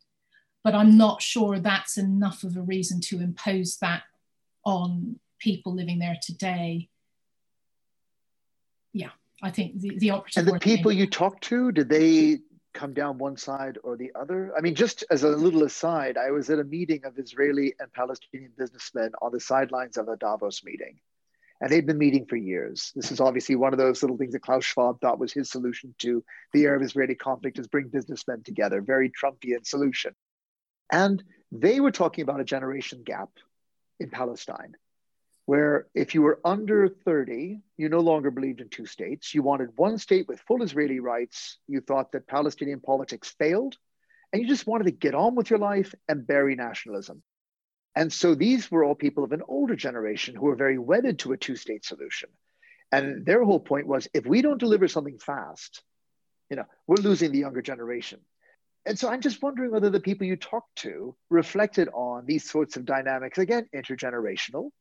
but 0.67 0.75
I'm 0.75 0.97
not 0.97 1.21
sure 1.21 1.59
that's 1.59 1.97
enough 1.97 2.43
of 2.43 2.57
a 2.57 2.61
reason 2.61 2.99
to 3.03 3.21
impose 3.21 3.77
that 3.77 4.03
on 4.65 5.17
people 5.39 5.73
living 5.73 5.97
there 5.97 6.17
today. 6.21 6.89
Yeah, 8.91 9.11
I 9.41 9.49
think 9.49 9.79
the, 9.79 9.97
the 9.97 10.09
operative. 10.09 10.45
And 10.45 10.55
the 10.55 10.59
people 10.59 10.91
you 10.91 11.07
talk 11.07 11.39
to, 11.43 11.71
did 11.71 11.87
they 11.87 12.39
come 12.77 12.93
down 12.93 13.17
one 13.17 13.35
side 13.35 13.79
or 13.83 13.97
the 13.97 14.11
other? 14.13 14.53
I 14.55 14.61
mean, 14.61 14.75
just 14.75 15.03
as 15.09 15.23
a 15.23 15.29
little 15.29 15.63
aside, 15.63 16.15
I 16.15 16.29
was 16.31 16.49
at 16.49 16.59
a 16.59 16.63
meeting 16.63 17.01
of 17.05 17.17
Israeli 17.17 17.73
and 17.79 17.91
Palestinian 17.91 18.51
businessmen 18.55 19.11
on 19.21 19.31
the 19.31 19.39
sidelines 19.39 19.97
of 19.97 20.07
a 20.07 20.15
Davos 20.15 20.63
meeting. 20.63 20.99
And 21.59 21.71
they'd 21.71 21.87
been 21.87 21.97
meeting 21.97 22.27
for 22.27 22.35
years. 22.35 22.91
This 22.95 23.11
is 23.11 23.19
obviously 23.19 23.55
one 23.55 23.73
of 23.73 23.79
those 23.79 24.03
little 24.03 24.17
things 24.17 24.33
that 24.33 24.43
Klaus 24.43 24.63
Schwab 24.63 25.01
thought 25.01 25.17
was 25.17 25.33
his 25.33 25.49
solution 25.49 25.95
to 25.99 26.23
the 26.53 26.65
Arab 26.67 26.83
Israeli 26.83 27.15
conflict 27.15 27.57
is 27.57 27.67
bring 27.67 27.87
businessmen 27.87 28.43
together, 28.43 28.79
very 28.79 29.09
Trumpian 29.09 29.65
solution. 29.65 30.13
And 30.91 31.23
they 31.51 31.79
were 31.79 31.91
talking 31.91 32.21
about 32.21 32.41
a 32.41 32.45
generation 32.45 33.01
gap 33.03 33.29
in 33.99 34.11
Palestine, 34.11 34.75
where 35.47 35.87
if 35.95 36.13
you 36.13 36.21
were 36.21 36.41
under 36.43 36.89
30, 36.89 37.61
you 37.77 37.87
no 37.87 38.01
longer 38.01 38.29
believed 38.31 38.59
in 38.59 38.67
two 38.67 38.85
states. 38.85 39.33
You 39.33 39.41
wanted 39.41 39.69
one 39.77 39.97
state 39.97 40.27
with 40.27 40.41
full 40.41 40.61
Israeli 40.61 40.99
rights. 40.99 41.57
You 41.67 41.79
thought 41.79 42.11
that 42.11 42.27
Palestinian 42.27 42.81
politics 42.81 43.33
failed, 43.39 43.77
and 44.31 44.41
you 44.41 44.47
just 44.49 44.67
wanted 44.67 44.83
to 44.83 44.91
get 44.91 45.15
on 45.15 45.35
with 45.35 45.49
your 45.49 45.59
life 45.59 45.95
and 46.09 46.27
bury 46.27 46.55
nationalism. 46.55 47.23
And 47.95 48.11
so 48.11 48.35
these 48.35 48.69
were 48.69 48.83
all 48.83 48.93
people 48.93 49.23
of 49.23 49.31
an 49.31 49.41
older 49.47 49.77
generation 49.77 50.35
who 50.35 50.47
were 50.47 50.57
very 50.57 50.77
wedded 50.77 51.19
to 51.19 51.31
a 51.31 51.37
two 51.37 51.55
state 51.55 51.85
solution. 51.85 52.27
And 52.91 53.25
their 53.25 53.41
whole 53.41 53.61
point 53.61 53.87
was 53.87 54.09
if 54.13 54.25
we 54.25 54.41
don't 54.41 54.59
deliver 54.59 54.89
something 54.89 55.17
fast, 55.17 55.81
you 56.49 56.57
know, 56.57 56.65
we're 56.87 57.01
losing 57.01 57.31
the 57.31 57.39
younger 57.39 57.61
generation. 57.61 58.19
And 58.85 58.99
so 58.99 59.07
I'm 59.07 59.21
just 59.21 59.41
wondering 59.41 59.71
whether 59.71 59.89
the 59.89 60.01
people 60.01 60.27
you 60.27 60.35
talked 60.35 60.75
to 60.79 61.15
reflected 61.29 61.87
on 61.93 62.25
these 62.25 62.49
sorts 62.49 62.75
of 62.75 62.83
dynamics, 62.83 63.37
again, 63.37 63.69
intergenerational, 63.73 64.71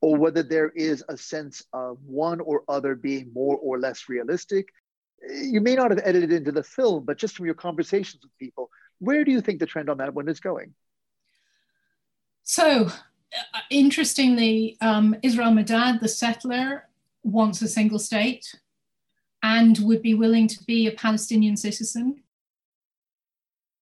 or 0.00 0.16
whether 0.16 0.42
there 0.42 0.70
is 0.70 1.04
a 1.08 1.16
sense 1.16 1.64
of 1.72 1.98
one 2.04 2.40
or 2.40 2.62
other 2.68 2.94
being 2.94 3.32
more 3.32 3.56
or 3.56 3.78
less 3.78 4.08
realistic. 4.08 4.68
You 5.28 5.60
may 5.60 5.74
not 5.74 5.90
have 5.90 6.00
edited 6.04 6.32
into 6.32 6.52
the 6.52 6.62
film, 6.62 7.04
but 7.04 7.18
just 7.18 7.36
from 7.36 7.46
your 7.46 7.54
conversations 7.54 8.22
with 8.22 8.36
people, 8.38 8.70
where 9.00 9.24
do 9.24 9.32
you 9.32 9.40
think 9.40 9.58
the 9.58 9.66
trend 9.66 9.90
on 9.90 9.98
that 9.98 10.14
one 10.14 10.28
is 10.28 10.40
going? 10.40 10.74
So, 12.44 12.90
interestingly, 13.70 14.76
um, 14.80 15.16
Israel 15.22 15.50
Madad, 15.50 16.00
the 16.00 16.08
settler, 16.08 16.88
wants 17.22 17.60
a 17.60 17.68
single 17.68 17.98
state 17.98 18.54
and 19.42 19.78
would 19.78 20.02
be 20.02 20.14
willing 20.14 20.48
to 20.48 20.64
be 20.64 20.86
a 20.86 20.92
Palestinian 20.92 21.56
citizen 21.56 22.22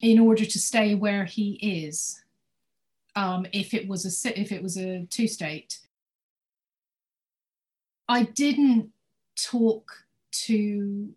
in 0.01 0.19
order 0.19 0.45
to 0.45 0.59
stay 0.59 0.95
where 0.95 1.25
he 1.25 1.53
is. 1.87 2.23
Um, 3.14 3.47
if 3.53 3.73
it 3.73 3.89
was 3.89 4.05
a 4.05 4.41
if 4.41 4.53
it 4.53 4.62
was 4.62 4.77
a 4.77 5.07
two 5.07 5.27
state, 5.27 5.79
I 8.09 8.24
didn't 8.24 8.90
talk 9.36 9.90
to 10.46 11.11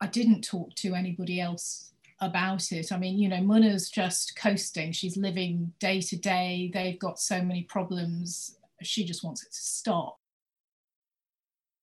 I 0.00 0.06
didn't 0.08 0.42
talk 0.42 0.74
to 0.76 0.94
anybody 0.94 1.40
else 1.40 1.92
about 2.20 2.72
it. 2.72 2.90
I 2.90 2.98
mean, 2.98 3.18
you 3.18 3.28
know, 3.28 3.40
Muna's 3.40 3.88
just 3.88 4.34
coasting. 4.34 4.90
She's 4.90 5.16
living 5.16 5.72
day 5.78 6.00
to 6.00 6.16
day. 6.16 6.70
They've 6.74 6.98
got 6.98 7.20
so 7.20 7.40
many 7.40 7.62
problems. 7.62 8.56
She 8.82 9.04
just 9.04 9.22
wants 9.22 9.44
it 9.44 9.52
to 9.52 9.60
stop. 9.60 10.18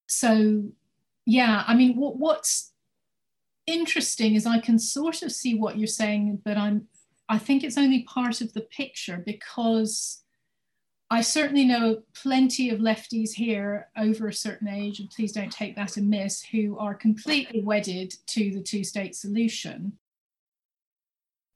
So, 0.08 0.64
yeah, 1.26 1.64
I 1.66 1.76
mean, 1.76 1.96
what, 1.96 2.18
what's 2.18 2.72
interesting 3.68 4.36
is 4.36 4.46
I 4.46 4.60
can 4.60 4.80
sort 4.80 5.22
of 5.22 5.32
see 5.32 5.56
what 5.56 5.78
you're 5.78 5.88
saying, 5.88 6.42
but 6.44 6.58
I'm, 6.58 6.88
I 7.30 7.38
think 7.38 7.64
it's 7.64 7.78
only 7.78 8.04
part 8.04 8.42
of 8.42 8.52
the 8.54 8.62
picture 8.62 9.22
because 9.26 10.24
I 11.12 11.22
certainly 11.22 11.66
know 11.66 12.04
plenty 12.14 12.70
of 12.70 12.80
lefties 12.80 13.32
here 13.32 13.90
over 13.98 14.28
a 14.28 14.34
certain 14.34 14.68
age, 14.68 15.00
and 15.00 15.10
please 15.10 15.32
don't 15.32 15.52
take 15.52 15.76
that 15.76 15.98
amiss, 15.98 16.44
who 16.44 16.78
are 16.78 16.94
completely 16.94 17.62
wedded 17.64 18.14
to 18.28 18.52
the 18.52 18.62
two 18.62 18.84
state 18.84 19.16
solution. 19.16 19.94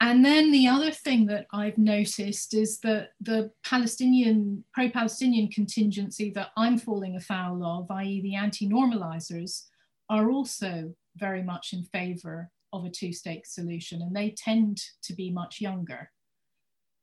And 0.01 0.25
then 0.25 0.51
the 0.51 0.67
other 0.67 0.91
thing 0.91 1.27
that 1.27 1.45
I've 1.53 1.77
noticed 1.77 2.53
is 2.53 2.79
that 2.79 3.11
the 3.21 3.51
Palestinian, 3.63 4.65
pro 4.73 4.89
Palestinian 4.89 5.49
contingency 5.49 6.31
that 6.31 6.49
I'm 6.57 6.77
falling 6.77 7.15
afoul 7.15 7.63
of, 7.63 7.89
i.e., 7.91 8.21
the 8.21 8.35
anti 8.35 8.67
normalizers, 8.67 9.65
are 10.09 10.29
also 10.29 10.93
very 11.15 11.43
much 11.43 11.73
in 11.73 11.83
favor 11.83 12.49
of 12.73 12.85
a 12.85 12.89
two 12.89 13.13
state 13.13 13.47
solution, 13.47 14.01
and 14.01 14.15
they 14.15 14.31
tend 14.31 14.81
to 15.03 15.13
be 15.13 15.29
much 15.29 15.61
younger. 15.61 16.11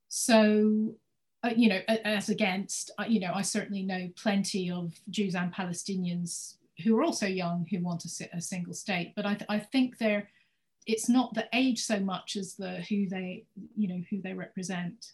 So, 0.08 0.96
uh, 1.42 1.50
you 1.56 1.68
know, 1.68 1.80
as 1.88 2.28
against, 2.28 2.90
uh, 2.98 3.04
you 3.08 3.20
know, 3.20 3.32
I 3.34 3.42
certainly 3.42 3.82
know 3.82 4.08
plenty 4.16 4.70
of 4.70 4.92
Jews 5.08 5.34
and 5.34 5.52
Palestinians 5.52 6.56
who 6.84 6.96
are 6.98 7.02
also 7.02 7.26
young 7.26 7.66
who 7.70 7.82
want 7.82 8.04
a, 8.04 8.36
a 8.36 8.40
single 8.40 8.74
state, 8.74 9.12
but 9.16 9.26
I, 9.26 9.34
th- 9.34 9.48
I 9.48 9.58
think 9.58 9.98
they're 9.98 10.28
it's 10.86 11.08
not 11.08 11.34
the 11.34 11.46
age 11.52 11.82
so 11.82 12.00
much 12.00 12.36
as 12.36 12.54
the 12.54 12.80
who 12.88 13.06
they 13.08 13.44
you 13.76 13.88
know 13.88 14.02
who 14.10 14.20
they 14.22 14.32
represent. 14.32 15.12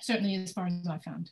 Certainly 0.00 0.34
as 0.36 0.52
far 0.52 0.66
as 0.66 0.86
i 0.88 0.98
found. 0.98 1.30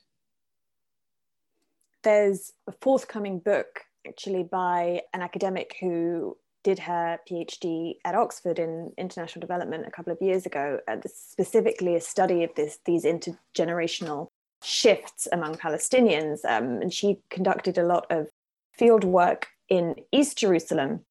There's 2.03 2.53
a 2.67 2.73
forthcoming 2.81 3.39
book 3.39 3.81
actually 4.07 4.43
by 4.43 5.03
an 5.13 5.23
academic 5.23 5.77
who 5.81 6.37
did 6.65 6.79
her 6.81 7.19
phd 7.31 7.97
at 8.05 8.15
oxford 8.15 8.59
in 8.59 8.93
international 8.99 9.41
development 9.41 9.87
a 9.87 9.91
couple 9.91 10.13
of 10.13 10.21
years 10.21 10.47
ago 10.47 10.81
specifically 11.07 11.95
a 11.95 12.01
study 12.01 12.43
of 12.43 12.51
this 12.57 12.79
these 12.85 13.05
intergenerational 13.05 14.29
shifts 14.63 15.29
among 15.31 15.55
palestinians 15.55 16.45
um, 16.47 16.81
and 16.83 16.93
she 16.93 17.21
conducted 17.31 17.79
a 17.79 17.85
lot 17.85 18.07
of 18.11 18.29
field 18.73 19.05
work 19.05 19.49
in 19.69 19.95
east 20.11 20.39
jerusalem 20.39 21.05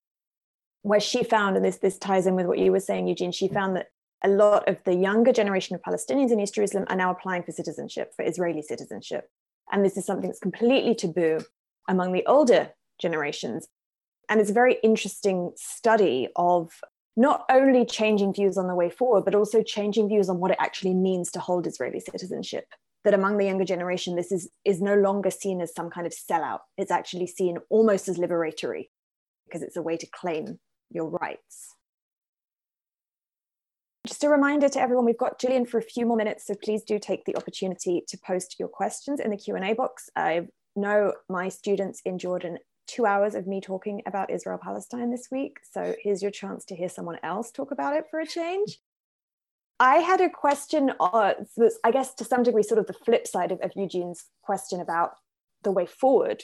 where 0.84 1.00
she 1.00 1.24
found, 1.24 1.56
and 1.56 1.66
this 1.66 1.78
this 1.78 1.98
ties 1.98 2.28
in 2.28 2.36
with 2.36 2.46
what 2.46 2.60
you 2.60 2.72
were 2.72 2.80
saying, 2.80 3.08
Eugene, 3.08 3.32
she 3.32 3.48
found 3.48 3.76
that 3.76 3.88
a 4.24 4.30
lot 4.30 4.68
of 4.70 4.78
the 4.86 4.94
younger 4.94 5.34
generation 5.34 5.76
of 5.76 5.82
Palestinians 5.82 6.32
in 6.32 6.40
East 6.40 6.56
Jerusalem 6.56 6.86
are 6.90 6.96
now 6.96 7.12
applying 7.12 7.44
for 7.44 7.52
citizenship, 7.52 8.14
for 8.16 8.24
Israeli 8.24 8.62
citizenship. 8.62 9.30
And 9.72 9.84
this 9.84 9.98
is 9.98 10.06
something 10.06 10.30
that's 10.30 10.40
completely 10.40 10.94
taboo 10.96 11.40
among 11.90 12.14
the 12.14 12.26
older 12.26 12.72
generations. 13.02 13.68
And 14.30 14.40
it's 14.40 14.50
a 14.50 14.54
very 14.54 14.78
interesting 14.84 15.52
study 15.56 16.30
of 16.36 16.72
not 17.16 17.46
only 17.50 17.86
changing 17.86 18.34
views 18.34 18.58
on 18.58 18.68
the 18.68 18.76
way 18.76 18.90
forward, 18.90 19.26
but 19.26 19.36
also 19.36 19.62
changing 19.62 20.08
views 20.08 20.30
on 20.30 20.40
what 20.40 20.52
it 20.52 20.58
actually 20.60 20.94
means 20.94 21.32
to 21.32 21.40
hold 21.40 21.68
Israeli 21.68 22.00
citizenship. 22.00 22.66
That 23.04 23.14
among 23.14 23.38
the 23.38 23.46
younger 23.46 23.66
generation, 23.66 24.16
this 24.16 24.32
is, 24.32 24.50
is 24.64 24.82
no 24.82 24.96
longer 24.96 25.30
seen 25.30 25.62
as 25.62 25.76
some 25.76 25.90
kind 25.90 26.08
of 26.08 26.14
sellout. 26.14 26.60
It's 26.78 26.92
actually 26.92 27.28
seen 27.28 27.58
almost 27.70 28.08
as 28.08 28.18
liberatory 28.18 28.88
because 29.46 29.62
it's 29.62 29.76
a 29.76 29.82
way 29.82 29.98
to 29.98 30.08
claim 30.08 30.60
your 30.90 31.10
rights. 31.10 31.76
Just 34.08 34.24
a 34.24 34.30
reminder 34.30 34.68
to 34.68 34.82
everyone, 34.82 35.06
we've 35.06 35.18
got 35.18 35.40
Gillian 35.40 35.66
for 35.66 35.78
a 35.78 35.82
few 35.82 36.06
more 36.06 36.18
minutes, 36.18 36.46
so 36.46 36.56
please 36.56 36.84
do 36.84 37.00
take 37.00 37.24
the 37.26 37.38
opportunity 37.38 38.04
to 38.08 38.18
post 38.18 38.58
your 38.60 38.68
questions 38.68 39.20
in 39.20 39.32
the 39.32 39.38
Q&A 39.38 39.74
box. 39.74 40.10
I 40.16 40.48
know 40.76 41.14
my 41.30 41.50
students 41.50 42.02
in 42.04 42.18
Jordan 42.18 42.58
two 42.88 43.06
hours 43.06 43.36
of 43.36 43.48
me 43.48 43.62
talking 43.62 44.02
about 44.06 44.30
Israel 44.30 44.60
Palestine 44.62 45.12
this 45.12 45.30
week. 45.32 45.58
So 45.72 45.96
here's 46.02 46.22
your 46.22 46.32
chance 46.32 46.66
to 46.66 46.76
hear 46.76 46.90
someone 46.90 47.20
else 47.24 47.52
talk 47.52 47.72
about 47.72 47.96
it 47.96 48.06
for 48.10 48.20
a 48.20 48.28
change. 48.28 48.80
I 49.80 49.98
had 49.98 50.22
a 50.22 50.30
question, 50.30 50.92
I 51.02 51.92
guess 51.92 52.14
to 52.16 52.24
some 52.24 52.44
degree, 52.44 52.64
sort 52.64 52.80
of 52.80 52.88
the 52.88 52.94
flip 52.94 53.28
side 53.28 53.52
of, 53.52 53.60
of 53.62 53.72
Eugene's 53.76 54.26
question 54.44 54.80
about 54.80 55.16
the 55.64 55.72
way 55.72 55.86
forward 55.86 56.44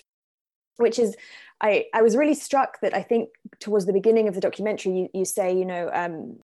which 0.80 0.98
is 0.98 1.16
I, 1.62 1.86
I 1.94 2.02
was 2.02 2.16
really 2.16 2.34
struck 2.34 2.80
that 2.82 2.96
I 2.96 3.04
think 3.04 3.30
towards 3.60 3.86
the 3.86 3.94
beginning 3.94 4.28
of 4.28 4.36
the 4.36 4.42
documentary 4.42 4.94
you, 4.94 5.10
you 5.14 5.26
say 5.26 5.56
you 5.56 5.66
know 5.66 5.90
um, 5.94 6.40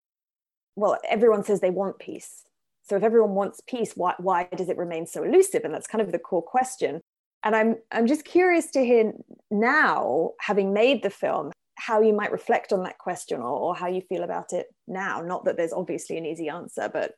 well 0.76 0.99
everyone 1.09 1.45
says 1.45 1.61
they 1.61 1.70
want 1.70 1.99
peace 1.99 2.45
so 2.82 2.97
if 2.97 3.03
everyone 3.03 3.34
wants 3.34 3.61
peace 3.66 3.93
why, 3.95 4.14
why 4.18 4.49
does 4.57 4.68
it 4.68 4.78
remain 4.78 5.07
so 5.07 5.22
elusive 5.22 5.64
and 5.64 5.74
that's 5.74 5.86
kind 5.86 6.01
of 6.01 6.12
the 6.12 6.18
core 6.18 6.43
question 6.43 7.01
and 7.43 7.57
I'm 7.57 7.76
I'm 7.91 8.07
just 8.07 8.24
curious 8.24 8.70
to 8.72 8.84
hear 8.84 9.12
now 9.51 10.32
having 10.41 10.72
made 10.72 11.03
the 11.03 11.11
film 11.11 11.53
how 11.76 12.03
you 12.03 12.12
might 12.12 12.32
reflect 12.32 12.72
on 12.72 12.82
that 12.82 12.99
question 12.99 13.41
or, 13.41 13.59
or 13.59 13.74
how 13.74 13.88
you 13.88 14.03
feel 14.03 14.22
about 14.22 14.53
it 14.53 14.66
now 14.86 15.20
not 15.20 15.45
that 15.45 15.57
there's 15.57 15.72
obviously 15.72 16.18
an 16.18 16.26
easy 16.26 16.49
answer 16.49 16.91
but 16.93 17.12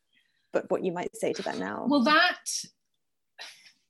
but 0.52 0.70
what 0.70 0.84
you 0.84 0.92
might 0.92 1.14
say 1.16 1.32
to 1.32 1.42
that 1.42 1.58
now 1.58 1.84
well 1.88 2.02
that 2.02 2.38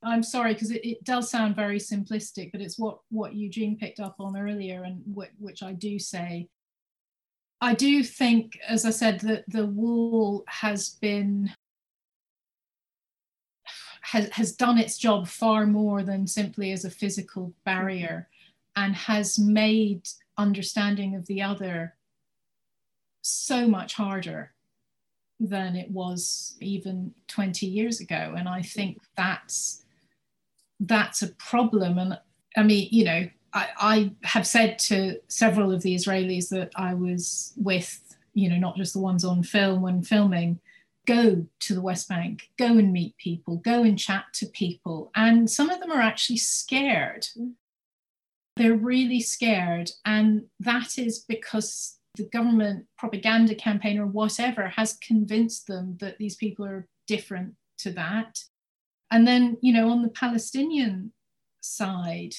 I'm 0.03 0.23
sorry 0.23 0.53
because 0.53 0.71
it, 0.71 0.85
it, 0.85 1.03
does 1.03 1.29
sound 1.31 1.55
very 1.55 1.79
simplistic, 1.79 2.51
but 2.51 2.61
it's 2.61 2.77
what 2.77 2.99
what 3.09 3.35
Eugene 3.35 3.77
picked 3.77 3.99
up 3.99 4.15
on 4.19 4.37
earlier, 4.37 4.83
and 4.83 5.01
which 5.05 5.63
I 5.63 5.73
do 5.73 5.97
say. 5.97 6.49
I 7.61 7.73
do 7.73 8.03
think, 8.03 8.59
as 8.67 8.83
I 8.85 8.89
said, 8.89 9.21
that 9.21 9.45
the 9.47 9.65
wall 9.65 10.43
has 10.49 10.97
been 11.01 11.49
has 14.03 14.29
has 14.31 14.51
done 14.51 14.77
its 14.77 14.97
job 14.97 15.27
far 15.27 15.65
more 15.65 16.03
than 16.03 16.27
simply 16.27 16.71
as 16.71 16.85
a 16.85 16.89
physical 16.89 17.43
mm-hmm. 17.43 17.63
barrier, 17.65 18.27
and 18.75 18.95
has 18.95 19.39
made 19.39 20.07
understanding 20.37 21.15
of 21.15 21.25
the 21.27 21.41
other 21.41 21.95
so 23.21 23.67
much 23.67 23.93
harder 23.93 24.51
than 25.39 25.75
it 25.75 25.89
was 25.89 26.57
even 26.59 27.13
20 27.27 27.65
years 27.65 27.99
ago. 27.99 28.35
And 28.37 28.47
I 28.47 28.59
mm-hmm. 28.59 28.67
think 28.67 29.01
that's 29.15 29.83
that's 30.79 31.21
a 31.21 31.29
problem. 31.33 31.97
And 31.97 32.19
I 32.57 32.63
mean, 32.63 32.89
you 32.91 33.05
know, 33.05 33.29
I, 33.53 33.67
I 33.77 34.11
have 34.23 34.45
said 34.45 34.79
to 34.79 35.19
several 35.27 35.71
of 35.71 35.81
the 35.81 35.95
Israelis 35.95 36.49
that 36.49 36.71
I 36.75 36.93
was 36.93 37.53
with, 37.55 38.01
you 38.33 38.49
know, 38.49 38.57
not 38.57 38.75
just 38.75 38.93
the 38.93 38.99
ones 38.99 39.23
on 39.23 39.43
film 39.43 39.81
when 39.81 40.03
filming, 40.03 40.59
go 41.05 41.45
to 41.61 41.73
the 41.73 41.81
West 41.81 42.07
Bank, 42.07 42.49
go 42.57 42.77
and 42.77 42.93
meet 42.93 43.17
people, 43.17 43.57
go 43.57 43.83
and 43.83 43.99
chat 43.99 44.25
to 44.33 44.45
people. 44.45 45.11
And 45.15 45.49
some 45.49 45.69
of 45.69 45.79
them 45.79 45.91
are 45.91 46.01
actually 46.01 46.37
scared. 46.37 47.27
Mm. 47.37 47.53
They're 48.55 48.75
really 48.75 49.19
scared. 49.19 49.91
And 50.05 50.43
that 50.59 50.97
is 50.97 51.19
because 51.19 51.97
the 52.15 52.29
government 52.29 52.85
propaganda 52.97 53.55
campaign 53.55 53.99
or 53.99 54.05
whatever 54.05 54.67
has 54.67 54.97
convinced 54.97 55.67
them 55.67 55.97
that 55.99 56.19
these 56.19 56.35
people 56.35 56.65
are 56.65 56.87
different 57.07 57.55
to 57.79 57.91
that. 57.91 58.43
And 59.11 59.27
then, 59.27 59.57
you 59.61 59.73
know, 59.73 59.89
on 59.89 60.03
the 60.03 60.09
Palestinian 60.09 61.11
side, 61.61 62.35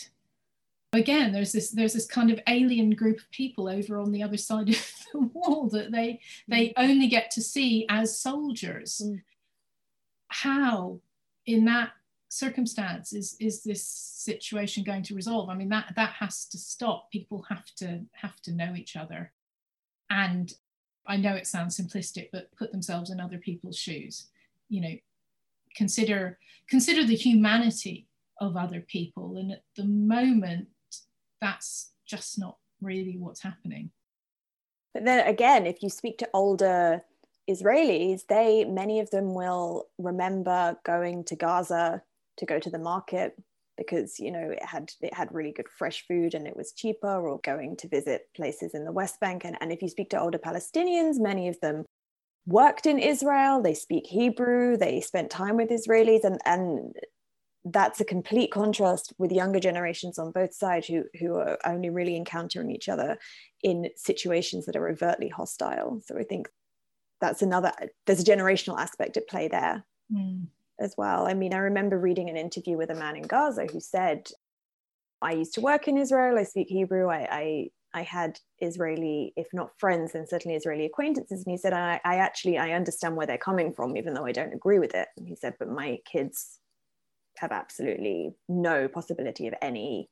again 0.95 1.33
there's 1.33 1.53
this 1.53 1.71
there's 1.71 1.93
this 1.93 2.07
kind 2.07 2.31
of 2.31 2.41
alien 2.47 2.91
group 2.91 3.19
of 3.19 3.31
people 3.31 3.69
over 3.69 3.99
on 3.99 4.13
the 4.13 4.23
other 4.23 4.37
side 4.37 4.69
of 4.71 4.93
the 5.13 5.21
wall 5.33 5.69
that 5.69 5.93
they 5.93 6.21
they 6.49 6.69
mm. 6.69 6.73
only 6.77 7.09
get 7.09 7.31
to 7.33 7.43
see 7.43 7.87
as 7.89 8.19
soldiers. 8.19 9.03
Mm. 9.05 9.23
how 10.29 11.01
in 11.47 11.65
that 11.65 11.91
circumstance 12.29 13.13
is 13.13 13.37
is 13.39 13.63
this 13.63 13.85
situation 13.85 14.85
going 14.85 15.03
to 15.03 15.15
resolve? 15.15 15.49
I 15.49 15.55
mean 15.55 15.69
that 15.69 15.93
that 15.97 16.15
has 16.15 16.47
to 16.47 16.59
stop. 16.59 17.11
People 17.11 17.45
have 17.49 17.67
to 17.77 18.01
have 18.13 18.41
to 18.43 18.53
know 18.53 18.75
each 18.75 18.97
other. 18.97 19.33
And 20.11 20.53
i 21.07 21.17
know 21.17 21.35
it 21.35 21.47
sounds 21.47 21.79
simplistic 21.79 22.31
but 22.33 22.55
put 22.57 22.73
themselves 22.73 23.11
in 23.11 23.21
other 23.21 23.39
people's 23.39 23.79
shoes. 23.79 24.27
You 24.69 24.81
know 24.81 24.95
consider 25.77 26.39
consider 26.69 27.05
the 27.05 27.17
humanity 27.17 28.07
of 28.41 28.57
other 28.57 28.81
people. 28.81 29.37
And 29.37 29.53
at 29.53 29.63
the 29.77 29.85
moment 29.85 30.69
that's 31.45 31.93
just 32.07 32.39
not 32.39 32.57
really 32.81 33.17
what's 33.19 33.43
happening. 33.43 33.91
But 34.95 35.05
then 35.05 35.27
again, 35.27 35.67
if 35.67 35.83
you 35.83 35.91
speak 35.91 36.19
to 36.19 36.29
older 36.33 37.03
Israelis, 37.51 38.27
they 38.27 38.65
many 38.65 39.01
of 39.01 39.11
them 39.11 39.35
will 39.35 39.89
remember 39.99 40.79
going 40.85 41.25
to 41.25 41.37
Gaza 41.37 42.03
to 42.39 42.47
go 42.47 42.59
to 42.59 42.71
the 42.71 42.79
market 42.79 43.35
because 43.77 44.19
you 44.19 44.31
know 44.31 44.51
it 44.51 44.65
had 44.65 44.91
it 45.01 45.13
had 45.13 45.35
really 45.35 45.53
good 45.53 45.69
fresh 45.69 46.07
food 46.07 46.35
and 46.35 46.47
it 46.47 46.57
was 46.57 46.73
cheaper 46.73 47.29
or 47.29 47.41
going 47.41 47.77
to 47.77 47.89
visit 47.89 48.29
places 48.35 48.73
in 48.73 48.85
the 48.85 48.93
West 48.93 49.21
Bank 49.21 49.45
and, 49.45 49.57
and 49.61 49.73
if 49.73 49.83
you 49.83 49.89
speak 49.89 50.11
to 50.11 50.21
older 50.21 50.39
Palestinians 50.39 51.17
many 51.19 51.49
of 51.49 51.59
them 51.61 51.85
worked 52.47 52.87
in 52.87 53.01
Israel 53.01 53.61
they 53.61 53.75
speak 53.75 54.07
Hebrew 54.07 54.77
they 54.77 55.01
spent 55.01 55.29
time 55.29 55.57
with 55.57 55.71
Israelis 55.71 56.23
and 56.23 56.39
and 56.47 56.95
that's 57.65 58.01
a 58.01 58.05
complete 58.05 58.51
contrast 58.51 59.12
with 59.19 59.33
younger 59.33 59.61
generations 59.61 60.19
on 60.19 60.33
both 60.33 60.53
sides 60.53 60.87
who, 60.87 61.05
who 61.19 61.37
are 61.37 61.59
only 61.65 61.91
really 61.91 62.17
encountering 62.17 62.71
each 62.71 62.89
other 62.89 63.19
in 63.62 63.89
situations 63.97 64.67
that 64.67 64.77
are 64.77 64.89
overtly 64.89 65.29
hostile. 65.29 66.01
So 66.05 66.19
I 66.19 66.25
think 66.25 66.49
that's 67.21 67.43
another, 67.43 67.73
there's 68.07 68.21
a 68.21 68.25
generational 68.25 68.79
aspect 68.79 69.17
at 69.17 69.29
play 69.29 69.49
there 69.49 69.85
mm. 70.12 70.47
as 70.79 70.95
well. 70.99 71.27
I 71.27 71.35
mean, 71.35 71.55
I 71.55 71.59
remember 71.59 71.99
reading 71.99 72.29
an 72.29 72.37
interview 72.37 72.77
with 72.77 72.91
a 72.91 72.95
man 72.95 73.17
in 73.17 73.23
Gaza 73.23 73.67
who 73.73 73.81
said, 73.81 74.29
I 75.23 75.33
used 75.33 75.55
to 75.55 75.62
work 75.62 75.89
in 75.89 75.97
Israel, 75.97 76.39
I 76.39 76.45
speak 76.45 76.69
Hebrew, 76.69 77.09
I, 77.09 77.29
I 77.31 77.71
I 77.97 78.03
had 78.03 78.41
Israeli, 78.59 79.33
if 79.37 79.47
not 79.53 79.79
friends, 79.79 80.12
then 80.12 80.27
certainly 80.27 80.57
Israeli 80.57 80.85
acquaintances. 80.85 81.45
And 81.45 81.53
he 81.53 81.57
said, 81.57 81.73
I, 81.73 82.01
I, 82.05 82.17
actually, 82.17 82.59
I 82.59 82.73
understand 82.73 83.15
where 83.15 83.25
they're 83.25 83.39
coming 83.39 83.73
from, 83.73 83.97
even 83.97 84.15
though 84.15 84.27
I 84.27 84.33
don't 84.33 84.53
agree 84.53 84.81
with 84.81 84.97
it. 84.97 85.07
And 85.17 85.29
he 85.29 85.37
said, 85.37 85.55
but 85.61 85.69
my 85.69 86.01
kids 86.05 86.59
have 87.39 87.53
absolutely 87.53 88.35
no 88.49 88.89
possibility 88.89 89.47
of 89.47 89.55
any 89.61 90.09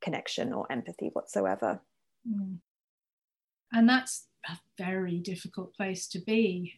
connection 0.00 0.52
or 0.52 0.70
empathy 0.70 1.10
whatsoever. 1.12 1.80
Mm. 2.28 2.58
And 3.72 3.88
that's 3.88 4.26
a 4.48 4.58
very 4.78 5.18
difficult 5.18 5.74
place 5.74 6.06
to 6.08 6.18
be. 6.18 6.74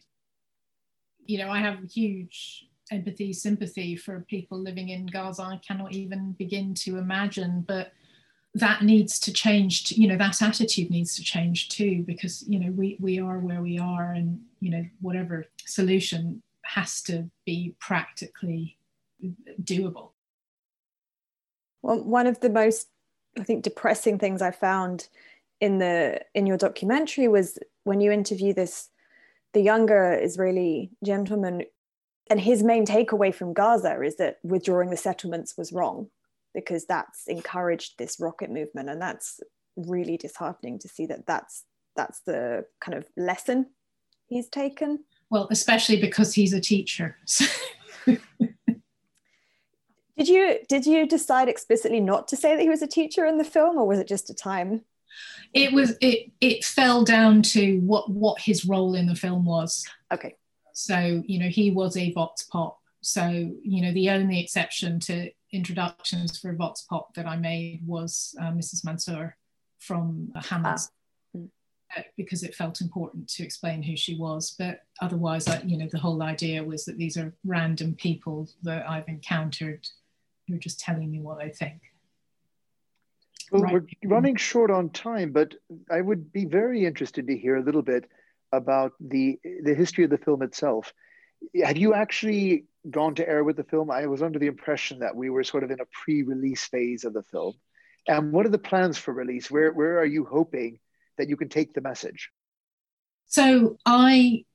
You 1.25 1.39
know, 1.39 1.49
I 1.49 1.59
have 1.59 1.79
huge 1.91 2.67
empathy, 2.91 3.33
sympathy 3.33 3.95
for 3.95 4.25
people 4.29 4.57
living 4.59 4.89
in 4.89 5.05
Gaza. 5.05 5.43
I 5.43 5.59
cannot 5.65 5.93
even 5.93 6.31
begin 6.33 6.73
to 6.75 6.97
imagine, 6.97 7.65
but 7.67 7.91
that 8.55 8.81
needs 8.81 9.19
to 9.19 9.33
change. 9.33 9.85
To, 9.85 10.01
you 10.01 10.07
know, 10.07 10.17
that 10.17 10.41
attitude 10.41 10.89
needs 10.89 11.15
to 11.17 11.23
change 11.23 11.69
too, 11.69 12.03
because 12.07 12.43
you 12.47 12.59
know 12.59 12.71
we 12.71 12.97
we 12.99 13.19
are 13.19 13.39
where 13.39 13.61
we 13.61 13.77
are, 13.77 14.13
and 14.13 14.39
you 14.61 14.71
know 14.71 14.85
whatever 15.01 15.45
solution 15.65 16.41
has 16.63 17.01
to 17.03 17.29
be 17.45 17.75
practically 17.79 18.76
doable. 19.61 20.11
Well, 21.81 22.03
one 22.03 22.27
of 22.27 22.39
the 22.39 22.49
most, 22.49 22.87
I 23.37 23.43
think, 23.43 23.63
depressing 23.63 24.19
things 24.19 24.41
I 24.41 24.51
found 24.51 25.07
in 25.59 25.79
the 25.79 26.21
in 26.35 26.45
your 26.45 26.57
documentary 26.57 27.27
was 27.27 27.57
when 27.83 28.01
you 28.01 28.11
interview 28.11 28.53
this 28.53 28.89
the 29.53 29.61
younger 29.61 30.13
Israeli 30.13 30.91
gentleman, 31.03 31.63
and 32.29 32.39
his 32.39 32.61
main 32.61 32.85
takeaway 32.85 33.33
from 33.33 33.53
Gaza 33.53 34.01
is 34.01 34.17
that 34.17 34.37
withdrawing 34.43 34.89
the 34.89 34.97
settlements 34.97 35.57
was 35.57 35.71
wrong 35.71 36.09
because 36.53 36.85
that's 36.85 37.27
encouraged 37.27 37.97
this 37.97 38.19
rocket 38.19 38.51
movement, 38.51 38.89
and 38.89 39.01
that's 39.01 39.39
really 39.75 40.17
disheartening 40.17 40.79
to 40.79 40.87
see 40.87 41.05
that 41.05 41.25
that's 41.25 41.63
that's 41.95 42.19
the 42.21 42.65
kind 42.81 42.97
of 42.97 43.05
lesson 43.15 43.67
he's 44.27 44.47
taken. 44.49 45.03
Well, 45.29 45.47
especially 45.51 45.99
because 45.99 46.33
he's 46.33 46.53
a 46.53 46.61
teacher. 46.61 47.17
Did 50.17 50.27
you 50.27 50.59
did 50.67 50.85
you 50.87 51.05
decide 51.05 51.47
explicitly 51.47 51.99
not 51.99 52.27
to 52.29 52.35
say 52.35 52.55
that 52.55 52.61
he 52.61 52.69
was 52.69 52.81
a 52.81 52.87
teacher 52.87 53.25
in 53.25 53.37
the 53.37 53.43
film, 53.43 53.77
or 53.77 53.85
was 53.85 53.99
it 53.99 54.07
just 54.07 54.31
a 54.31 54.33
time? 54.33 54.81
It 55.53 55.71
was 55.71 55.95
it 56.01 56.31
it 56.41 56.65
fell 56.65 57.03
down 57.03 57.43
to 57.43 57.79
what 57.81 58.09
what 58.09 58.41
his 58.41 58.65
role 58.65 58.95
in 58.95 59.05
the 59.05 59.15
film 59.15 59.45
was. 59.45 59.85
Okay. 60.11 60.35
So 60.73 61.23
you 61.25 61.39
know 61.39 61.49
he 61.49 61.69
was 61.69 61.95
a 61.97 62.11
vox 62.13 62.43
pop. 62.43 62.79
So 63.01 63.27
you 63.61 63.81
know 63.83 63.93
the 63.93 64.09
only 64.09 64.39
exception 64.39 64.99
to 65.01 65.29
introductions 65.53 66.39
for 66.39 66.51
vox 66.53 66.81
pop 66.89 67.13
that 67.13 67.27
I 67.27 67.37
made 67.37 67.81
was 67.85 68.35
uh, 68.41 68.51
Mrs. 68.51 68.83
Mansour 68.83 69.37
from 69.79 70.31
Hamas. 70.35 70.89
Ah. 71.35 71.37
Mm. 71.37 71.49
Uh, 71.95 72.01
because 72.17 72.43
it 72.43 72.53
felt 72.53 72.81
important 72.81 73.29
to 73.29 73.43
explain 73.43 73.81
who 73.81 73.95
she 73.95 74.17
was, 74.17 74.53
but 74.59 74.81
otherwise, 74.99 75.47
I, 75.47 75.61
you 75.61 75.77
know, 75.77 75.87
the 75.89 75.97
whole 75.97 76.21
idea 76.21 76.61
was 76.61 76.83
that 76.83 76.97
these 76.97 77.15
are 77.15 77.33
random 77.45 77.95
people 77.95 78.49
that 78.63 78.89
I've 78.89 79.07
encountered 79.07 79.87
you're 80.47 80.57
just 80.57 80.79
telling 80.79 81.11
me 81.11 81.19
what 81.19 81.41
I 81.41 81.49
think. 81.49 81.81
Well, 83.51 83.61
right. 83.61 83.73
we're 83.73 83.87
running 84.05 84.35
short 84.35 84.71
on 84.71 84.89
time, 84.89 85.31
but 85.31 85.53
I 85.89 86.01
would 86.01 86.33
be 86.33 86.45
very 86.45 86.85
interested 86.85 87.27
to 87.27 87.37
hear 87.37 87.55
a 87.55 87.63
little 87.63 87.81
bit 87.81 88.09
about 88.51 88.93
the 88.99 89.39
the 89.63 89.73
history 89.73 90.03
of 90.03 90.09
the 90.09 90.17
film 90.17 90.41
itself. 90.41 90.93
Have 91.63 91.77
you 91.77 91.93
actually 91.93 92.65
gone 92.89 93.15
to 93.15 93.27
air 93.27 93.43
with 93.43 93.57
the 93.57 93.63
film? 93.63 93.91
I 93.91 94.07
was 94.07 94.21
under 94.21 94.39
the 94.39 94.47
impression 94.47 94.99
that 94.99 95.15
we 95.15 95.29
were 95.29 95.43
sort 95.43 95.63
of 95.63 95.71
in 95.71 95.79
a 95.79 95.85
pre-release 95.85 96.65
phase 96.65 97.03
of 97.03 97.13
the 97.13 97.23
film. 97.23 97.53
And 98.07 98.31
what 98.31 98.45
are 98.45 98.49
the 98.49 98.57
plans 98.57 98.97
for 98.97 99.13
release? 99.13 99.51
Where 99.51 99.71
where 99.71 99.99
are 99.99 100.05
you 100.05 100.25
hoping 100.25 100.79
that 101.17 101.29
you 101.29 101.37
can 101.37 101.49
take 101.49 101.73
the 101.73 101.81
message? 101.81 102.31
So 103.27 103.77
I 103.85 104.45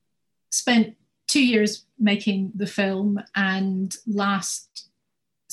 spent 0.49 0.95
two 1.27 1.43
years 1.43 1.85
making 1.99 2.51
the 2.55 2.67
film, 2.67 3.19
and 3.35 3.95
last 4.05 4.89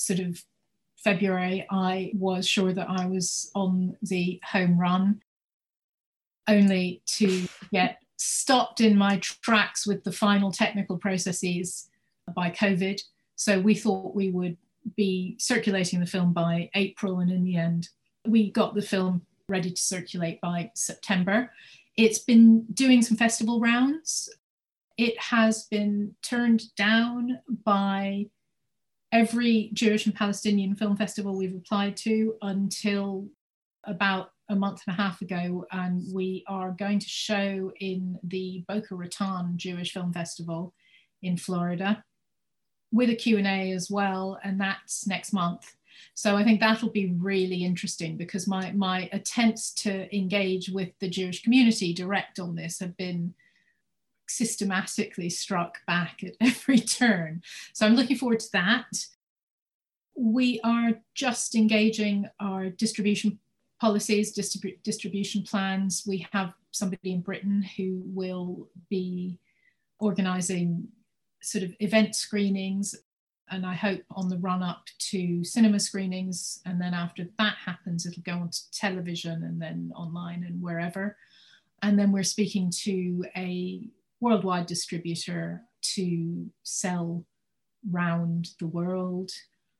sort 0.01 0.20
of 0.20 0.42
February, 0.96 1.66
I 1.70 2.12
was 2.14 2.46
sure 2.46 2.72
that 2.72 2.88
I 2.90 3.07
was 3.07 3.51
on 3.55 3.96
the 4.03 4.40
home 4.44 4.78
run, 4.78 5.22
only 6.48 7.03
to 7.07 7.48
get 7.72 8.03
stopped 8.16 8.80
in 8.80 8.96
my 8.98 9.18
tracks 9.18 9.86
with 9.86 10.05
the 10.05 10.12
final 10.12 10.53
technical 10.53 10.98
processes 10.98 11.88
by 12.34 12.51
COVID. 12.51 13.01
So 13.36 13.61
we 13.61 13.74
thought 13.74 14.14
we 14.14 14.30
would 14.30 14.59
be 14.96 15.36
circulating 15.38 16.01
the 16.01 16.07
film 16.07 16.32
by 16.32 16.70
April, 16.74 17.20
and 17.20 17.30
in 17.30 17.44
the 17.44 17.57
end, 17.57 17.88
we 18.26 18.51
got 18.51 18.74
the 18.74 18.82
film 18.82 19.22
ready 19.48 19.70
to 19.70 19.80
circulate 19.80 20.40
by 20.40 20.70
September. 20.74 21.51
It's 21.96 22.18
been 22.18 22.64
doing 22.74 23.03
some 23.03 23.16
festival 23.16 23.61
rounds. 23.61 24.28
It 24.98 25.18
has 25.18 25.64
been 25.64 26.14
turned 26.22 26.74
down 26.76 27.40
by 27.64 28.26
every 29.12 29.70
Jewish 29.72 30.06
and 30.06 30.14
Palestinian 30.14 30.74
film 30.74 30.96
festival 30.96 31.36
we've 31.36 31.54
applied 31.54 31.96
to 31.98 32.34
until 32.42 33.26
about 33.84 34.32
a 34.48 34.56
month 34.56 34.82
and 34.86 34.94
a 34.94 35.02
half 35.02 35.22
ago, 35.22 35.64
and 35.70 36.02
we 36.12 36.44
are 36.48 36.72
going 36.72 36.98
to 36.98 37.08
show 37.08 37.72
in 37.80 38.18
the 38.24 38.64
Boca 38.68 38.94
Raton 38.94 39.56
Jewish 39.56 39.92
Film 39.92 40.12
Festival 40.12 40.74
in 41.22 41.36
Florida 41.36 42.04
with 42.92 43.11
a 43.11 43.14
Q&A 43.14 43.70
as 43.72 43.90
well, 43.90 44.38
and 44.42 44.61
that's 44.61 45.06
next 45.06 45.32
month. 45.32 45.76
So 46.14 46.36
I 46.36 46.42
think 46.42 46.61
that'll 46.61 46.90
be 46.90 47.12
really 47.16 47.64
interesting 47.64 48.16
because 48.16 48.48
my, 48.48 48.72
my 48.72 49.08
attempts 49.12 49.72
to 49.74 50.14
engage 50.16 50.68
with 50.68 50.90
the 50.98 51.08
Jewish 51.08 51.42
community 51.42 51.94
direct 51.94 52.40
on 52.40 52.56
this 52.56 52.80
have 52.80 52.96
been 52.96 53.34
systematically 54.30 55.28
struck 55.30 55.78
back 55.86 56.22
at 56.24 56.34
every 56.40 56.78
turn. 56.78 57.42
So 57.72 57.86
I'm 57.86 57.96
looking 57.96 58.16
forward 58.16 58.40
to 58.40 58.52
that. 58.52 58.88
We 60.16 60.60
are 60.64 60.92
just 61.14 61.54
engaging 61.54 62.28
our 62.40 62.68
distribution 62.68 63.38
policies, 63.80 64.36
distribu- 64.36 64.82
distribution 64.82 65.42
plans. 65.42 66.04
We 66.06 66.26
have 66.32 66.52
somebody 66.70 67.12
in 67.12 67.20
Britain 67.20 67.62
who 67.76 68.02
will 68.04 68.68
be 68.88 69.38
organizing 69.98 70.88
sort 71.42 71.64
of 71.64 71.74
event 71.80 72.14
screenings 72.14 72.94
and 73.50 73.66
I 73.66 73.74
hope 73.74 74.02
on 74.12 74.28
the 74.28 74.38
run 74.38 74.62
up 74.62 74.86
to 75.10 75.44
cinema 75.44 75.80
screenings. 75.80 76.60
And 76.64 76.80
then 76.80 76.94
after 76.94 77.26
that 77.38 77.56
happens, 77.64 78.06
it'll 78.06 78.22
go 78.22 78.32
on 78.32 78.50
to 78.50 78.70
television 78.70 79.42
and 79.42 79.60
then 79.60 79.92
online 79.96 80.44
and 80.44 80.62
wherever. 80.62 81.16
And 81.82 81.98
then 81.98 82.12
we're 82.12 82.22
speaking 82.22 82.70
to 82.82 83.24
a 83.36 83.88
worldwide 84.20 84.66
distributor 84.66 85.62
to 85.82 86.50
sell 86.62 87.24
round 87.90 88.50
the 88.58 88.66
world, 88.66 89.30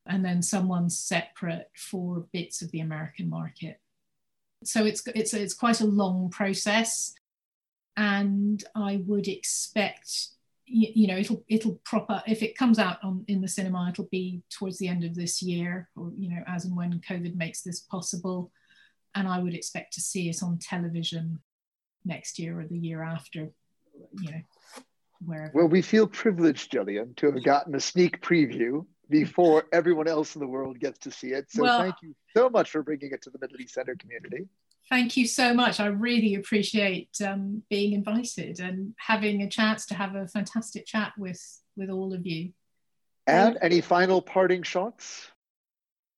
and 0.07 0.25
then 0.25 0.43
someone 0.43 0.89
separate 0.89 1.71
for 1.77 2.27
bits 2.33 2.63
of 2.63 2.71
the 2.71 2.81
American 2.81 3.29
market. 3.29 3.81
So 4.65 4.85
it's 4.85 5.07
it's 5.15 5.35
it's 5.35 5.55
quite 5.55 5.81
a 5.81 5.87
long 5.87 6.31
process, 6.31 7.15
and 7.97 8.63
I 8.75 9.03
would 9.07 9.29
expect 9.29 10.31
you, 10.71 10.89
you 10.95 11.07
know 11.09 11.17
it'll 11.17 11.45
it'll 11.49 11.81
proper 11.85 12.23
if 12.27 12.43
it 12.43 12.57
comes 12.57 12.79
out 12.79 12.99
on 13.03 13.25
in 13.27 13.41
the 13.41 13.49
cinema 13.49 13.89
it'll 13.91 14.09
be 14.11 14.43
towards 14.51 14.79
the 14.79 14.89
end 14.89 15.05
of 15.05 15.15
this 15.15 15.43
year 15.43 15.89
or 15.97 16.13
you 16.17 16.31
know 16.31 16.43
as 16.47 16.65
and 16.65 16.77
when 16.77 17.01
covid 17.01 17.35
makes 17.35 17.63
this 17.63 17.81
possible 17.81 18.53
and 19.17 19.27
i 19.27 19.39
would 19.41 19.55
expect 19.55 19.93
to 19.93 20.01
see 20.01 20.29
it 20.29 20.43
on 20.43 20.59
television 20.59 21.41
next 22.05 22.39
year 22.39 22.61
or 22.61 22.67
the 22.67 22.79
year 22.79 23.03
after 23.03 23.51
you 24.13 24.31
know 24.31 24.41
wherever 25.25 25.53
well 25.55 25.67
we 25.67 25.83
feel 25.83 26.07
privileged 26.07 26.71
Gillian 26.71 27.15
to 27.15 27.31
have 27.33 27.45
gotten 27.45 27.75
a 27.75 27.81
sneak 27.81 28.21
preview 28.21 28.85
before 29.09 29.65
everyone 29.73 30.09
else 30.09 30.35
in 30.35 30.41
the 30.41 30.47
world 30.47 30.79
gets 30.79 30.99
to 31.01 31.11
see 31.11 31.29
it 31.29 31.51
so 31.51 31.63
well, 31.63 31.81
thank 31.81 31.97
you 32.03 32.15
so 32.37 32.49
much 32.49 32.71
for 32.71 32.83
bringing 32.83 33.13
it 33.13 33.23
to 33.23 33.31
the 33.31 33.39
middle 33.41 33.61
east 33.61 33.75
center 33.75 33.97
community 33.97 34.47
Thank 34.91 35.17
you 35.17 35.25
so 35.25 35.55
much. 35.55 35.79
I 35.79 35.87
really 35.87 36.35
appreciate 36.35 37.11
um, 37.25 37.63
being 37.71 37.93
invited 37.93 38.59
and 38.59 38.93
having 38.99 39.43
a 39.43 39.49
chance 39.49 39.87
to 39.87 39.95
have 39.95 40.17
a 40.17 40.27
fantastic 40.27 40.85
chat 40.85 41.13
with, 41.17 41.41
with 41.77 41.91
all 41.91 42.13
of 42.13 42.27
you. 42.27 42.53
And 43.29 43.57
any 43.63 43.81
final 43.83 44.21
parting 44.21 44.65
shots? 44.65 45.31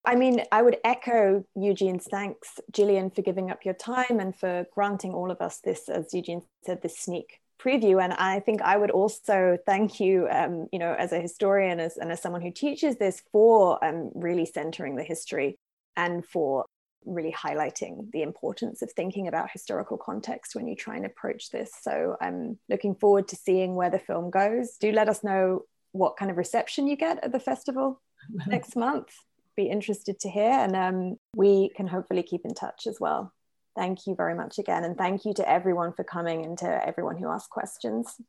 I 0.06 0.16
mean, 0.16 0.42
I 0.50 0.62
would 0.62 0.78
echo 0.84 1.44
Eugene's 1.54 2.08
thanks, 2.10 2.60
Gillian, 2.72 3.10
for 3.10 3.20
giving 3.20 3.50
up 3.50 3.66
your 3.66 3.74
time 3.74 4.18
and 4.18 4.34
for 4.34 4.66
granting 4.74 5.12
all 5.12 5.30
of 5.30 5.42
us 5.42 5.60
this, 5.62 5.90
as 5.90 6.14
Eugene 6.14 6.42
said, 6.64 6.80
this 6.80 6.98
sneak 6.98 7.41
preview. 7.62 8.02
And 8.02 8.12
I 8.12 8.40
think 8.40 8.62
I 8.62 8.76
would 8.76 8.90
also 8.90 9.58
thank 9.66 10.00
you, 10.00 10.28
um, 10.30 10.68
you 10.72 10.78
know, 10.78 10.94
as 10.94 11.12
a 11.12 11.20
historian 11.20 11.80
as, 11.80 11.96
and 11.96 12.10
as 12.10 12.20
someone 12.20 12.42
who 12.42 12.50
teaches 12.50 12.96
this 12.96 13.22
for 13.30 13.82
um, 13.84 14.10
really 14.14 14.46
centering 14.46 14.96
the 14.96 15.04
history 15.04 15.56
and 15.96 16.24
for 16.24 16.64
really 17.04 17.32
highlighting 17.32 18.10
the 18.12 18.22
importance 18.22 18.82
of 18.82 18.92
thinking 18.92 19.28
about 19.28 19.50
historical 19.50 19.96
context 19.96 20.54
when 20.54 20.68
you 20.68 20.76
try 20.76 20.96
and 20.96 21.06
approach 21.06 21.50
this. 21.50 21.72
So 21.80 22.16
I'm 22.20 22.58
looking 22.68 22.94
forward 22.94 23.28
to 23.28 23.36
seeing 23.36 23.74
where 23.74 23.90
the 23.90 23.98
film 23.98 24.30
goes. 24.30 24.76
Do 24.78 24.92
let 24.92 25.08
us 25.08 25.24
know 25.24 25.64
what 25.92 26.16
kind 26.16 26.30
of 26.30 26.36
reception 26.36 26.86
you 26.86 26.96
get 26.96 27.22
at 27.22 27.32
the 27.32 27.40
festival 27.40 28.00
next 28.46 28.76
month. 28.76 29.08
Be 29.56 29.68
interested 29.68 30.18
to 30.20 30.30
hear, 30.30 30.50
and 30.50 30.74
um, 30.74 31.16
we 31.36 31.70
can 31.76 31.86
hopefully 31.86 32.22
keep 32.22 32.46
in 32.46 32.54
touch 32.54 32.86
as 32.86 32.98
well. 32.98 33.32
Thank 33.76 34.06
you 34.06 34.14
very 34.14 34.34
much 34.34 34.58
again, 34.58 34.84
and 34.84 34.96
thank 34.96 35.24
you 35.24 35.32
to 35.34 35.48
everyone 35.48 35.92
for 35.92 36.04
coming 36.04 36.44
and 36.44 36.58
to 36.58 36.86
everyone 36.86 37.16
who 37.16 37.28
asked 37.28 37.50
questions. 37.50 38.20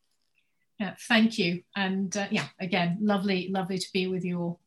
Yeah, 0.79 0.95
thank 1.07 1.37
you, 1.37 1.63
and 1.75 2.15
uh, 2.15 2.27
yeah, 2.31 2.47
again, 2.59 2.97
lovely, 3.01 3.49
lovely 3.49 3.77
to 3.77 3.87
be 3.93 4.07
with 4.07 4.23
you 4.23 4.39
all. 4.39 4.59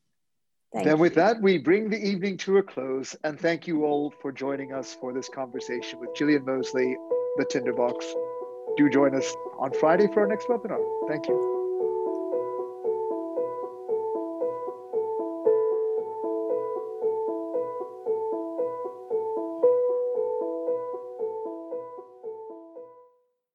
Thank 0.73 0.85
then, 0.85 0.97
you. 0.97 1.01
with 1.01 1.15
that, 1.15 1.41
we 1.41 1.59
bring 1.59 1.89
the 1.89 1.99
evening 1.99 2.37
to 2.39 2.59
a 2.59 2.63
close 2.63 3.17
and 3.25 3.39
thank 3.41 3.67
you 3.67 3.85
all 3.85 4.13
for 4.21 4.31
joining 4.33 4.73
us 4.73 4.95
for 5.01 5.13
this 5.13 5.29
conversation 5.29 6.01
with 6.01 6.11
Gillian 6.15 6.45
Mosley, 6.45 6.95
the 7.37 7.47
Tinderbox. 7.47 8.05
Do 8.77 8.91
join 8.91 9.15
us 9.15 9.35
on 9.59 9.73
Friday 9.73 10.07
for 10.13 10.21
our 10.21 10.27
next 10.27 10.49
webinar. 10.49 11.09
Thank 11.09 11.29
you. 11.29 11.56